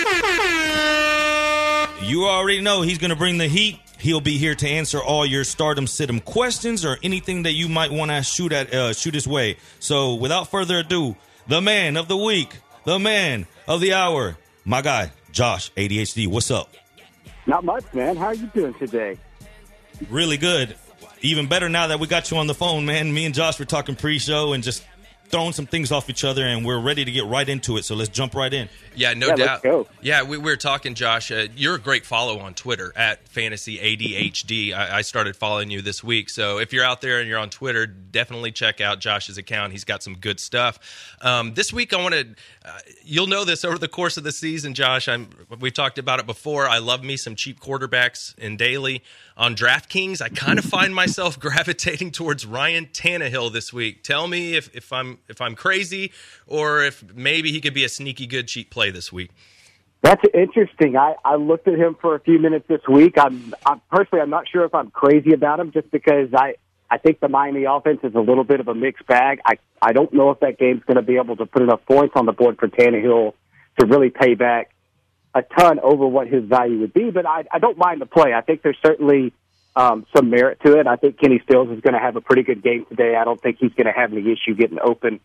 You 2.03 2.25
already 2.25 2.63
know 2.63 2.81
he's 2.81 2.97
going 2.97 3.11
to 3.11 3.17
bring 3.17 3.37
the 3.37 3.47
heat. 3.47 3.79
He'll 3.99 4.23
be 4.23 4.39
here 4.39 4.55
to 4.55 4.67
answer 4.67 5.03
all 5.03 5.27
your 5.27 5.45
stardom 5.45 5.85
situm 5.85 6.25
questions 6.25 6.83
or 6.83 6.97
anything 7.03 7.43
that 7.43 7.53
you 7.53 7.69
might 7.69 7.93
want 7.93 8.11
to 8.11 8.23
shoot 8.23 8.53
at 8.53 8.73
uh, 8.73 8.95
shoot 8.95 9.13
his 9.13 9.29
way. 9.29 9.59
So, 9.81 10.15
without 10.15 10.51
further 10.51 10.79
ado, 10.79 11.15
the 11.47 11.61
man 11.61 11.99
of 11.99 12.09
the 12.09 12.17
week, 12.17 12.57
the 12.85 12.99
man 12.99 13.47
of 13.67 13.83
the 13.83 13.93
hour, 13.93 14.39
my 14.65 14.81
guy 14.81 15.13
Josh 15.31 15.71
ADHD. 15.75 16.27
What's 16.27 16.51
up? 16.51 16.75
Not 17.47 17.65
much, 17.65 17.85
man. 17.93 18.17
How 18.17 18.29
are 18.29 18.35
you 18.35 18.47
doing 18.55 18.73
today? 18.79 19.19
Really 20.09 20.39
good. 20.39 20.75
Even 21.21 21.49
better 21.49 21.69
now 21.69 21.89
that 21.89 22.01
we 22.01 22.07
got 22.07 22.31
you 22.31 22.39
on 22.39 22.47
the 22.47 22.55
phone, 22.55 22.87
man. 22.87 23.13
Me 23.13 23.27
and 23.27 23.35
Josh 23.35 23.59
were 23.59 23.67
talking 23.67 23.95
pre-show 23.95 24.55
and 24.55 24.65
just 24.65 24.85
throwing 25.29 25.53
some 25.53 25.67
things 25.67 25.93
off 25.93 26.09
each 26.11 26.25
other, 26.25 26.45
and 26.45 26.65
we're 26.65 26.81
ready 26.81 27.05
to 27.05 27.11
get 27.11 27.27
right 27.27 27.49
into 27.49 27.77
it. 27.77 27.85
So 27.85 27.95
let's 27.95 28.11
jump 28.11 28.35
right 28.35 28.53
in. 28.53 28.69
Yeah, 28.95 29.15
no 29.15 29.29
yeah, 29.29 29.59
doubt. 29.61 29.89
Yeah, 30.01 30.23
we, 30.23 30.39
we, 30.39 30.51
were 30.51 30.57
talking, 30.57 30.95
Josh. 30.95 31.31
Uh, 31.31 31.47
you're 31.55 31.77
a 31.77 31.81
great 31.81 32.05
follow 32.05 32.41
on 32.41 32.55
Twitter 32.55 32.93
at 32.97 33.29
Fantasy 33.29 33.79
ADHD. 33.79 34.75
I, 34.75 34.99
I, 34.99 35.03
started 35.03 35.37
following 35.37 35.71
you 35.71 35.83
this 35.83 36.03
week, 36.03 36.31
so 36.31 36.59
if 36.59 36.73
you're 36.73 36.85
out 36.85 37.01
there 37.01 37.21
and 37.21 37.29
you're 37.29 37.39
on 37.39 37.51
Twitter, 37.51 37.87
definitely 37.87 38.53
check 38.53 38.81
out 38.81 38.99
Josh's 38.99 39.39
account. 39.39 39.73
He's 39.73 39.85
got 39.85 40.03
some 40.03 40.17
good 40.17 40.41
stuff. 40.41 41.17
Um, 41.21 41.55
this 41.55 41.73
week, 41.73 41.93
I 41.93 42.03
want 42.03 42.15
to. 42.15 42.27
Uh, 42.69 42.81
you'll 43.03 43.27
know 43.27 43.45
this 43.45 43.65
over 43.65 43.79
the 43.79 43.89
course 43.89 44.19
of 44.19 44.25
the 44.25 44.33
season, 44.33 44.75
Josh. 44.75 45.09
I'm, 45.09 45.31
we 45.59 45.71
talked 45.71 45.97
about 45.97 46.21
it 46.21 46.27
before. 46.27 46.69
I 46.69 46.79
love 46.79 47.03
me 47.03 47.17
some 47.17 47.35
cheap 47.35 47.61
quarterbacks 47.61 48.37
in 48.37 48.59
daily 48.59 49.03
on 49.39 49.55
DraftKings. 49.55 50.21
I 50.21 50.29
kind 50.29 50.59
of 50.59 50.65
find 50.77 50.95
myself 50.95 51.41
gravitating 51.41 52.11
towards 52.11 52.45
Ryan 52.45 52.87
Tannehill 52.87 53.53
this 53.53 53.73
week. 53.73 54.03
Tell 54.03 54.29
me 54.29 54.55
if, 54.55 54.75
if 54.77 54.93
I'm 54.93 55.19
if 55.29 55.41
I'm 55.41 55.55
crazy 55.55 56.13
or 56.47 56.83
if 56.83 57.03
maybe 57.15 57.53
he 57.53 57.61
could 57.61 57.75
be 57.75 57.85
a 57.85 57.89
sneaky 57.89 58.27
good 58.27 58.49
cheap 58.49 58.71
play 58.71 58.91
this 58.91 59.11
week. 59.11 59.31
That's 60.03 60.23
interesting. 60.33 60.97
I, 60.97 61.15
I 61.25 61.37
looked 61.37 61.67
at 61.67 61.75
him 61.75 61.97
for 62.01 62.15
a 62.15 62.21
few 62.21 62.39
minutes 62.39 62.67
this 62.69 62.83
week. 62.89 63.19
I'm, 63.19 63.55
I'm 63.67 63.81
personally 63.91 64.23
I'm 64.23 64.31
not 64.31 64.47
sure 64.49 64.65
if 64.65 64.75
I'm 64.75 64.91
crazy 64.91 65.33
about 65.33 65.59
him 65.59 65.73
just 65.73 65.91
because 65.91 66.29
I 66.35 66.55
I 66.91 66.99
think 66.99 67.21
the 67.21 67.29
Miami 67.29 67.65
offense 67.65 68.01
is 68.03 68.15
a 68.15 68.21
little 68.21 68.45
bit 68.45 68.61
of 68.61 68.69
a 68.69 68.75
mixed 68.75 69.07
bag. 69.07 69.41
I 69.45 69.59
I 69.81 69.93
don't 69.93 70.13
know 70.13 70.31
if 70.31 70.41
that 70.41 70.59
game's 70.59 70.83
going 70.85 70.97
to 70.97 71.03
be 71.03 71.17
able 71.17 71.37
to 71.37 71.47
put 71.47 71.63
enough 71.63 71.81
points 71.87 72.15
on 72.17 72.27
the 72.27 72.33
board 72.33 72.59
for 72.59 72.69
Tannehill 72.69 73.35
to 73.79 73.87
really 73.87 74.11
pay 74.11 74.35
back 74.35 74.71
a 75.35 75.43
ton 75.43 75.79
over 75.81 76.07
what 76.07 76.29
his 76.29 76.45
value 76.45 76.81
would 76.81 76.95
be. 76.95 77.11
But 77.11 77.27
I 77.27 77.45
I 77.51 77.59
don't 77.59 77.79
mind 77.79 78.01
the 78.01 78.07
play. 78.07 78.33
I 78.33 78.41
think 78.41 78.63
there's 78.63 78.79
certainly 78.85 79.33
um, 79.79 80.07
some 80.15 80.29
merit 80.29 80.59
to 80.65 80.79
it. 80.79 80.87
I 80.87 80.97
think 80.97 81.21
Kenny 81.21 81.41
Stills 81.45 81.71
is 81.71 81.81
going 81.81 81.95
to 81.95 82.01
have 82.01 82.17
a 82.17 82.21
pretty 82.21 82.43
good 82.43 82.63
game 82.63 82.85
today. 82.89 83.15
I 83.15 83.25
don't 83.25 83.41
think 83.41 83.59
he's 83.61 83.73
going 83.75 83.87
to 83.87 83.93
have 83.93 84.13
any 84.13 84.23
issue 84.23 84.55
getting 84.55 84.79
open. 84.83 85.21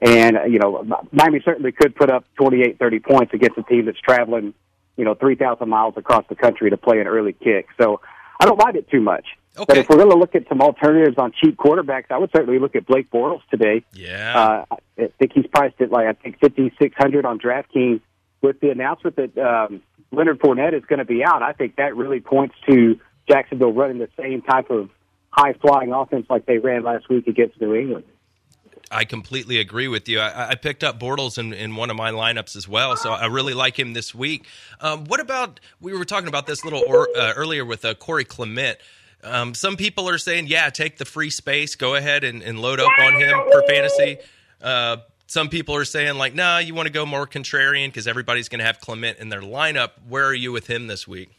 And, 0.00 0.38
you 0.52 0.58
know, 0.60 0.84
Miami 1.10 1.40
certainly 1.44 1.72
could 1.72 1.96
put 1.96 2.08
up 2.10 2.24
28, 2.36 2.78
30 2.78 2.98
points 3.00 3.34
against 3.34 3.58
a 3.58 3.62
team 3.62 3.86
that's 3.86 3.98
traveling, 3.98 4.54
you 4.96 5.04
know, 5.04 5.14
3,000 5.14 5.68
miles 5.68 5.94
across 5.96 6.24
the 6.28 6.36
country 6.36 6.70
to 6.70 6.76
play 6.76 7.00
an 7.00 7.08
early 7.08 7.32
kick. 7.32 7.66
So 7.80 8.00
I 8.38 8.44
don't 8.44 8.58
mind 8.62 8.76
it 8.76 8.88
too 8.90 9.00
much. 9.00 9.26
Okay. 9.56 9.64
But 9.66 9.78
if 9.78 9.88
we're 9.88 9.96
going 9.96 10.10
to 10.10 10.16
look 10.16 10.34
at 10.34 10.48
some 10.48 10.60
alternatives 10.60 11.16
on 11.18 11.32
cheap 11.32 11.56
quarterbacks, 11.56 12.10
I 12.10 12.18
would 12.18 12.30
certainly 12.34 12.58
look 12.58 12.76
at 12.76 12.86
Blake 12.86 13.10
Bortles 13.10 13.40
today. 13.50 13.84
Yeah. 13.92 14.64
Uh, 14.70 14.76
I 14.98 15.10
think 15.18 15.32
he's 15.32 15.46
priced 15.46 15.80
at 15.80 15.90
like, 15.90 16.06
I 16.06 16.12
think 16.12 16.38
5,600 16.40 17.24
on 17.24 17.38
DraftKings. 17.38 18.00
With 18.42 18.60
the 18.60 18.70
announcement 18.70 19.16
that 19.16 19.38
um, 19.38 19.82
Leonard 20.12 20.38
Fournette 20.40 20.74
is 20.74 20.84
going 20.84 20.98
to 20.98 21.06
be 21.06 21.24
out, 21.24 21.42
I 21.42 21.52
think 21.52 21.76
that 21.76 21.96
really 21.96 22.20
points 22.20 22.54
to 22.68 23.00
Jacksonville 23.28 23.72
running 23.72 23.98
the 23.98 24.10
same 24.18 24.42
type 24.42 24.70
of 24.70 24.90
high 25.30 25.54
flying 25.54 25.92
offense 25.92 26.26
like 26.28 26.46
they 26.46 26.58
ran 26.58 26.82
last 26.82 27.08
week 27.08 27.26
against 27.26 27.60
New 27.60 27.74
England. 27.74 28.04
I 28.90 29.04
completely 29.04 29.58
agree 29.58 29.88
with 29.88 30.08
you. 30.08 30.20
I, 30.20 30.50
I 30.50 30.54
picked 30.54 30.84
up 30.84 31.00
Bortles 31.00 31.38
in, 31.38 31.52
in, 31.52 31.74
one 31.74 31.90
of 31.90 31.96
my 31.96 32.12
lineups 32.12 32.54
as 32.54 32.68
well, 32.68 32.96
so 32.96 33.10
I 33.10 33.26
really 33.26 33.54
like 33.54 33.76
him 33.78 33.94
this 33.94 34.14
week. 34.14 34.46
Um, 34.80 35.04
what 35.04 35.18
about 35.18 35.58
we 35.80 35.92
were 35.92 36.04
talking 36.04 36.28
about 36.28 36.46
this 36.46 36.64
little 36.64 36.84
or, 36.86 37.08
uh, 37.16 37.32
earlier 37.34 37.64
with 37.64 37.84
uh, 37.84 37.94
Corey 37.94 38.24
Clement? 38.24 38.78
Um, 39.22 39.54
some 39.54 39.76
people 39.76 40.08
are 40.08 40.18
saying, 40.18 40.46
yeah, 40.46 40.70
take 40.70 40.98
the 40.98 41.04
free 41.04 41.30
space, 41.30 41.74
go 41.74 41.94
ahead 41.94 42.24
and, 42.24 42.42
and 42.42 42.60
load 42.60 42.80
up 42.80 42.90
on 43.00 43.14
him 43.14 43.38
for 43.50 43.62
fantasy. 43.68 44.18
Uh, 44.62 44.98
some 45.26 45.48
people 45.48 45.74
are 45.74 45.84
saying 45.84 46.16
like, 46.16 46.34
nah, 46.34 46.58
you 46.58 46.74
want 46.74 46.86
to 46.86 46.92
go 46.92 47.04
more 47.04 47.26
contrarian 47.26 47.88
because 47.88 48.06
everybody's 48.06 48.48
going 48.48 48.60
to 48.60 48.64
have 48.64 48.80
Clement 48.80 49.18
in 49.18 49.28
their 49.28 49.40
lineup. 49.40 49.90
Where 50.08 50.26
are 50.26 50.34
you 50.34 50.52
with 50.52 50.68
him 50.68 50.86
this 50.86 51.08
week? 51.08 51.30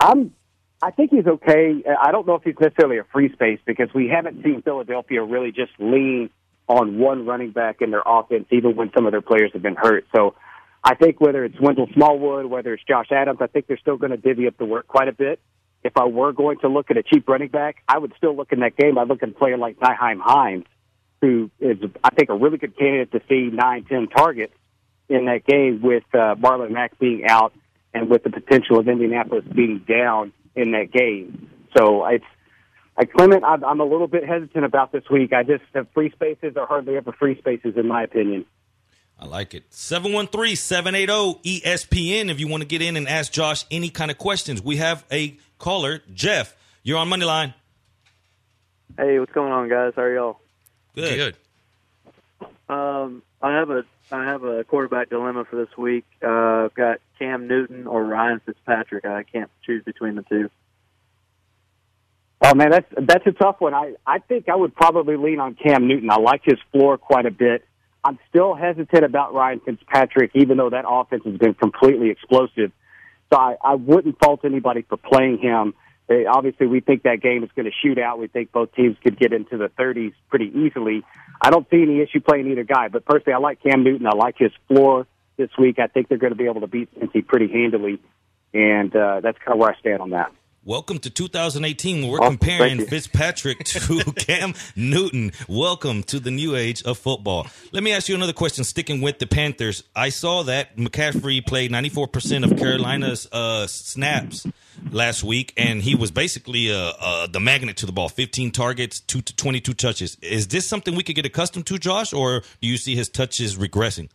I'm 0.00 0.34
I 0.82 0.90
think 0.90 1.12
he's 1.12 1.26
okay. 1.26 1.82
I 1.98 2.12
don't 2.12 2.26
know 2.26 2.34
if 2.34 2.42
he's 2.42 2.58
necessarily 2.60 2.98
a 2.98 3.04
free 3.04 3.32
space 3.32 3.58
because 3.64 3.88
we 3.94 4.08
haven't 4.08 4.42
seen 4.42 4.60
Philadelphia 4.60 5.22
really 5.22 5.50
just 5.50 5.72
lean 5.78 6.28
on 6.68 6.98
one 6.98 7.24
running 7.24 7.52
back 7.52 7.80
in 7.80 7.90
their 7.90 8.02
offense, 8.04 8.46
even 8.50 8.76
when 8.76 8.90
some 8.94 9.06
of 9.06 9.12
their 9.12 9.22
players 9.22 9.50
have 9.54 9.62
been 9.62 9.76
hurt. 9.76 10.04
So 10.14 10.34
I 10.82 10.94
think 10.94 11.22
whether 11.22 11.42
it's 11.42 11.58
Wendell 11.58 11.88
Smallwood, 11.94 12.46
whether 12.46 12.74
it's 12.74 12.82
Josh 12.84 13.10
Adams, 13.12 13.38
I 13.40 13.46
think 13.46 13.66
they're 13.66 13.78
still 13.78 13.96
going 13.96 14.10
to 14.10 14.18
divvy 14.18 14.46
up 14.46 14.58
the 14.58 14.66
work 14.66 14.86
quite 14.86 15.08
a 15.08 15.12
bit. 15.12 15.40
If 15.84 15.96
I 15.96 16.06
were 16.06 16.32
going 16.32 16.58
to 16.60 16.68
look 16.68 16.90
at 16.90 16.96
a 16.96 17.02
cheap 17.02 17.28
running 17.28 17.48
back, 17.48 17.76
I 17.86 17.98
would 17.98 18.12
still 18.16 18.34
look 18.34 18.52
in 18.52 18.60
that 18.60 18.76
game. 18.76 18.98
I'd 18.98 19.06
look 19.06 19.22
at 19.22 19.28
a 19.28 19.32
player 19.32 19.58
like 19.58 19.78
Nyheim 19.78 20.18
Hines, 20.20 20.64
who 21.20 21.50
is, 21.60 21.76
I 22.02 22.10
think, 22.10 22.30
a 22.30 22.34
really 22.34 22.56
good 22.56 22.76
candidate 22.76 23.12
to 23.12 23.20
see 23.28 23.54
nine, 23.54 23.84
ten 23.84 24.08
targets 24.08 24.54
in 25.08 25.26
that 25.26 25.44
game 25.44 25.82
with 25.82 26.04
uh, 26.14 26.34
Marlon 26.36 26.70
Mack 26.70 26.98
being 26.98 27.26
out 27.28 27.52
and 27.92 28.08
with 28.08 28.24
the 28.24 28.30
potential 28.30 28.78
of 28.78 28.88
Indianapolis 28.88 29.44
being 29.54 29.84
down 29.86 30.32
in 30.56 30.72
that 30.72 30.90
game. 30.90 31.50
So 31.76 32.06
it's 32.06 32.24
like 32.96 33.12
Clement. 33.12 33.44
I'm, 33.44 33.80
a 33.80 33.84
little 33.84 34.08
bit 34.08 34.26
hesitant 34.26 34.64
about 34.64 34.92
this 34.92 35.04
week. 35.10 35.32
I 35.32 35.42
just 35.42 35.64
have 35.74 35.88
free 35.92 36.10
spaces 36.10 36.56
are 36.56 36.66
hardly 36.66 36.96
ever 36.96 37.12
free 37.12 37.36
spaces 37.38 37.74
in 37.76 37.86
my 37.86 38.04
opinion. 38.04 38.46
I 39.18 39.26
like 39.26 39.54
it. 39.54 39.70
713-780-ESPN 39.70 42.30
if 42.30 42.40
you 42.40 42.48
want 42.48 42.62
to 42.62 42.66
get 42.66 42.82
in 42.82 42.96
and 42.96 43.08
ask 43.08 43.32
Josh 43.32 43.64
any 43.70 43.88
kind 43.88 44.10
of 44.10 44.18
questions. 44.18 44.60
We 44.60 44.78
have 44.78 45.04
a 45.10 45.38
caller, 45.58 46.02
Jeff. 46.12 46.54
You're 46.82 46.98
on 46.98 47.08
Money 47.08 47.24
Line. 47.24 47.54
Hey, 48.96 49.18
what's 49.18 49.32
going 49.32 49.52
on, 49.52 49.68
guys? 49.68 49.92
How 49.96 50.02
are 50.02 50.14
y'all? 50.14 50.40
Good. 50.94 51.16
Good. 51.16 51.36
Um, 52.68 53.22
I 53.42 53.54
have 53.54 53.70
a 53.70 53.84
I 54.10 54.24
have 54.24 54.44
a 54.44 54.64
quarterback 54.64 55.10
dilemma 55.10 55.44
for 55.44 55.56
this 55.56 55.76
week. 55.76 56.04
Uh, 56.22 56.66
I've 56.66 56.74
got 56.74 57.00
Cam 57.18 57.48
Newton 57.48 57.86
or 57.86 58.04
Ryan 58.04 58.40
Fitzpatrick. 58.44 59.04
I 59.04 59.22
can't 59.24 59.50
choose 59.66 59.82
between 59.84 60.14
the 60.14 60.22
two. 60.22 60.50
Oh 62.42 62.54
man, 62.54 62.70
that's 62.70 62.86
that's 62.96 63.26
a 63.26 63.32
tough 63.32 63.56
one. 63.60 63.74
I 63.74 63.94
I 64.06 64.18
think 64.18 64.48
I 64.48 64.54
would 64.54 64.74
probably 64.74 65.16
lean 65.16 65.40
on 65.40 65.54
Cam 65.54 65.88
Newton. 65.88 66.10
I 66.10 66.16
like 66.16 66.42
his 66.44 66.58
floor 66.72 66.98
quite 66.98 67.26
a 67.26 67.30
bit. 67.30 67.64
I'm 68.04 68.18
still 68.28 68.54
hesitant 68.54 69.04
about 69.04 69.32
Ryan 69.32 69.60
Fitzpatrick, 69.60 70.32
even 70.34 70.58
though 70.58 70.70
that 70.70 70.84
offense 70.86 71.24
has 71.24 71.38
been 71.38 71.54
completely 71.54 72.10
explosive. 72.10 72.70
So 73.32 73.38
I, 73.38 73.56
I 73.62 73.74
wouldn't 73.74 74.18
fault 74.18 74.40
anybody 74.44 74.82
for 74.82 74.96
playing 74.96 75.38
him. 75.38 75.74
They, 76.06 76.26
obviously, 76.26 76.66
we 76.66 76.80
think 76.80 77.04
that 77.04 77.22
game 77.22 77.42
is 77.44 77.50
going 77.56 77.64
to 77.64 77.72
shoot 77.82 77.98
out. 77.98 78.18
We 78.18 78.26
think 78.26 78.52
both 78.52 78.74
teams 78.74 78.96
could 79.02 79.18
get 79.18 79.32
into 79.32 79.56
the 79.56 79.68
30s 79.68 80.12
pretty 80.28 80.52
easily. 80.54 81.02
I 81.40 81.50
don't 81.50 81.68
see 81.70 81.82
any 81.82 82.00
issue 82.00 82.20
playing 82.20 82.50
either 82.50 82.64
guy, 82.64 82.88
but 82.88 83.06
personally, 83.06 83.32
I 83.34 83.38
like 83.38 83.62
Cam 83.62 83.84
Newton. 83.84 84.06
I 84.06 84.14
like 84.14 84.36
his 84.36 84.52
floor 84.68 85.06
this 85.36 85.50
week. 85.58 85.78
I 85.78 85.86
think 85.86 86.08
they're 86.08 86.18
going 86.18 86.32
to 86.32 86.38
be 86.38 86.44
able 86.44 86.60
to 86.60 86.66
beat 86.66 86.94
Cincy 86.98 87.26
pretty 87.26 87.48
handily, 87.50 88.00
and 88.52 88.94
uh, 88.94 89.20
that's 89.20 89.38
kind 89.38 89.54
of 89.54 89.58
where 89.58 89.70
I 89.70 89.78
stand 89.80 90.02
on 90.02 90.10
that. 90.10 90.30
Welcome 90.66 90.98
to 91.00 91.10
2018 91.10 92.00
when 92.00 92.10
we're 92.10 92.22
oh, 92.22 92.28
comparing 92.28 92.86
Fitzpatrick 92.86 93.58
to 93.64 94.02
Cam 94.16 94.54
Newton. 94.74 95.32
Welcome 95.46 96.02
to 96.04 96.18
the 96.18 96.30
new 96.30 96.56
age 96.56 96.82
of 96.84 96.96
football. 96.96 97.46
Let 97.72 97.82
me 97.82 97.92
ask 97.92 98.08
you 98.08 98.14
another 98.14 98.32
question. 98.32 98.64
Sticking 98.64 99.02
with 99.02 99.18
the 99.18 99.26
Panthers, 99.26 99.84
I 99.94 100.08
saw 100.08 100.42
that 100.44 100.78
McCaffrey 100.78 101.46
played 101.46 101.70
94% 101.70 102.50
of 102.50 102.58
Carolina's 102.58 103.28
uh, 103.30 103.66
snaps 103.66 104.46
last 104.90 105.22
week, 105.22 105.52
and 105.58 105.82
he 105.82 105.94
was 105.94 106.10
basically 106.10 106.72
uh, 106.72 106.92
uh, 106.98 107.26
the 107.26 107.40
magnet 107.40 107.76
to 107.78 107.86
the 107.86 107.92
ball 107.92 108.08
15 108.08 108.50
targets, 108.50 109.00
two 109.00 109.20
to 109.20 109.36
22 109.36 109.74
touches. 109.74 110.16
Is 110.22 110.48
this 110.48 110.66
something 110.66 110.94
we 110.94 111.02
could 111.02 111.16
get 111.16 111.26
accustomed 111.26 111.66
to, 111.66 111.78
Josh, 111.78 112.14
or 112.14 112.40
do 112.62 112.68
you 112.68 112.78
see 112.78 112.96
his 112.96 113.10
touches 113.10 113.58
regressing? 113.58 114.08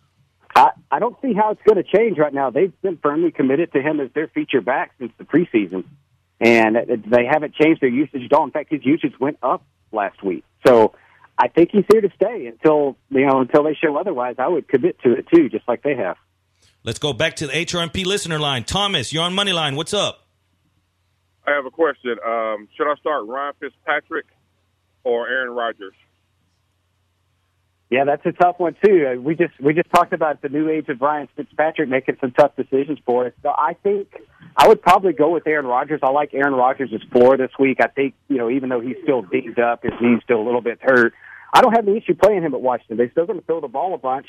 I, 0.56 0.72
I 0.90 0.98
don't 0.98 1.16
see 1.22 1.34
how 1.34 1.52
it's 1.52 1.62
going 1.62 1.78
to 1.78 1.84
change 1.84 2.18
right 2.18 2.34
now. 2.34 2.50
They've 2.50 2.74
been 2.82 2.98
firmly 2.98 3.30
committed 3.30 3.72
to 3.74 3.84
him 3.84 4.00
as 4.00 4.10
their 4.16 4.28
feature 4.28 4.62
back 4.62 4.94
since 4.98 5.12
the 5.20 5.26
preseason 5.26 5.84
and 6.40 6.76
they 7.08 7.26
haven't 7.26 7.56
changed 7.56 7.82
their 7.82 7.90
usage 7.90 8.24
at 8.24 8.34
all. 8.34 8.46
In 8.46 8.52
fact, 8.52 8.72
his 8.72 8.86
usage 8.86 9.14
went 9.20 9.38
up 9.44 9.64
last 9.92 10.24
week. 10.24 10.44
So 10.66 10.94
I 11.38 11.48
think 11.48 11.70
he's 11.72 11.86
here 11.92 12.02
to 12.02 12.10
stay 12.16 12.48
until 12.48 12.98
you 13.10 13.26
know 13.26 13.40
until 13.40 13.64
they 13.64 13.74
show 13.74 13.98
otherwise. 13.98 14.36
I 14.40 14.48
would 14.48 14.68
commit 14.68 15.00
to 15.04 15.14
it 15.14 15.26
too, 15.34 15.50
just 15.50 15.68
like 15.68 15.84
they 15.84 15.96
have. 15.96 16.18
Let's 16.84 17.00
go 17.00 17.14
back 17.14 17.36
to 17.38 17.48
the 17.48 17.54
HRMP 17.54 18.06
listener 18.06 18.40
line. 18.40 18.64
Thomas, 18.64 19.12
you're 19.12 19.24
on 19.24 19.34
money 19.34 19.52
line. 19.52 19.76
What's 19.76 19.94
up? 19.94 20.26
I 21.46 21.52
have 21.52 21.66
a 21.66 21.72
question. 21.72 22.18
Um, 22.26 22.68
should 22.76 22.90
I 22.90 22.96
start 22.96 23.26
Ryan 23.26 23.54
Fitzpatrick 23.60 24.26
or 25.04 25.28
Aaron 25.28 25.52
Rodgers? 25.52 25.94
Yeah, 27.90 28.04
that's 28.06 28.24
a 28.26 28.32
tough 28.32 28.60
one 28.60 28.76
too. 28.86 29.08
Uh, 29.08 29.20
we 29.20 29.36
just 29.36 29.60
we 29.60 29.74
just 29.74 29.90
talked 29.90 30.14
about 30.14 30.44
the 30.44 30.50
new 30.50 30.70
age 30.70 30.90
of 30.90 31.02
Ryan 31.02 31.28
Fitzpatrick 31.36 31.90
making 31.90 32.18
some 32.22 32.32
tough 32.32 32.56
decisions 32.56 33.00
for 33.04 33.26
us. 33.26 33.34
So 33.42 33.50
I 33.50 33.76
think 33.82 34.10
I 34.56 34.68
would 34.68 34.82
probably 34.82 35.14
go 35.14 35.32
with 35.32 35.48
Aaron 35.48 35.66
Rodgers. 35.66 36.00
I 36.04 36.12
like 36.12 36.34
Aaron 36.36 36.54
Rodgers' 36.54 36.92
floor 37.12 37.36
this 37.36 37.50
week. 37.58 37.80
I 37.82 37.88
think 37.88 38.14
you 38.28 38.38
know 38.38 38.50
even 38.50 38.70
though 38.70 38.80
he's 38.80 38.98
still 39.02 39.24
dinged 39.24 39.58
up, 39.58 39.82
his 39.82 39.94
knee's 40.02 40.22
still 40.24 40.40
a 40.40 40.46
little 40.46 40.62
bit 40.62 40.78
hurt. 40.82 41.14
I 41.52 41.62
don't 41.62 41.74
have 41.74 41.88
any 41.88 41.98
issue 41.98 42.14
playing 42.14 42.44
him 42.44 42.54
at 42.54 42.62
Washington. 42.62 42.98
They're 42.98 43.12
still 43.12 43.26
going 43.26 43.40
to 43.40 43.46
throw 43.46 43.60
the 43.60 43.68
ball 43.68 43.96
a 43.96 43.98
bunch. 43.98 44.28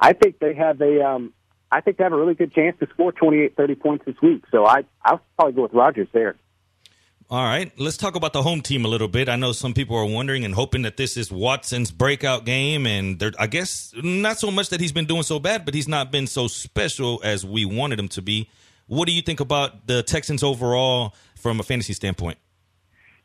I 0.00 0.14
think 0.14 0.38
they 0.38 0.54
have 0.54 0.80
a 0.80 1.06
um, 1.06 1.34
I 1.70 1.82
think 1.82 1.98
they 1.98 2.04
have 2.04 2.14
a 2.14 2.18
really 2.18 2.34
good 2.34 2.54
chance 2.54 2.78
to 2.80 2.88
score 2.94 3.12
28, 3.12 3.56
30 3.56 3.74
points 3.74 4.04
this 4.06 4.16
week. 4.22 4.44
So 4.50 4.64
I 4.64 4.84
I'll 5.04 5.20
probably 5.36 5.52
go 5.52 5.62
with 5.62 5.74
Rodgers 5.74 6.08
there. 6.12 6.36
All 7.30 7.44
right, 7.44 7.72
let's 7.78 7.96
talk 7.96 8.14
about 8.14 8.32
the 8.32 8.42
home 8.42 8.60
team 8.60 8.84
a 8.84 8.88
little 8.88 9.08
bit. 9.08 9.28
I 9.28 9.36
know 9.36 9.52
some 9.52 9.72
people 9.72 9.96
are 9.96 10.04
wondering 10.04 10.44
and 10.44 10.54
hoping 10.54 10.82
that 10.82 10.96
this 10.96 11.16
is 11.16 11.30
Watson's 11.30 11.90
breakout 11.90 12.44
game, 12.44 12.86
and 12.86 13.22
I 13.38 13.46
guess 13.46 13.94
not 14.02 14.38
so 14.38 14.50
much 14.50 14.68
that 14.70 14.80
he's 14.80 14.92
been 14.92 15.06
doing 15.06 15.22
so 15.22 15.38
bad, 15.38 15.64
but 15.64 15.72
he's 15.72 15.88
not 15.88 16.10
been 16.10 16.26
so 16.26 16.46
special 16.46 17.20
as 17.24 17.46
we 17.46 17.64
wanted 17.64 17.98
him 17.98 18.08
to 18.08 18.22
be. 18.22 18.50
What 18.86 19.06
do 19.06 19.12
you 19.12 19.22
think 19.22 19.40
about 19.40 19.86
the 19.86 20.02
Texans 20.02 20.42
overall 20.42 21.14
from 21.36 21.60
a 21.60 21.62
fantasy 21.62 21.94
standpoint? 21.94 22.38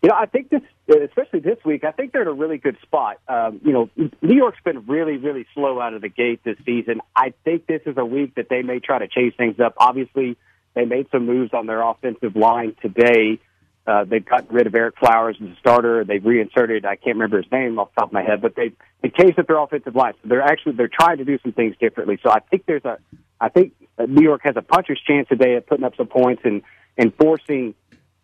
You 0.02 0.10
know, 0.10 0.16
I 0.16 0.28
think 0.28 0.50
this, 0.50 0.62
especially 0.88 1.40
this 1.40 1.58
week, 1.66 1.84
I 1.84 1.92
think 1.92 2.14
they're 2.14 2.22
in 2.22 2.28
a 2.28 2.34
really 2.34 2.60
good 2.60 2.78
spot. 2.84 3.20
Um, 3.28 3.60
you 3.66 3.74
know, 3.74 3.90
New 3.96 4.36
York's 4.36 4.62
been 4.64 4.86
really, 4.86 5.18
really 5.18 5.46
slow 5.54 5.82
out 5.82 5.94
of 5.94 6.02
the 6.02 6.10
gate 6.10 6.42
this 6.44 6.58
season. 6.66 7.02
I 7.16 7.34
think 7.44 7.66
this 7.66 7.82
is 7.86 7.98
a 7.98 8.06
week 8.06 8.36
that 8.36 8.48
they 8.50 8.62
may 8.62 8.80
try 8.80 9.00
to 9.00 9.08
chase 9.08 9.34
things 9.36 9.60
up. 9.60 9.74
Obviously, 9.78 10.38
they 10.76 10.86
made 10.86 11.08
some 11.12 11.26
moves 11.26 11.54
on 11.54 11.66
their 11.66 11.82
offensive 11.82 12.36
line 12.36 12.76
today. 12.82 13.40
Uh, 13.88 14.04
they've 14.04 14.26
gotten 14.26 14.54
rid 14.54 14.68
of 14.68 14.74
Ereck 14.74 14.98
Flowers 15.00 15.38
as 15.42 15.48
a 15.48 15.56
starter. 15.60 16.04
They've 16.04 16.24
reinserted, 16.24 16.86
I 16.86 16.98
can't 16.98 17.16
remember 17.16 17.38
his 17.38 17.50
name 17.52 17.80
off 17.80 17.90
the 17.96 18.02
top 18.02 18.10
of 18.10 18.14
my 18.14 18.22
head, 18.22 18.42
but 18.42 18.54
they, 18.54 18.74
they 19.02 19.10
changed 19.10 19.40
up 19.40 19.48
their 19.48 19.58
offensive 19.58 19.96
line. 19.96 20.14
So 20.22 20.28
they're 20.28 20.42
actually, 20.42 20.74
they're 20.74 20.90
trying 20.90 21.20
to 21.20 21.26
do 21.26 21.40
some 21.42 21.54
things 21.54 21.76
differently. 21.80 22.20
So 22.22 22.30
I 22.30 22.40
think 22.40 22.66
there's 22.66 22.84
a, 22.84 22.98
I 23.40 23.48
think 23.48 23.74
New 24.06 24.24
York 24.24 24.42
has 24.44 24.56
a 24.58 24.62
puncher's 24.62 25.02
chance 25.08 25.30
today 25.30 25.56
at 25.56 25.68
putting 25.68 25.86
up 25.86 25.96
some 25.96 26.08
points 26.08 26.42
and, 26.44 26.64
and 26.98 27.14
forcing 27.16 27.76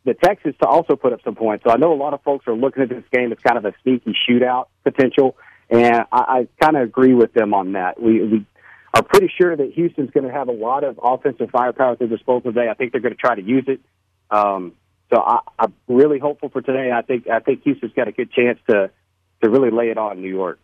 the 0.04 0.14
Texans 0.14 0.56
to 0.62 0.68
also 0.68 0.98
put 0.98 1.14
up 1.14 1.22
some 1.24 1.36
points. 1.36 1.64
So 1.64 1.72
I 1.72 1.78
know 1.78 1.94
a 1.94 1.96
lot 1.96 2.14
of 2.14 2.22
folks 2.24 2.46
are 2.48 2.56
looking 2.56 2.84
at 2.84 2.90
this 2.90 3.06
game 3.14 3.32
as 3.32 3.38
kind 3.40 3.58
of 3.58 3.64
a 3.64 3.74
sneaky 3.84 4.14
shootout 4.30 4.66
potential, 4.84 5.38
and 5.70 6.04
I, 6.12 6.20
I 6.20 6.48
kind 6.60 6.76
of 6.76 6.84
agree 6.84 7.14
with 7.14 7.34
them 7.34 7.54
on 7.54 7.72
that. 7.74 8.02
We, 8.02 8.22
we 8.22 8.46
are 8.94 9.02
pretty 9.02 9.32
sure 9.38 9.56
that 9.56 9.72
Houston's 9.72 10.12
going 10.12 10.28
to 10.28 10.34
have 10.34 10.50
a 10.50 10.52
lot 10.54 10.84
of 10.84 11.00
offensive 11.02 11.52
firepower 11.52 11.94
at 11.94 12.00
their 12.00 12.10
disposal 12.10 12.52
today. 12.52 12.68
I 12.70 12.74
think 12.74 12.92
they're 12.92 13.02
going 13.02 13.16
to 13.16 13.20
try 13.20 13.36
to 13.36 13.42
use 13.42 13.64
it. 13.68 13.80
Um, 14.30 14.74
so 15.10 15.22
I, 15.22 15.40
I'm 15.60 15.74
really 15.88 16.20
hopeful 16.20 16.50
for 16.50 16.62
today. 16.62 16.92
I 16.92 17.02
think 17.02 17.28
I 17.28 17.40
think 17.40 17.64
Houston's 17.64 17.94
got 17.94 18.08
a 18.08 18.12
good 18.12 18.32
chance 18.32 18.60
to 18.70 18.90
to 19.42 19.50
really 19.50 19.72
lay 19.72 19.90
it 19.90 19.98
on 19.98 20.22
New 20.22 20.30
York. 20.30 20.60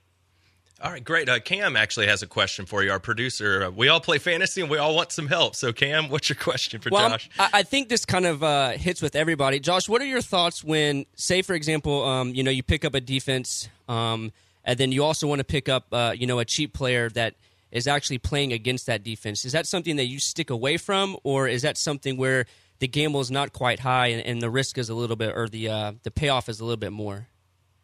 All 0.82 0.90
right, 0.90 1.04
great. 1.04 1.28
Uh, 1.28 1.40
Cam 1.40 1.76
actually 1.76 2.08
has 2.08 2.24
a 2.24 2.28
question 2.28 2.66
for 2.66 2.84
you, 2.84 2.92
our 2.92 3.02
producer. 3.02 3.66
Uh, 3.66 3.70
we 3.70 3.90
all 3.90 4.00
play 4.00 4.18
fantasy 4.18 4.62
and 4.62 4.70
we 4.70 4.78
all 4.78 4.96
want 4.96 5.12
some 5.12 5.28
help. 5.28 5.54
So, 5.58 5.74
Cam, 5.74 6.08
what's 6.08 6.30
your 6.30 6.38
question 6.38 6.80
for 6.80 6.90
well, 6.90 7.10
Josh? 7.10 7.30
I, 7.38 7.50
I 7.52 7.64
think 7.64 7.90
this 7.90 8.06
kind 8.06 8.26
of 8.26 8.42
uh, 8.42 8.70
hits 8.72 9.02
with 9.02 9.14
everybody. 9.14 9.60
Josh, 9.60 9.90
what 9.90 10.02
are 10.02 10.06
your 10.06 10.22
thoughts 10.22 10.64
when, 10.64 11.06
say, 11.16 11.42
for 11.42 11.54
example, 11.54 12.06
um, 12.06 12.34
you 12.34 12.44
know, 12.44 12.52
you 12.52 12.64
pick 12.64 12.86
up 12.86 12.96
a 12.96 13.02
defense, 13.02 13.68
um, 13.90 14.32
and 14.64 14.80
then 14.80 14.94
you 14.94 15.04
also 15.04 15.28
want 15.28 15.40
to 15.40 15.44
pick 15.44 15.68
up, 15.68 15.88
uh, 15.92 16.14
you 16.16 16.26
know, 16.26 16.40
a 16.40 16.46
cheap 16.46 16.72
player 16.72 17.10
that 17.10 17.36
is 17.72 17.88
actually 17.88 18.18
playing 18.18 18.54
against 18.54 18.86
that 18.86 19.04
defense? 19.04 19.46
Is 19.46 19.52
that 19.52 19.68
something 19.68 19.98
that 19.98 20.06
you 20.06 20.20
stick 20.20 20.50
away 20.50 20.78
from, 20.78 21.18
or 21.24 21.48
is 21.48 21.62
that 21.64 21.78
something 21.78 22.18
where 22.18 22.46
the 22.80 22.88
gamble 22.88 23.20
is 23.20 23.30
not 23.30 23.54
quite 23.54 23.80
high 23.80 24.08
and, 24.08 24.26
and 24.26 24.42
the 24.42 24.50
risk 24.50 24.78
is 24.78 24.90
a 24.90 24.96
little 24.96 25.16
bit, 25.16 25.36
or 25.36 25.48
the 25.48 25.70
uh, 25.70 25.92
the 26.04 26.12
payoff 26.12 26.50
is 26.50 26.60
a 26.60 26.66
little 26.66 26.78
bit 26.78 26.92
more? 26.92 27.28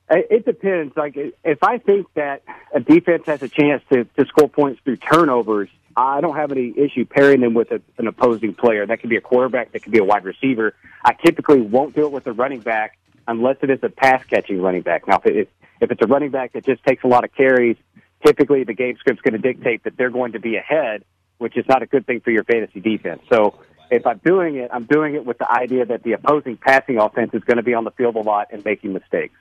It 0.10 0.46
depends. 0.46 0.96
Like 0.96 1.18
if 1.18 1.64
I 1.64 1.80
think 1.80 2.08
that 2.14 2.44
a 2.74 2.80
defense 2.80 3.24
has 3.26 3.42
a 3.42 3.50
chance 3.50 3.82
to, 3.92 4.04
to 4.04 4.26
score 4.28 4.48
points 4.48 4.80
through 4.84 4.98
turnovers, 4.98 5.70
I 5.98 6.22
don't 6.22 6.36
have 6.36 6.52
any 6.52 6.74
issue 6.78 7.06
pairing 7.06 7.42
them 7.42 7.54
with 7.56 7.72
a, 7.72 7.82
an 7.98 8.08
opposing 8.08 8.54
player. 8.54 8.86
That 8.86 9.00
could 9.00 9.10
be 9.10 9.16
a 9.16 9.22
quarterback, 9.22 9.72
that 9.72 9.82
could 9.82 9.92
be 9.92 9.98
a 9.98 10.04
wide 10.04 10.24
receiver. 10.24 10.76
I 11.04 11.14
typically 11.14 11.62
won't 11.62 11.96
do 11.96 12.06
it 12.06 12.12
with 12.12 12.28
a 12.28 12.34
running 12.34 12.60
back 12.60 13.00
unless 13.28 13.58
it 13.64 13.72
is 13.72 13.80
a 13.82 13.90
pass 13.90 14.24
catching 14.26 14.62
running 14.62 14.84
back. 14.84 15.08
Now, 15.08 15.22
if, 15.24 15.26
it, 15.26 15.50
if 15.82 15.92
it's 15.92 16.02
a 16.04 16.08
running 16.08 16.30
back 16.30 16.54
that 16.54 16.66
just 16.66 16.84
takes 16.84 17.04
a 17.04 17.08
lot 17.08 17.24
of 17.24 17.34
carries, 17.34 17.78
typically 18.24 18.64
the 18.64 18.74
game 18.74 18.98
script's 18.98 19.22
going 19.22 19.34
to 19.34 19.40
dictate 19.40 19.86
that 19.86 19.98
they're 19.98 20.12
going 20.12 20.34
to 20.34 20.40
be 20.40 20.58
ahead, 20.58 21.04
which 21.40 21.58
is 21.58 21.66
not 21.68 21.82
a 21.82 21.88
good 21.88 22.06
thing 22.06 22.20
for 22.20 22.30
your 22.30 22.44
fantasy 22.44 22.80
defense. 22.80 23.22
So 23.32 23.56
if 23.92 24.06
I'm 24.06 24.20
doing 24.24 24.56
it, 24.56 24.70
I'm 24.74 24.86
doing 24.86 25.16
it 25.16 25.26
with 25.26 25.38
the 25.38 25.52
idea 25.52 25.86
that 25.86 26.04
the 26.04 26.14
opposing 26.14 26.58
passing 26.58 26.98
offense 26.98 27.32
is 27.34 27.44
going 27.44 27.58
to 27.58 27.64
be 27.64 27.74
on 27.74 27.84
the 27.84 27.92
field 27.92 28.16
a 28.16 28.22
lot 28.22 28.48
and 28.52 28.64
making 28.64 28.94
mistakes. 28.94 29.36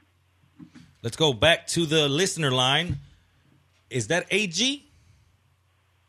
Let's 1.02 1.16
go 1.16 1.32
back 1.32 1.66
to 1.68 1.86
the 1.86 2.08
listener 2.08 2.50
line. 2.50 2.96
Is 3.90 4.08
that 4.08 4.26
AG? 4.30 4.84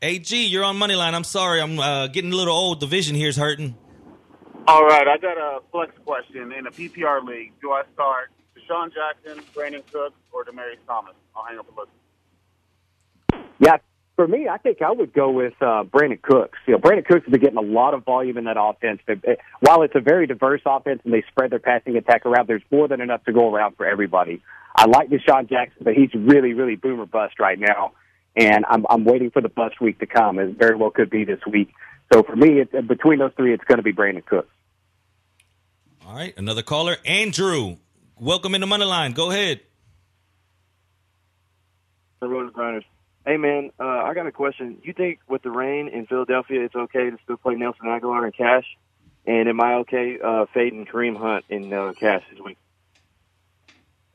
AG, 0.02 0.46
you're 0.46 0.64
on 0.64 0.76
money 0.76 0.94
line. 0.94 1.14
I'm 1.14 1.24
sorry, 1.24 1.60
I'm 1.60 1.78
uh, 1.78 2.06
getting 2.08 2.32
a 2.32 2.36
little 2.36 2.56
old. 2.56 2.80
The 2.80 2.86
vision 2.86 3.14
here's 3.14 3.36
hurting. 3.36 3.76
All 4.68 4.84
right, 4.84 5.06
I 5.06 5.16
got 5.18 5.38
a 5.38 5.60
flex 5.70 5.92
question 6.04 6.52
in 6.52 6.66
a 6.66 6.70
PPR 6.70 7.24
league. 7.24 7.52
Do 7.60 7.72
I 7.72 7.82
start 7.94 8.30
DeSean 8.56 8.90
Jackson, 8.92 9.42
Brandin 9.54 9.82
Cooks, 9.92 10.16
or 10.32 10.44
Demaryius 10.44 10.78
Thomas? 10.86 11.14
I'll 11.36 11.44
hang 11.44 11.58
up 11.58 11.68
and 11.68 11.76
listen. 11.76 13.48
Yeah, 13.58 13.76
for 14.16 14.26
me, 14.26 14.48
I 14.48 14.56
think 14.56 14.80
I 14.80 14.90
would 14.90 15.12
go 15.12 15.30
with 15.30 15.52
uh, 15.60 15.84
Brandin 15.84 16.20
Cooks. 16.20 16.58
You 16.66 16.72
know, 16.72 16.78
Brandin 16.78 17.04
Cooks 17.04 17.24
has 17.26 17.30
been 17.30 17.40
getting 17.40 17.58
a 17.58 17.60
lot 17.60 17.92
of 17.92 18.04
volume 18.04 18.38
in 18.38 18.44
that 18.44 18.56
offense. 18.58 19.00
But, 19.06 19.18
while 19.60 19.82
it's 19.82 19.94
a 19.94 20.00
very 20.00 20.26
diverse 20.26 20.62
offense 20.64 21.02
and 21.04 21.12
they 21.12 21.22
spread 21.28 21.52
their 21.52 21.58
passing 21.58 21.96
attack 21.96 22.24
around, 22.24 22.48
there's 22.48 22.62
more 22.70 22.88
than 22.88 23.02
enough 23.02 23.24
to 23.24 23.32
go 23.32 23.54
around 23.54 23.76
for 23.76 23.86
everybody. 23.86 24.42
I 24.74 24.86
like 24.86 25.10
DeSean 25.10 25.48
Jackson, 25.48 25.82
but 25.82 25.94
he's 25.94 26.12
really, 26.14 26.54
really 26.54 26.76
boomer 26.76 27.06
bust 27.06 27.38
right 27.38 27.58
now. 27.58 27.92
And 28.34 28.64
I'm, 28.68 28.86
I'm 28.88 29.04
waiting 29.04 29.30
for 29.30 29.42
the 29.42 29.48
bust 29.50 29.80
week 29.80 29.98
to 30.00 30.06
come. 30.06 30.38
It 30.38 30.58
very 30.58 30.76
well 30.76 30.90
could 30.90 31.10
be 31.10 31.24
this 31.24 31.40
week. 31.50 31.72
So 32.12 32.22
for 32.22 32.36
me, 32.36 32.60
it's, 32.60 32.72
between 32.86 33.18
those 33.18 33.32
three, 33.36 33.52
it's 33.52 33.64
going 33.64 33.78
to 33.78 33.82
be 33.82 33.92
Brandin 33.92 34.24
Cooks. 34.24 34.48
All 36.06 36.14
right, 36.14 36.32
another 36.38 36.62
caller, 36.62 36.96
Andrew. 37.04 37.76
Welcome 38.18 38.54
in 38.54 38.60
the 38.62 38.66
money 38.66 38.84
line. 38.84 39.12
Go 39.12 39.30
ahead. 39.30 39.60
Hey 43.26 43.38
man, 43.38 43.72
uh, 43.80 43.82
I 43.82 44.14
got 44.14 44.28
a 44.28 44.32
question. 44.32 44.78
You 44.84 44.92
think 44.92 45.18
with 45.28 45.42
the 45.42 45.50
rain 45.50 45.88
in 45.88 46.06
Philadelphia, 46.06 46.62
it's 46.62 46.76
okay 46.76 47.10
to 47.10 47.18
still 47.24 47.36
play 47.36 47.56
Nelson 47.56 47.86
Agholor 47.86 48.22
and 48.22 48.32
Cash? 48.32 48.64
And 49.26 49.48
am 49.48 49.60
I 49.60 49.74
okay 49.78 50.16
uh, 50.24 50.46
fading 50.54 50.86
Kareem 50.86 51.16
Hunt 51.16 51.44
in 51.48 51.72
uh, 51.72 51.92
Cash 51.98 52.22
this 52.30 52.38
week? 52.38 52.56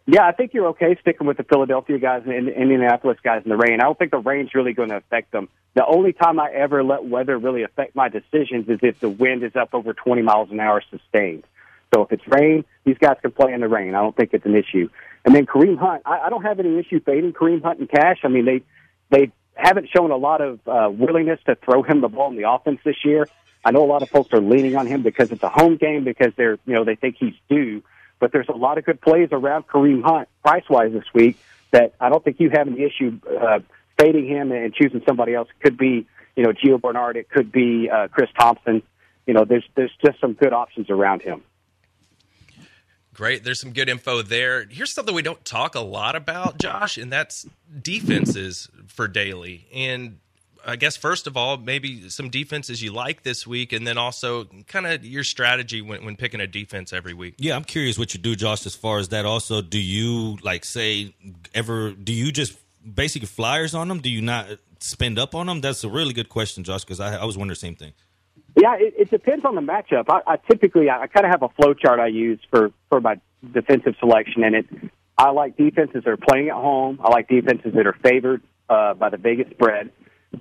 Yeah, 0.07 0.25
I 0.25 0.31
think 0.31 0.53
you're 0.53 0.67
okay 0.67 0.97
sticking 1.01 1.27
with 1.27 1.35
the 1.35 1.43
Philadelphia 1.43 1.99
guys 1.99 2.23
and 2.25 2.47
the 2.47 2.57
Indianapolis 2.57 3.17
guys 3.21 3.41
in 3.43 3.49
the 3.49 3.57
rain. 3.57 3.81
I 3.81 3.83
don't 3.83 3.99
think 3.99 4.11
the 4.11 4.17
rain's 4.19 4.55
really 4.55 4.71
going 4.71 4.89
to 4.89 4.97
affect 4.97 5.33
them. 5.33 5.49
The 5.73 5.85
only 5.85 6.13
time 6.13 6.39
I 6.39 6.49
ever 6.51 6.81
let 6.81 7.03
weather 7.03 7.37
really 7.37 7.63
affect 7.63 7.93
my 7.97 8.07
decisions 8.07 8.69
is 8.69 8.79
if 8.81 9.01
the 9.01 9.09
wind 9.09 9.43
is 9.43 9.57
up 9.57 9.73
over 9.73 9.93
20 9.93 10.21
miles 10.21 10.51
an 10.51 10.61
hour 10.61 10.81
sustained. 10.89 11.43
So 11.93 12.03
if 12.03 12.13
it's 12.13 12.27
rain, 12.29 12.63
these 12.85 12.97
guys 12.97 13.17
can 13.21 13.31
play 13.31 13.51
in 13.51 13.59
the 13.59 13.67
rain. 13.67 13.93
I 13.93 14.01
don't 14.01 14.15
think 14.15 14.29
it's 14.31 14.45
an 14.45 14.55
issue. 14.55 14.89
And 15.25 15.35
then 15.35 15.45
Kareem 15.45 15.77
Hunt, 15.77 16.01
I, 16.05 16.19
I 16.19 16.29
don't 16.29 16.43
have 16.43 16.61
any 16.61 16.79
issue 16.79 17.01
fading 17.01 17.33
Kareem 17.33 17.61
Hunt 17.61 17.79
and 17.79 17.89
Cash. 17.89 18.19
I 18.23 18.29
mean, 18.29 18.45
they 18.45 18.63
they 19.11 19.31
haven't 19.53 19.89
shown 19.95 20.09
a 20.09 20.17
lot 20.17 20.41
of 20.41 20.59
uh, 20.67 20.89
willingness 20.91 21.39
to 21.45 21.55
throw 21.55 21.83
him 21.83 22.01
the 22.01 22.07
ball 22.07 22.31
in 22.31 22.37
the 22.37 22.49
offense 22.49 22.79
this 22.83 22.95
year. 23.05 23.27
I 23.63 23.71
know 23.71 23.83
a 23.83 23.85
lot 23.85 24.01
of 24.01 24.09
folks 24.09 24.33
are 24.33 24.41
leaning 24.41 24.75
on 24.75 24.87
him 24.87 25.03
because 25.03 25.31
it's 25.31 25.43
a 25.43 25.49
home 25.49 25.77
game 25.77 26.03
because 26.03 26.33
they're 26.35 26.57
you 26.65 26.73
know 26.73 26.83
they 26.83 26.95
think 26.95 27.17
he's 27.19 27.35
due. 27.49 27.83
But 28.19 28.31
there's 28.31 28.49
a 28.49 28.55
lot 28.55 28.77
of 28.77 28.85
good 28.85 29.01
plays 29.01 29.29
around 29.31 29.67
Kareem 29.67 30.03
Hunt 30.03 30.27
price 30.43 30.63
wise 30.69 30.93
this 30.93 31.05
week 31.13 31.37
that 31.71 31.93
I 31.99 32.09
don't 32.09 32.23
think 32.23 32.39
you 32.39 32.49
have 32.51 32.67
any 32.67 32.83
issue 32.83 33.19
uh, 33.27 33.59
fading 33.99 34.27
him 34.27 34.51
and 34.51 34.73
choosing 34.73 35.01
somebody 35.07 35.33
else. 35.33 35.47
It 35.49 35.63
could 35.63 35.77
be, 35.77 36.07
you 36.35 36.43
know, 36.43 36.51
Gio 36.51 36.81
Bernard. 36.81 37.17
It 37.17 37.29
could 37.29 37.51
be 37.51 37.89
uh, 37.89 38.07
Chris 38.09 38.29
Thompson. 38.37 38.83
You 39.25 39.33
know, 39.33 39.45
there's 39.45 39.65
there's 39.75 39.91
just 40.03 40.19
some 40.19 40.33
good 40.33 40.53
options 40.53 40.89
around 40.89 41.21
him. 41.21 41.43
Great. 43.13 43.43
There's 43.43 43.59
some 43.59 43.73
good 43.73 43.89
info 43.89 44.21
there. 44.21 44.65
Here's 44.69 44.93
something 44.93 45.13
we 45.13 45.21
don't 45.21 45.43
talk 45.43 45.75
a 45.75 45.81
lot 45.81 46.15
about, 46.15 46.57
Josh, 46.59 46.97
and 46.97 47.11
that's 47.11 47.45
defenses 47.81 48.69
for 48.87 49.07
daily. 49.07 49.67
And 49.73 50.19
I 50.65 50.75
guess 50.75 50.95
first 50.95 51.27
of 51.27 51.35
all, 51.35 51.57
maybe 51.57 52.09
some 52.09 52.29
defenses 52.29 52.81
you 52.81 52.91
like 52.93 53.23
this 53.23 53.45
week, 53.45 53.73
and 53.73 53.85
then 53.85 53.97
also 53.97 54.45
kind 54.67 54.87
of 54.87 55.03
your 55.05 55.23
strategy 55.23 55.81
when, 55.81 56.05
when 56.05 56.15
picking 56.15 56.39
a 56.39 56.47
defense 56.47 56.93
every 56.93 57.13
week. 57.13 57.35
Yeah, 57.37 57.55
I'm 57.55 57.63
curious 57.63 57.97
what 57.97 58.13
you 58.13 58.19
do, 58.19 58.35
Josh. 58.35 58.65
As 58.65 58.75
far 58.75 58.99
as 58.99 59.09
that, 59.09 59.25
also, 59.25 59.61
do 59.61 59.79
you 59.79 60.37
like 60.41 60.63
say 60.63 61.13
ever? 61.53 61.91
Do 61.91 62.13
you 62.13 62.31
just 62.31 62.57
basically 62.95 63.27
flyers 63.27 63.75
on 63.75 63.87
them? 63.87 63.99
Do 63.99 64.09
you 64.09 64.21
not 64.21 64.47
spend 64.79 65.19
up 65.19 65.35
on 65.35 65.47
them? 65.47 65.61
That's 65.61 65.83
a 65.83 65.89
really 65.89 66.13
good 66.13 66.29
question, 66.29 66.63
Josh, 66.63 66.83
because 66.83 66.99
I, 66.99 67.17
I 67.17 67.25
was 67.25 67.37
wondering 67.37 67.55
the 67.55 67.59
same 67.59 67.75
thing. 67.75 67.93
Yeah, 68.55 68.75
it, 68.75 68.93
it 68.97 69.09
depends 69.09 69.45
on 69.45 69.55
the 69.55 69.61
matchup. 69.61 70.05
I, 70.09 70.33
I 70.33 70.37
typically 70.37 70.89
I, 70.89 71.03
I 71.03 71.07
kind 71.07 71.25
of 71.25 71.31
have 71.31 71.43
a 71.43 71.49
flow 71.49 71.73
chart 71.73 71.99
I 71.99 72.07
use 72.07 72.39
for 72.49 72.71
for 72.89 72.99
my 72.99 73.19
defensive 73.53 73.95
selection, 73.99 74.43
and 74.43 74.55
it 74.55 74.65
I 75.17 75.31
like 75.31 75.57
defenses 75.57 76.03
that 76.03 76.09
are 76.09 76.17
playing 76.17 76.49
at 76.49 76.55
home. 76.55 76.99
I 77.03 77.09
like 77.09 77.27
defenses 77.27 77.73
that 77.75 77.87
are 77.87 77.97
favored 78.03 78.41
uh, 78.69 78.93
by 78.95 79.09
the 79.09 79.17
Vegas 79.17 79.49
spread. 79.51 79.91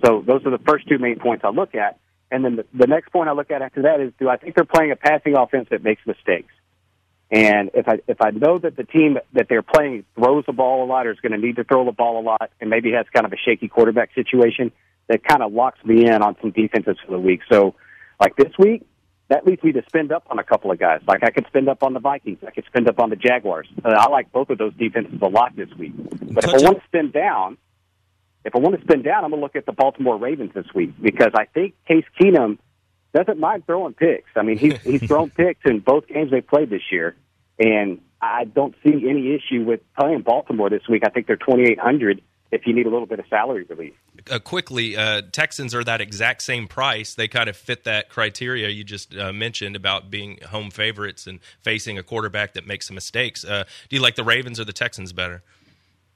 So 0.05 0.23
those 0.27 0.45
are 0.47 0.51
the 0.51 0.63
first 0.67 0.89
two 0.89 0.99
main 0.99 1.19
points 1.19 1.45
I 1.45 1.51
look 1.51 1.75
at. 1.75 1.99
And 2.31 2.45
then 2.45 2.57
the, 2.57 2.67
the 2.73 2.87
next 2.87 3.11
point 3.11 3.29
I 3.29 3.33
look 3.33 3.51
at 3.51 3.61
after 3.61 3.83
that 3.83 4.01
is, 4.01 4.13
do 4.19 4.29
I 4.29 4.37
think 4.37 4.55
they're 4.55 4.65
playing 4.65 4.93
a 4.93 4.97
passing 4.97 5.37
offense 5.37 5.69
that 5.71 5.83
makes 5.83 6.01
mistakes? 6.07 6.53
And 7.31 7.71
if 7.75 7.89
I 7.89 8.01
if 8.09 8.21
I 8.21 8.31
know 8.31 8.59
that 8.59 8.77
the 8.77 8.83
team 8.85 9.19
that 9.35 9.47
they're 9.49 9.63
playing 9.63 10.05
throws 10.17 10.45
the 10.47 10.53
ball 10.53 10.85
a 10.85 10.87
lot 10.87 11.07
or 11.07 11.13
is 11.13 11.21
going 11.21 11.33
to 11.33 11.39
need 11.39 11.57
to 11.57 11.65
throw 11.65 11.85
the 11.85 11.93
ball 11.93 12.21
a 12.21 12.25
lot, 12.25 12.51
and 12.61 12.71
maybe 12.71 12.91
has 12.93 13.07
kind 13.15 13.25
of 13.25 13.33
a 13.33 13.37
shaky 13.37 13.69
quarterback 13.69 14.15
situation, 14.15 14.73
that 15.09 15.23
kind 15.23 15.43
of 15.43 15.53
locks 15.53 15.79
me 15.85 16.07
in 16.07 16.23
on 16.23 16.37
some 16.41 16.51
defenses 16.51 16.97
for 17.05 17.13
the 17.13 17.21
week. 17.21 17.41
So, 17.51 17.75
like 18.21 18.37
this 18.37 18.53
week, 18.59 18.87
that 19.29 19.47
leads 19.47 19.62
me 19.62 19.73
to 19.73 19.83
spend 19.87 20.12
up 20.12 20.25
on 20.29 20.39
a 20.39 20.45
couple 20.45 20.71
of 20.71 20.79
guys. 20.79 21.01
Like 21.07 21.23
I 21.23 21.31
could 21.31 21.47
spend 21.47 21.68
up 21.68 21.83
on 21.83 21.95
the 21.95 22.01
Vikings, 22.01 22.39
I 22.47 22.51
could 22.51 22.66
spend 22.66 22.89
up 22.89 22.99
on 22.99 23.11
the 23.11 23.16
Jaguars. 23.16 23.68
Uh, 23.85 23.89
I 23.89 24.09
like 24.09 24.31
both 24.33 24.51
of 24.51 24.59
those 24.59 24.75
defenses 24.75 25.18
a 25.23 25.29
lot 25.29 25.57
this 25.57 25.71
week. 25.79 25.93
But 25.97 26.45
if 26.45 26.51
I 26.51 26.59
want 26.59 26.79
to 26.79 26.85
spend 26.87 27.12
down, 27.12 27.57
if 28.45 28.55
I 28.55 28.59
want 28.59 28.77
to 28.77 28.83
spend 28.83 29.05
down, 29.05 29.25
I'm 29.25 29.31
going 29.31 29.41
to 29.41 29.45
look 29.45 29.57
at 29.57 29.66
the 29.66 29.73
Baltimore 29.73 30.16
Ravens 30.16 30.53
this 30.55 30.66
week 30.75 30.93
because 31.01 31.33
I 31.35 31.45
think 31.47 31.75
Case 31.87 32.05
Keenum 32.21 32.59
doesn't 33.14 33.39
mind 33.39 33.66
throwing 33.66 33.95
picks. 33.95 34.31
I 34.37 34.43
mean, 34.43 34.59
he's 34.59 34.81
he's 34.83 35.03
thrown 35.03 35.31
picks 35.31 35.61
in 35.64 35.81
both 35.81 36.07
games 36.09 36.31
they 36.31 36.41
played 36.41 36.71
this 36.71 36.83
year, 36.91 37.16
and 37.59 38.01
I 38.21 38.45
don't 38.45 38.75
see 38.85 39.09
any 39.09 39.35
issue 39.35 39.64
with 39.64 39.81
playing 39.99 40.23
Baltimore 40.23 40.71
this 40.71 40.83
week. 40.89 41.03
I 41.07 41.11
think 41.11 41.27
they're 41.27 41.37
2,800 41.37 42.21
if 42.51 42.66
you 42.66 42.75
need 42.75 42.87
a 42.87 42.91
little 42.91 43.07
bit 43.07 43.18
of 43.21 43.27
salary 43.31 43.64
relief. 43.68 43.95
Uh, 44.31 44.39
quickly, 44.39 44.97
uh, 44.97 45.23
Texans 45.33 45.75
are 45.75 45.85
that 45.85 46.01
exact 46.01 46.43
same 46.43 46.66
price. 46.66 47.14
They 47.14 47.29
kind 47.29 47.49
of 47.49 47.57
fit 47.57 47.85
that 47.85 48.09
criteria 48.09 48.68
you 48.68 48.85
just 48.85 49.14
uh, 49.16 49.33
mentioned 49.33 49.77
about 49.77 50.11
being 50.11 50.39
home 50.49 50.71
favorites 50.71 51.27
and 51.27 51.41
facing 51.62 51.99
a 51.99 52.03
quarterback 52.03 52.55
that 52.55 52.66
makes 52.66 52.87
some 52.87 52.95
mistakes. 52.95 53.45
Uh, 53.45 53.64
do 53.89 53.97
you 53.97 54.03
like 54.03 54.16
the 54.16 54.25
Ravens 54.25 54.59
or 54.59 54.64
the 54.64 54.73
Texans 54.73 55.12
better? 55.12 55.43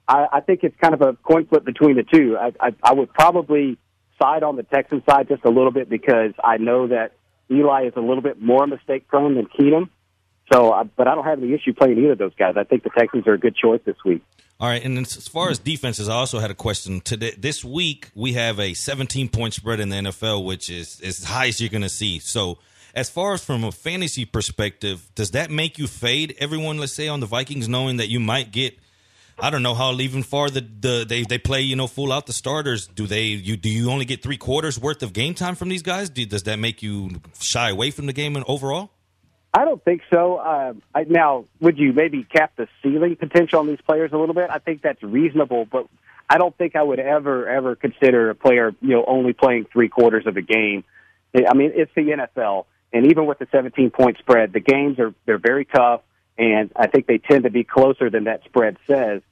I, 0.09 0.27
I 0.33 0.41
think 0.41 0.65
it's 0.65 0.77
kind 0.81 0.95
of 0.95 1.03
a 1.03 1.15
coin 1.23 1.47
flip 1.47 1.65
between 1.65 1.97
the 1.97 2.03
two. 2.03 2.37
I, 2.37 2.53
I, 2.61 2.75
I 2.83 2.93
would 2.93 3.13
probably 3.13 3.79
side 4.21 4.43
on 4.43 4.57
the 4.57 4.63
Texan 4.63 5.03
side 5.09 5.29
just 5.29 5.45
a 5.45 5.51
little 5.51 5.71
bit 5.71 5.89
because 5.89 6.33
I 6.43 6.59
know 6.59 6.89
that 6.89 7.13
Eli 7.51 7.87
is 7.87 7.93
a 7.97 8.01
little 8.01 8.23
bit 8.23 8.41
more 8.41 8.67
mistake 8.67 9.09
prone 9.09 9.35
than 9.35 9.47
Keenum. 9.47 9.89
So, 10.53 10.71
uh, 10.71 10.85
but 10.85 11.09
I 11.09 11.15
don't 11.15 11.25
have 11.25 11.43
any 11.43 11.53
issue 11.55 11.73
playing 11.73 11.99
either 11.99 12.13
of 12.13 12.19
those 12.19 12.35
guys. 12.35 12.55
I 12.57 12.65
think 12.65 12.83
the 12.83 12.91
Texans 12.91 13.27
are 13.27 13.33
a 13.33 13.39
good 13.39 13.57
choice 13.57 13.81
this 13.85 13.97
week. 14.05 14.23
All 14.61 14.69
right, 14.69 14.85
and 14.85 14.97
as 14.99 15.29
far 15.29 15.51
as 15.51 15.59
defenses, 15.59 16.09
I 16.09 16.15
also 16.15 16.39
had 16.39 16.51
a 16.51 16.55
question 16.55 17.01
today. 17.01 17.35
This 17.37 17.65
week 17.65 18.11
we 18.15 18.35
have 18.35 18.61
a 18.61 18.73
17 18.73 19.29
point 19.29 19.53
spread 19.53 19.81
in 19.81 19.89
the 19.89 19.97
NFL, 19.97 20.45
which 20.45 20.71
is 20.71 21.01
as 21.01 21.25
high 21.25 21.49
as 21.49 21.61
you're 21.61 21.71
going 21.71 21.83
to 21.83 21.89
see. 21.89 22.21
So, 22.21 22.59
as 22.95 23.11
far 23.11 23.35
as 23.35 23.45
from 23.45 23.65
a 23.65 23.73
fantasy 23.73 24.25
perspective, 24.25 25.11
does 25.17 25.33
that 25.33 25.51
make 25.51 25.79
you 25.79 25.89
fade 25.89 26.37
everyone? 26.39 26.79
Let's 26.79 26.93
say 26.93 27.09
on 27.09 27.19
the 27.19 27.27
Vikings, 27.27 27.69
knowing 27.69 27.97
that 27.97 28.09
you 28.09 28.21
might 28.21 28.53
get, 28.53 28.79
I 29.41 29.51
don't 29.51 29.65
know 29.65 29.75
how 29.75 29.93
even 29.99 30.23
far 30.23 30.49
the, 30.49 30.61
the 30.61 31.05
they 31.09 31.25
they 31.25 31.39
play, 31.39 31.63
you 31.63 31.75
know, 31.75 31.89
full 31.89 32.13
out 32.13 32.27
the 32.27 32.33
starters. 32.33 32.87
Do 32.87 33.09
they 33.09 33.25
you 33.25 33.57
do 33.57 33.69
you 33.69 33.91
only 33.91 34.05
get 34.05 34.23
three 34.23 34.37
quarters 34.37 34.79
worth 34.79 35.03
of 35.03 35.13
game 35.13 35.35
time 35.35 35.57
from 35.57 35.69
these 35.69 35.83
guys? 35.83 36.11
Do, 36.11 36.25
does 36.25 36.45
that 36.45 36.61
make 36.61 36.81
you 36.81 37.21
shy 37.41 37.71
away 37.71 37.91
from 37.91 38.07
the 38.07 38.13
game 38.13 38.37
and 38.37 38.45
overall? 38.47 38.94
I 39.55 39.65
don't 39.65 39.83
think 39.83 40.03
so. 40.11 40.37
Uh, 40.37 40.75
I, 40.93 41.05
now, 41.05 41.45
would 41.61 41.79
you 41.79 41.93
maybe 41.93 42.25
cap 42.25 42.53
the 42.57 42.67
ceiling 42.83 43.15
potential 43.15 43.61
on 43.61 43.69
these 43.69 43.81
players 43.87 44.11
a 44.13 44.19
little 44.19 44.35
bit? 44.35 44.51
I 44.51 44.59
think 44.59 44.83
that's 44.83 45.01
reasonable, 45.01 45.65
but 45.65 45.87
I 46.29 46.39
don't 46.39 46.57
think 46.59 46.75
I 46.75 46.83
would 46.83 46.99
ever, 46.99 47.49
ever 47.49 47.77
consider 47.77 48.31
a 48.31 48.35
player, 48.35 48.75
you 48.81 48.89
know, 48.89 49.05
only 49.07 49.33
playing 49.33 49.67
three 49.73 49.89
quarters 49.89 50.27
of 50.27 50.37
a 50.37 50.43
game. 50.43 50.83
I 51.35 51.55
mean, 51.55 51.71
it's 51.75 51.93
the 51.95 52.03
NFL, 52.03 52.67
and 52.93 53.07
even 53.07 53.27
with 53.27 53.39
the 53.39 53.47
17 53.53 53.91
point 53.91 54.19
spread, 54.19 54.53
the 54.53 54.61
games 54.61 54.99
are 54.99 55.15
they're 55.25 55.39
very 55.39 55.65
tough, 55.65 56.01
and 56.37 56.73
I 56.75 56.89
think 56.89 57.07
they 57.07 57.19
tend 57.19 57.45
to 57.45 57.51
be 57.51 57.63
closer 57.63 58.11
than 58.11 58.25
that 58.25 58.43
spread 58.45 58.77
says. 58.89 59.23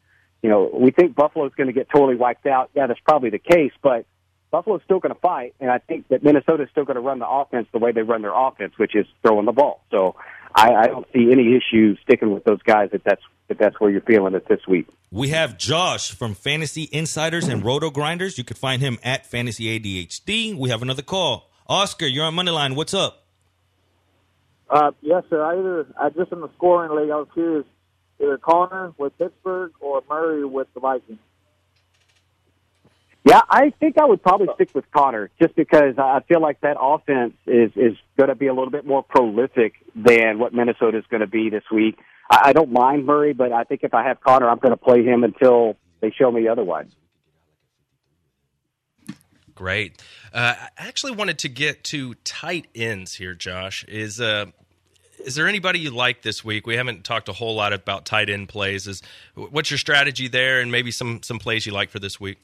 You 0.42 0.50
know, 0.50 0.70
we 0.72 0.92
think 0.92 1.14
Buffalo's 1.16 1.52
going 1.56 1.68
to 1.68 1.72
get 1.72 1.88
totally 1.88 2.16
wiped 2.16 2.46
out. 2.46 2.70
Yeah, 2.74 2.86
that's 2.86 3.00
probably 3.00 3.30
the 3.30 3.38
case, 3.38 3.72
but 3.82 4.06
Buffalo's 4.52 4.82
still 4.84 5.00
going 5.00 5.14
to 5.14 5.20
fight, 5.20 5.54
and 5.60 5.70
I 5.70 5.78
think 5.78 6.08
that 6.08 6.22
Minnesota's 6.22 6.68
still 6.70 6.84
going 6.84 6.96
to 6.96 7.00
run 7.00 7.18
the 7.18 7.28
offense 7.28 7.66
the 7.72 7.78
way 7.78 7.90
they 7.90 8.02
run 8.02 8.20
their 8.20 8.34
offense, 8.34 8.74
which 8.76 8.94
is 8.94 9.06
throwing 9.22 9.46
the 9.46 9.52
ball. 9.52 9.82
So 9.90 10.14
I, 10.54 10.74
I 10.74 10.86
don't 10.88 11.06
see 11.12 11.32
any 11.32 11.56
issue 11.56 11.96
sticking 12.02 12.32
with 12.32 12.44
those 12.44 12.60
guys 12.62 12.90
if 12.92 13.02
that's 13.02 13.22
if 13.48 13.56
that's 13.56 13.80
where 13.80 13.90
you're 13.90 14.02
feeling 14.02 14.34
it 14.34 14.46
this 14.48 14.60
week. 14.68 14.86
We 15.10 15.30
have 15.30 15.56
Josh 15.56 16.12
from 16.12 16.34
Fantasy 16.34 16.88
Insiders 16.92 17.48
and 17.48 17.64
Roto 17.64 17.90
Grinders. 17.90 18.36
You 18.36 18.44
can 18.44 18.56
find 18.56 18.80
him 18.80 18.98
at 19.02 19.26
Fantasy 19.26 19.78
ADHD. 19.78 20.54
We 20.54 20.68
have 20.68 20.82
another 20.82 21.02
call. 21.02 21.50
Oscar, 21.66 22.06
you're 22.06 22.24
on 22.24 22.34
Moneyline. 22.34 22.76
What's 22.76 22.94
up? 22.94 23.24
Uh, 24.68 24.92
yes, 25.00 25.24
sir. 25.30 25.42
I 25.42 25.58
either 25.58 25.86
I 25.98 26.10
just 26.10 26.30
in 26.30 26.40
the 26.40 26.50
scoring 26.56 26.94
league. 26.94 27.10
I 27.10 27.16
was 27.16 27.28
curious 27.32 27.64
either 28.20 28.36
Connor 28.36 28.92
with 28.98 29.16
Pittsburgh 29.16 29.72
or 29.80 30.02
Murray 30.10 30.44
with 30.44 30.68
the 30.74 30.80
Vikings. 30.80 31.18
Yeah, 33.24 33.40
I 33.48 33.70
think 33.78 33.98
I 33.98 34.04
would 34.04 34.20
probably 34.22 34.48
stick 34.56 34.70
with 34.74 34.90
Connor 34.90 35.30
just 35.40 35.54
because 35.54 35.96
I 35.96 36.20
feel 36.26 36.40
like 36.40 36.60
that 36.62 36.76
offense 36.80 37.34
is 37.46 37.70
is 37.76 37.96
going 38.16 38.28
to 38.28 38.34
be 38.34 38.48
a 38.48 38.54
little 38.54 38.70
bit 38.70 38.84
more 38.84 39.02
prolific 39.02 39.74
than 39.94 40.40
what 40.40 40.52
Minnesota 40.52 40.98
is 40.98 41.04
going 41.08 41.20
to 41.20 41.28
be 41.28 41.48
this 41.48 41.62
week. 41.70 41.98
I, 42.28 42.48
I 42.48 42.52
don't 42.52 42.72
mind 42.72 43.06
Murray, 43.06 43.32
but 43.32 43.52
I 43.52 43.62
think 43.62 43.84
if 43.84 43.94
I 43.94 44.02
have 44.08 44.20
Connor, 44.20 44.48
I'm 44.48 44.58
going 44.58 44.72
to 44.72 44.76
play 44.76 45.04
him 45.04 45.22
until 45.22 45.76
they 46.00 46.10
show 46.10 46.32
me 46.32 46.48
otherwise. 46.48 46.88
Great. 49.54 50.02
Uh, 50.32 50.54
I 50.58 50.88
actually 50.88 51.12
wanted 51.12 51.38
to 51.40 51.48
get 51.48 51.84
to 51.84 52.14
tight 52.24 52.66
ends 52.74 53.14
here, 53.14 53.34
Josh. 53.34 53.84
Is 53.86 54.20
uh, 54.20 54.46
is 55.24 55.36
there 55.36 55.46
anybody 55.46 55.78
you 55.78 55.90
like 55.90 56.22
this 56.22 56.44
week? 56.44 56.66
We 56.66 56.74
haven't 56.74 57.04
talked 57.04 57.28
a 57.28 57.32
whole 57.32 57.54
lot 57.54 57.72
about 57.72 58.04
tight 58.04 58.30
end 58.30 58.48
plays. 58.48 58.88
Is 58.88 59.02
what's 59.36 59.70
your 59.70 59.78
strategy 59.78 60.26
there, 60.26 60.60
and 60.60 60.72
maybe 60.72 60.90
some 60.90 61.22
some 61.22 61.38
plays 61.38 61.66
you 61.66 61.72
like 61.72 61.90
for 61.90 62.00
this 62.00 62.18
week? 62.18 62.38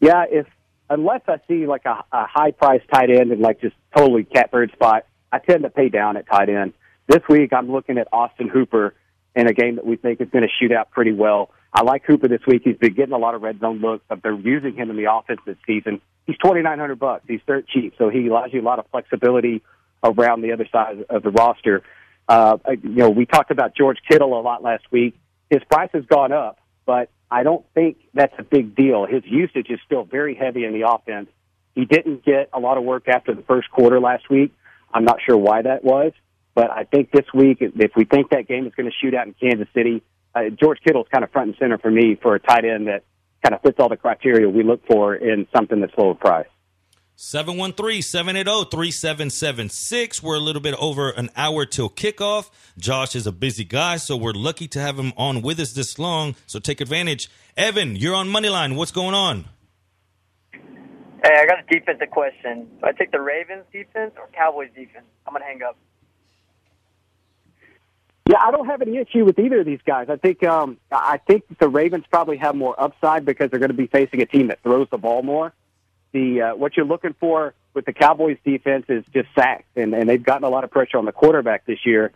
Yeah, 0.00 0.24
if 0.30 0.46
unless 0.88 1.22
I 1.28 1.36
see 1.46 1.66
like 1.66 1.84
a, 1.84 2.04
a 2.12 2.26
high 2.26 2.50
price 2.50 2.82
tight 2.92 3.10
end 3.10 3.30
and 3.30 3.40
like 3.40 3.60
just 3.60 3.76
totally 3.96 4.24
catbird 4.24 4.72
spot, 4.72 5.04
I 5.30 5.38
tend 5.38 5.62
to 5.62 5.70
pay 5.70 5.88
down 5.88 6.16
at 6.16 6.26
tight 6.26 6.48
end. 6.48 6.72
This 7.06 7.22
week 7.28 7.52
I'm 7.52 7.70
looking 7.70 7.98
at 7.98 8.08
Austin 8.12 8.48
Hooper 8.48 8.94
in 9.36 9.46
a 9.46 9.52
game 9.52 9.76
that 9.76 9.86
we 9.86 9.96
think 9.96 10.20
is 10.20 10.28
going 10.30 10.42
to 10.42 10.50
shoot 10.60 10.72
out 10.72 10.90
pretty 10.90 11.12
well. 11.12 11.50
I 11.72 11.82
like 11.82 12.04
Hooper 12.04 12.26
this 12.26 12.40
week. 12.46 12.62
He's 12.64 12.76
been 12.76 12.94
getting 12.94 13.12
a 13.12 13.18
lot 13.18 13.34
of 13.34 13.42
red 13.42 13.60
zone 13.60 13.80
looks, 13.80 14.04
but 14.08 14.22
they're 14.22 14.34
using 14.34 14.74
him 14.74 14.90
in 14.90 14.96
the 14.96 15.12
offense 15.12 15.40
this 15.46 15.56
season. 15.66 16.00
He's 16.26 16.36
twenty 16.38 16.62
nine 16.62 16.78
hundred 16.78 16.98
bucks. 16.98 17.24
He's 17.28 17.40
dirt 17.46 17.68
cheap, 17.68 17.94
so 17.98 18.08
he 18.08 18.26
allows 18.26 18.52
you 18.52 18.60
a 18.60 18.62
lot 18.62 18.78
of 18.78 18.86
flexibility 18.90 19.62
around 20.02 20.40
the 20.40 20.52
other 20.52 20.66
side 20.72 21.04
of 21.08 21.22
the 21.22 21.30
roster. 21.30 21.82
Uh, 22.28 22.58
you 22.82 22.90
know, 22.90 23.10
we 23.10 23.26
talked 23.26 23.50
about 23.50 23.76
George 23.76 23.98
Kittle 24.08 24.38
a 24.38 24.42
lot 24.42 24.62
last 24.62 24.84
week. 24.90 25.16
His 25.48 25.62
price 25.70 25.90
has 25.92 26.04
gone 26.06 26.32
up, 26.32 26.58
but 26.86 27.10
I 27.30 27.42
don't 27.42 27.64
think 27.74 27.98
that's 28.12 28.34
a 28.38 28.42
big 28.42 28.74
deal. 28.74 29.06
His 29.06 29.22
usage 29.24 29.68
is 29.70 29.78
still 29.86 30.04
very 30.04 30.34
heavy 30.34 30.64
in 30.64 30.72
the 30.72 30.88
offense. 30.88 31.28
He 31.74 31.84
didn't 31.84 32.24
get 32.24 32.50
a 32.52 32.58
lot 32.58 32.76
of 32.76 32.84
work 32.84 33.08
after 33.08 33.34
the 33.34 33.42
first 33.42 33.70
quarter 33.70 34.00
last 34.00 34.28
week. 34.28 34.52
I'm 34.92 35.04
not 35.04 35.18
sure 35.24 35.36
why 35.36 35.62
that 35.62 35.84
was, 35.84 36.12
but 36.54 36.70
I 36.70 36.84
think 36.84 37.12
this 37.12 37.26
week, 37.32 37.58
if 37.60 37.92
we 37.94 38.04
think 38.04 38.30
that 38.30 38.48
game 38.48 38.66
is 38.66 38.74
going 38.74 38.90
to 38.90 38.96
shoot 39.00 39.14
out 39.14 39.28
in 39.28 39.34
Kansas 39.34 39.68
City, 39.72 40.02
uh, 40.34 40.50
George 40.60 40.78
Kittle's 40.84 41.06
kind 41.12 41.22
of 41.22 41.30
front 41.30 41.48
and 41.50 41.56
center 41.58 41.78
for 41.78 41.90
me 41.90 42.16
for 42.20 42.34
a 42.34 42.40
tight 42.40 42.64
end 42.64 42.88
that 42.88 43.04
kind 43.42 43.54
of 43.54 43.62
fits 43.62 43.76
all 43.78 43.88
the 43.88 43.96
criteria 43.96 44.48
we 44.48 44.64
look 44.64 44.84
for 44.86 45.14
in 45.14 45.46
something 45.54 45.80
that's 45.80 45.96
lower 45.96 46.14
price. 47.20 47.28
713-780-3776. 48.12 50.22
We're 50.22 50.36
a 50.36 50.40
little 50.40 50.62
bit 50.62 50.74
over 50.78 51.10
an 51.10 51.28
hour 51.36 51.66
till 51.66 51.90
kickoff. 51.90 52.48
Josh 52.78 53.14
is 53.14 53.26
a 53.26 53.32
busy 53.32 53.64
guy, 53.64 53.96
so 53.96 54.16
we're 54.16 54.32
lucky 54.32 54.66
to 54.68 54.80
have 54.80 54.98
him 54.98 55.12
on 55.16 55.42
with 55.42 55.60
us 55.60 55.72
this 55.72 55.98
long. 55.98 56.34
So 56.46 56.58
take 56.58 56.80
advantage. 56.80 57.28
Evan, 57.56 57.96
you're 57.96 58.14
on 58.14 58.28
Moneyline. 58.28 58.76
What's 58.76 58.92
going 58.92 59.14
on? 59.14 59.44
Hey, 60.52 61.36
I 61.36 61.44
got 61.46 61.58
a 61.58 61.64
defensive 61.68 62.10
question. 62.10 62.66
Do 62.80 62.86
I 62.86 62.92
take 62.92 63.12
the 63.12 63.20
Ravens 63.20 63.64
defense 63.70 64.12
or 64.16 64.26
Cowboys 64.32 64.70
defense? 64.74 65.04
I'm 65.26 65.34
going 65.34 65.42
to 65.42 65.46
hang 65.46 65.62
up. 65.62 65.76
Yeah, 68.30 68.38
I 68.40 68.50
don't 68.52 68.64
have 68.66 68.80
any 68.80 68.96
issue 68.96 69.26
with 69.26 69.38
either 69.38 69.60
of 69.60 69.66
these 69.66 69.82
guys. 69.84 70.08
I 70.08 70.16
think 70.16 70.42
um, 70.44 70.78
I 70.92 71.18
think 71.18 71.44
the 71.58 71.68
Ravens 71.68 72.06
probably 72.08 72.38
have 72.38 72.54
more 72.54 72.80
upside 72.80 73.26
because 73.26 73.50
they're 73.50 73.58
going 73.58 73.70
to 73.70 73.76
be 73.76 73.88
facing 73.88 74.22
a 74.22 74.26
team 74.26 74.46
that 74.48 74.62
throws 74.62 74.88
the 74.90 74.96
ball 74.98 75.22
more 75.22 75.52
the 76.12 76.42
uh, 76.42 76.54
what 76.56 76.76
you're 76.76 76.86
looking 76.86 77.14
for 77.18 77.54
with 77.74 77.84
the 77.84 77.92
Cowboys 77.92 78.38
defense 78.44 78.86
is 78.88 79.04
just 79.12 79.28
sacks, 79.34 79.68
and, 79.76 79.94
and 79.94 80.08
they've 80.08 80.22
gotten 80.22 80.44
a 80.44 80.50
lot 80.50 80.64
of 80.64 80.70
pressure 80.70 80.98
on 80.98 81.04
the 81.04 81.12
quarterback 81.12 81.66
this 81.66 81.78
year. 81.84 82.12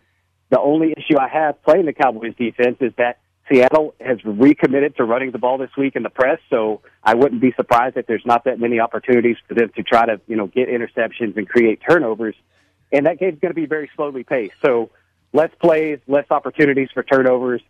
The 0.49 0.59
only 0.59 0.93
issue 0.95 1.17
I 1.17 1.27
have 1.27 1.61
playing 1.63 1.85
the 1.85 1.93
Cowboys 1.93 2.35
defense 2.37 2.77
is 2.81 2.93
that 2.97 3.19
Seattle 3.49 3.93
has 3.99 4.17
recommitted 4.23 4.97
to 4.97 5.03
running 5.03 5.31
the 5.31 5.37
ball 5.37 5.57
this 5.57 5.69
week 5.77 5.95
in 5.95 6.03
the 6.03 6.09
press, 6.09 6.39
so 6.49 6.81
I 7.03 7.13
wouldn't 7.13 7.41
be 7.41 7.53
surprised 7.53 7.95
if 7.95 8.07
there's 8.07 8.25
not 8.25 8.45
that 8.45 8.59
many 8.59 8.79
opportunities 8.79 9.37
for 9.47 9.53
them 9.53 9.71
to 9.75 9.83
try 9.83 10.05
to, 10.05 10.19
you 10.27 10.35
know, 10.35 10.47
get 10.47 10.67
interceptions 10.67 11.37
and 11.37 11.47
create 11.47 11.79
turnovers. 11.87 12.35
And 12.91 13.05
that 13.05 13.19
game's 13.19 13.39
going 13.39 13.51
to 13.51 13.59
be 13.59 13.67
very 13.67 13.89
slowly 13.95 14.23
paced. 14.23 14.55
So 14.63 14.89
less 15.31 15.51
plays, 15.61 15.99
less 16.07 16.25
opportunities 16.31 16.89
for 16.93 17.03
turnovers, 17.03 17.61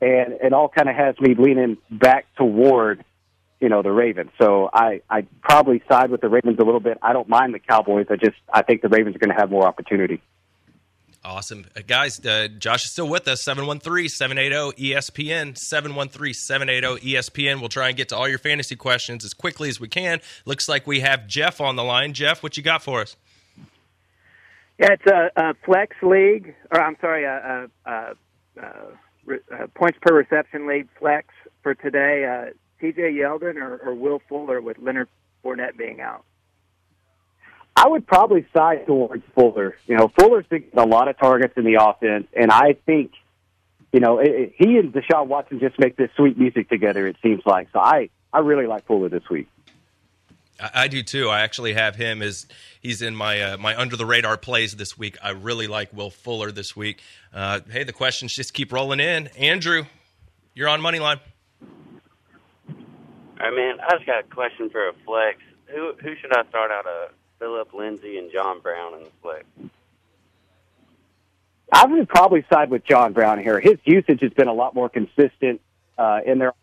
and 0.00 0.34
it 0.34 0.52
all 0.52 0.68
kind 0.68 0.88
of 0.88 0.94
has 0.94 1.18
me 1.20 1.34
leaning 1.34 1.78
back 1.90 2.26
toward 2.36 3.04
you 3.60 3.68
know 3.68 3.82
the 3.82 3.92
Ravens. 3.92 4.30
So 4.40 4.70
I 4.72 5.02
I 5.08 5.26
probably 5.42 5.82
side 5.88 6.10
with 6.10 6.20
the 6.20 6.28
Ravens 6.28 6.58
a 6.58 6.64
little 6.64 6.80
bit. 6.80 6.98
I 7.02 7.12
don't 7.12 7.28
mind 7.28 7.54
the 7.54 7.58
Cowboys. 7.58 8.06
I 8.10 8.16
just 8.16 8.36
I 8.52 8.62
think 8.62 8.82
the 8.82 8.88
Ravens 8.88 9.16
are 9.16 9.18
going 9.18 9.34
to 9.34 9.40
have 9.40 9.50
more 9.50 9.66
opportunity. 9.66 10.22
Awesome. 11.24 11.64
Uh, 11.76 11.80
guys, 11.84 12.24
uh, 12.24 12.46
Josh 12.56 12.84
is 12.84 12.92
still 12.92 13.08
with 13.08 13.26
us. 13.26 13.44
713-780-ESPN. 13.44 15.54
713-780-ESPN. 15.54 17.58
We'll 17.58 17.68
try 17.68 17.88
and 17.88 17.96
get 17.96 18.10
to 18.10 18.16
all 18.16 18.28
your 18.28 18.38
fantasy 18.38 18.76
questions 18.76 19.24
as 19.24 19.34
quickly 19.34 19.68
as 19.68 19.80
we 19.80 19.88
can. 19.88 20.20
Looks 20.44 20.68
like 20.68 20.86
we 20.86 21.00
have 21.00 21.26
Jeff 21.26 21.60
on 21.60 21.74
the 21.74 21.82
line. 21.82 22.12
Jeff, 22.12 22.44
what 22.44 22.56
you 22.56 22.62
got 22.62 22.80
for 22.80 23.00
us? 23.00 23.16
Yeah, 24.78 24.92
it's 24.92 25.06
a, 25.06 25.32
a 25.36 25.54
flex 25.64 25.96
league, 26.00 26.54
or 26.70 26.80
I'm 26.80 26.96
sorry, 27.00 27.24
a, 27.24 27.68
a, 27.86 28.14
a, 28.60 28.92
a 29.50 29.66
points 29.74 29.98
per 30.00 30.14
reception 30.14 30.68
league 30.68 30.86
flex 30.96 31.26
for 31.64 31.74
today. 31.74 32.24
Uh, 32.24 32.52
T.J. 32.80 33.12
Yeldon 33.12 33.56
or, 33.56 33.76
or 33.76 33.94
Will 33.94 34.20
Fuller 34.28 34.60
with 34.60 34.78
Leonard 34.78 35.08
Fournette 35.44 35.76
being 35.76 36.00
out? 36.00 36.24
I 37.76 37.88
would 37.88 38.06
probably 38.06 38.46
side 38.56 38.86
towards 38.86 39.22
Fuller. 39.34 39.76
You 39.86 39.96
know, 39.96 40.10
Fuller's 40.18 40.46
been 40.46 40.64
a 40.76 40.86
lot 40.86 41.08
of 41.08 41.18
targets 41.18 41.54
in 41.58 41.64
the 41.64 41.78
offense, 41.80 42.26
and 42.34 42.50
I 42.50 42.74
think, 42.86 43.12
you 43.92 44.00
know, 44.00 44.18
it, 44.18 44.28
it, 44.28 44.54
he 44.56 44.78
and 44.78 44.92
Deshaun 44.92 45.26
Watson 45.26 45.60
just 45.60 45.78
make 45.78 45.96
this 45.96 46.10
sweet 46.16 46.38
music 46.38 46.70
together. 46.70 47.06
It 47.06 47.16
seems 47.22 47.42
like 47.44 47.68
so. 47.72 47.78
I 47.78 48.08
I 48.32 48.38
really 48.40 48.66
like 48.66 48.86
Fuller 48.86 49.10
this 49.10 49.28
week. 49.30 49.46
I, 50.58 50.70
I 50.74 50.88
do 50.88 51.02
too. 51.02 51.28
I 51.28 51.40
actually 51.40 51.74
have 51.74 51.96
him 51.96 52.22
as 52.22 52.46
he's 52.80 53.02
in 53.02 53.14
my 53.14 53.42
uh, 53.42 53.56
my 53.58 53.78
under 53.78 53.96
the 53.96 54.06
radar 54.06 54.38
plays 54.38 54.74
this 54.76 54.96
week. 54.96 55.18
I 55.22 55.30
really 55.30 55.66
like 55.66 55.92
Will 55.92 56.10
Fuller 56.10 56.50
this 56.50 56.74
week. 56.74 57.02
Uh, 57.32 57.60
hey, 57.70 57.84
the 57.84 57.92
questions 57.92 58.34
just 58.34 58.54
keep 58.54 58.72
rolling 58.72 59.00
in. 59.00 59.26
Andrew, 59.38 59.84
you're 60.54 60.68
on 60.68 60.80
money 60.80 60.98
line. 60.98 61.20
All 63.38 63.50
right, 63.50 63.56
man. 63.56 63.78
I 63.80 63.94
just 63.96 64.06
got 64.06 64.20
a 64.20 64.34
question 64.34 64.70
for 64.70 64.88
a 64.88 64.92
flex. 65.04 65.38
Who 65.66 65.92
who 66.00 66.14
should 66.16 66.36
I 66.36 66.48
start 66.48 66.70
out 66.70 66.86
of? 66.86 67.10
Phillip 67.38 67.74
Lindsay 67.74 68.18
and 68.18 68.32
John 68.32 68.60
Brown 68.60 68.94
in 68.94 69.04
the 69.04 69.10
flex. 69.20 69.44
I 71.72 71.84
would 71.84 72.08
probably 72.08 72.44
side 72.50 72.70
with 72.70 72.84
John 72.84 73.12
Brown 73.12 73.38
here. 73.42 73.60
His 73.60 73.76
usage 73.84 74.20
has 74.22 74.32
been 74.32 74.48
a 74.48 74.54
lot 74.54 74.74
more 74.74 74.88
consistent 74.88 75.60
uh, 75.98 76.20
in 76.24 76.38
there. 76.38 76.54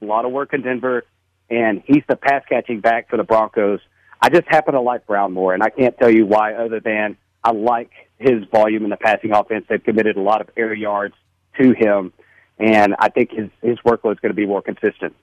A 0.00 0.04
lot 0.04 0.24
of 0.24 0.30
work 0.30 0.52
in 0.52 0.62
Denver, 0.62 1.04
and 1.50 1.82
he's 1.86 2.04
the 2.06 2.16
pass 2.16 2.42
catching 2.48 2.80
back 2.80 3.08
for 3.08 3.16
the 3.16 3.24
Broncos. 3.24 3.80
I 4.20 4.28
just 4.28 4.46
happen 4.46 4.74
to 4.74 4.80
like 4.80 5.06
Brown 5.06 5.32
more, 5.32 5.54
and 5.54 5.62
I 5.62 5.70
can't 5.70 5.96
tell 5.98 6.10
you 6.10 6.26
why 6.26 6.54
other 6.54 6.80
than 6.80 7.16
I 7.42 7.52
like 7.52 7.90
his 8.18 8.44
volume 8.44 8.84
in 8.84 8.90
the 8.90 8.96
passing 8.96 9.32
offense. 9.32 9.66
They've 9.68 9.82
committed 9.82 10.16
a 10.16 10.20
lot 10.20 10.40
of 10.40 10.50
air 10.56 10.74
yards 10.74 11.14
to 11.60 11.72
him, 11.72 12.12
and 12.58 12.94
I 12.98 13.08
think 13.08 13.30
his 13.30 13.50
his 13.62 13.78
workload 13.78 14.12
is 14.12 14.20
going 14.20 14.30
to 14.30 14.34
be 14.34 14.46
more 14.46 14.62
consistent. 14.62 15.14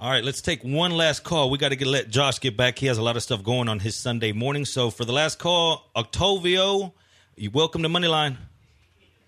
All 0.00 0.10
right, 0.10 0.24
let's 0.24 0.42
take 0.42 0.62
one 0.64 0.90
last 0.90 1.22
call. 1.22 1.50
We 1.50 1.56
got 1.56 1.68
to 1.68 1.76
get, 1.76 1.86
let 1.86 2.10
Josh 2.10 2.40
get 2.40 2.56
back. 2.56 2.78
He 2.78 2.86
has 2.86 2.98
a 2.98 3.02
lot 3.02 3.16
of 3.16 3.22
stuff 3.22 3.44
going 3.44 3.68
on 3.68 3.78
his 3.78 3.94
Sunday 3.94 4.32
morning. 4.32 4.64
So 4.64 4.90
for 4.90 5.04
the 5.04 5.12
last 5.12 5.38
call, 5.38 5.88
Octavio, 5.94 6.92
you 7.36 7.50
welcome 7.50 7.82
to 7.84 7.88
Moneyline. 7.88 8.36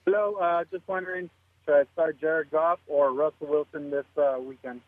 Hello, 0.05 0.35
uh, 0.35 0.65
just 0.71 0.87
wondering, 0.89 1.31
should 1.65 1.75
I 1.75 1.85
start 1.93 2.21
Jared 2.21 2.51
Goff 2.51 2.81
or 2.89 3.13
Russell 3.13 3.47
Wilson 3.47 3.91
this 3.91 4.05
uh, 4.19 4.39
weekend? 4.41 4.81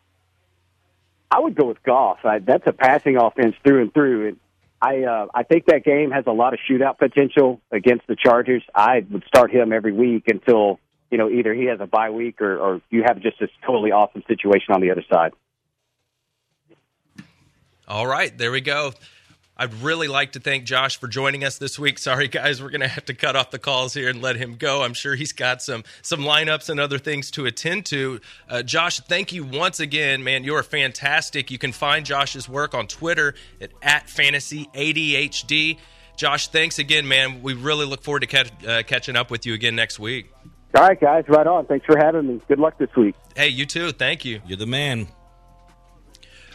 I 1.31 1.39
would 1.39 1.55
go 1.55 1.65
with 1.65 1.81
Goff. 1.83 2.19
I, 2.23 2.39
that's 2.39 2.67
a 2.67 2.73
passing 2.73 3.15
offense 3.15 3.55
through 3.63 3.81
and 3.83 3.93
through. 3.93 4.27
And 4.27 4.37
I 4.81 5.03
uh, 5.03 5.27
I 5.33 5.43
think 5.43 5.65
that 5.67 5.83
game 5.83 6.11
has 6.11 6.25
a 6.27 6.31
lot 6.31 6.53
of 6.53 6.59
shootout 6.69 6.97
potential 6.97 7.61
against 7.71 8.07
the 8.07 8.15
Chargers. 8.15 8.63
I 8.73 9.05
would 9.09 9.23
start 9.27 9.51
him 9.51 9.71
every 9.71 9.93
week 9.93 10.27
until 10.27 10.79
you 11.09 11.17
know 11.17 11.29
either 11.29 11.53
he 11.53 11.65
has 11.65 11.79
a 11.79 11.87
bye 11.87 12.09
week 12.09 12.41
or, 12.41 12.57
or 12.57 12.81
you 12.89 13.03
have 13.05 13.21
just 13.21 13.39
this 13.39 13.49
totally 13.65 13.91
awesome 13.91 14.23
situation 14.27 14.73
on 14.73 14.81
the 14.81 14.91
other 14.91 15.03
side. 15.11 15.31
All 17.87 18.05
right, 18.05 18.35
there 18.37 18.51
we 18.51 18.61
go. 18.61 18.93
I'd 19.59 19.73
really 19.81 20.07
like 20.07 20.31
to 20.33 20.39
thank 20.39 20.63
Josh 20.63 20.97
for 20.97 21.09
joining 21.09 21.43
us 21.43 21.57
this 21.57 21.77
week. 21.77 21.99
Sorry, 21.99 22.29
guys, 22.29 22.63
we're 22.63 22.69
going 22.69 22.79
to 22.79 22.87
have 22.87 23.03
to 23.05 23.13
cut 23.13 23.35
off 23.35 23.51
the 23.51 23.59
calls 23.59 23.93
here 23.93 24.07
and 24.07 24.21
let 24.21 24.37
him 24.37 24.55
go. 24.55 24.83
I'm 24.83 24.93
sure 24.93 25.15
he's 25.15 25.33
got 25.33 25.61
some 25.61 25.83
some 26.01 26.21
lineups 26.21 26.69
and 26.69 26.79
other 26.79 26.97
things 26.97 27.29
to 27.31 27.45
attend 27.45 27.85
to. 27.87 28.21
Uh, 28.47 28.63
Josh, 28.63 29.01
thank 29.01 29.33
you 29.33 29.43
once 29.43 29.81
again, 29.81 30.23
man. 30.23 30.45
You're 30.45 30.63
fantastic. 30.63 31.51
You 31.51 31.57
can 31.57 31.73
find 31.73 32.05
Josh's 32.05 32.47
work 32.47 32.73
on 32.73 32.87
Twitter 32.87 33.35
at, 33.59 33.71
at 33.81 34.07
fantasyadhd. 34.07 35.77
Josh, 36.15 36.47
thanks 36.49 36.79
again, 36.79 37.07
man. 37.07 37.41
We 37.41 37.53
really 37.53 37.85
look 37.85 38.01
forward 38.01 38.21
to 38.21 38.27
catch, 38.27 38.51
uh, 38.65 38.83
catching 38.83 39.17
up 39.17 39.29
with 39.29 39.45
you 39.45 39.53
again 39.53 39.75
next 39.75 39.99
week. 39.99 40.31
All 40.75 40.87
right, 40.87 40.99
guys, 40.99 41.25
right 41.27 41.47
on. 41.47 41.65
Thanks 41.65 41.85
for 41.85 41.97
having 41.97 42.27
me. 42.27 42.41
Good 42.47 42.59
luck 42.59 42.77
this 42.77 42.95
week. 42.95 43.15
Hey, 43.35 43.47
you 43.49 43.65
too. 43.65 43.91
Thank 43.91 44.23
you. 44.23 44.41
You're 44.45 44.57
the 44.57 44.67
man. 44.67 45.07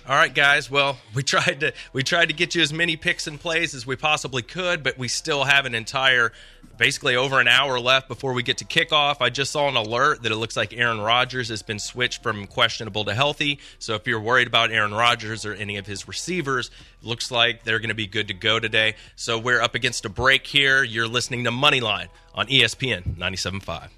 All 0.07 0.15
right, 0.15 0.35
guys. 0.35 0.71
Well, 0.71 0.99
we 1.15 1.23
tried 1.23 1.61
to 1.61 1.73
we 1.93 2.03
tried 2.03 2.27
to 2.27 2.35
get 2.35 2.55
you 2.55 2.63
as 2.63 2.73
many 2.73 2.97
picks 2.97 3.27
and 3.27 3.41
plays 3.41 3.75
as 3.75 3.87
we 3.87 3.97
possibly 3.97 4.43
could, 4.43 4.83
but 4.83 4.99
we 4.99 5.09
still 5.09 5.45
have 5.45 5.65
an 5.65 5.75
entire, 5.75 6.31
basically 6.77 7.17
over 7.17 7.41
an 7.41 7.49
hour 7.49 7.81
left 7.81 8.07
before 8.07 8.35
we 8.35 8.43
get 8.43 8.59
to 8.59 8.67
kickoff. 8.67 9.17
I 9.21 9.31
just 9.31 9.51
saw 9.51 9.67
an 9.67 9.77
alert 9.77 10.23
that 10.23 10.31
it 10.31 10.37
looks 10.37 10.57
like 10.57 10.75
Aaron 10.75 11.01
Rodgers 11.01 11.49
has 11.49 11.63
been 11.63 11.79
switched 11.79 12.23
from 12.23 12.47
questionable 12.47 13.07
to 13.07 13.15
healthy. 13.15 13.59
So 13.79 13.95
if 13.95 14.07
you're 14.07 14.21
worried 14.21 14.47
about 14.47 14.71
Aaron 14.71 14.93
Rodgers 14.93 15.47
or 15.47 15.55
any 15.55 15.77
of 15.79 15.87
his 15.87 16.07
receivers, 16.07 16.71
looks 17.03 17.31
like 17.31 17.65
they're 17.65 17.81
going 17.81 17.89
to 17.89 17.95
be 17.95 18.07
good 18.07 18.29
to 18.29 18.35
go 18.35 18.61
today. 18.61 18.95
So 19.17 19.39
we're 19.39 19.61
up 19.63 19.75
against 19.75 20.05
a 20.05 20.11
break 20.11 20.47
here. 20.47 20.85
You're 20.85 21.09
listening 21.09 21.45
to 21.45 21.51
Moneyline 21.51 22.09
on 22.35 22.47
ESPN 22.47 23.17
97.5. 23.17 23.89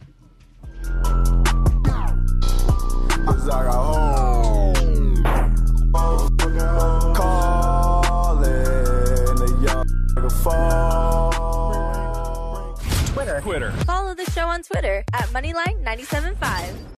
Twitter. 13.17 13.41
Twitter. 13.41 13.71
Follow 13.85 14.15
the 14.15 14.31
show 14.31 14.47
on 14.47 14.63
Twitter 14.63 15.05
at 15.13 15.27
Moneyline975. 15.31 16.87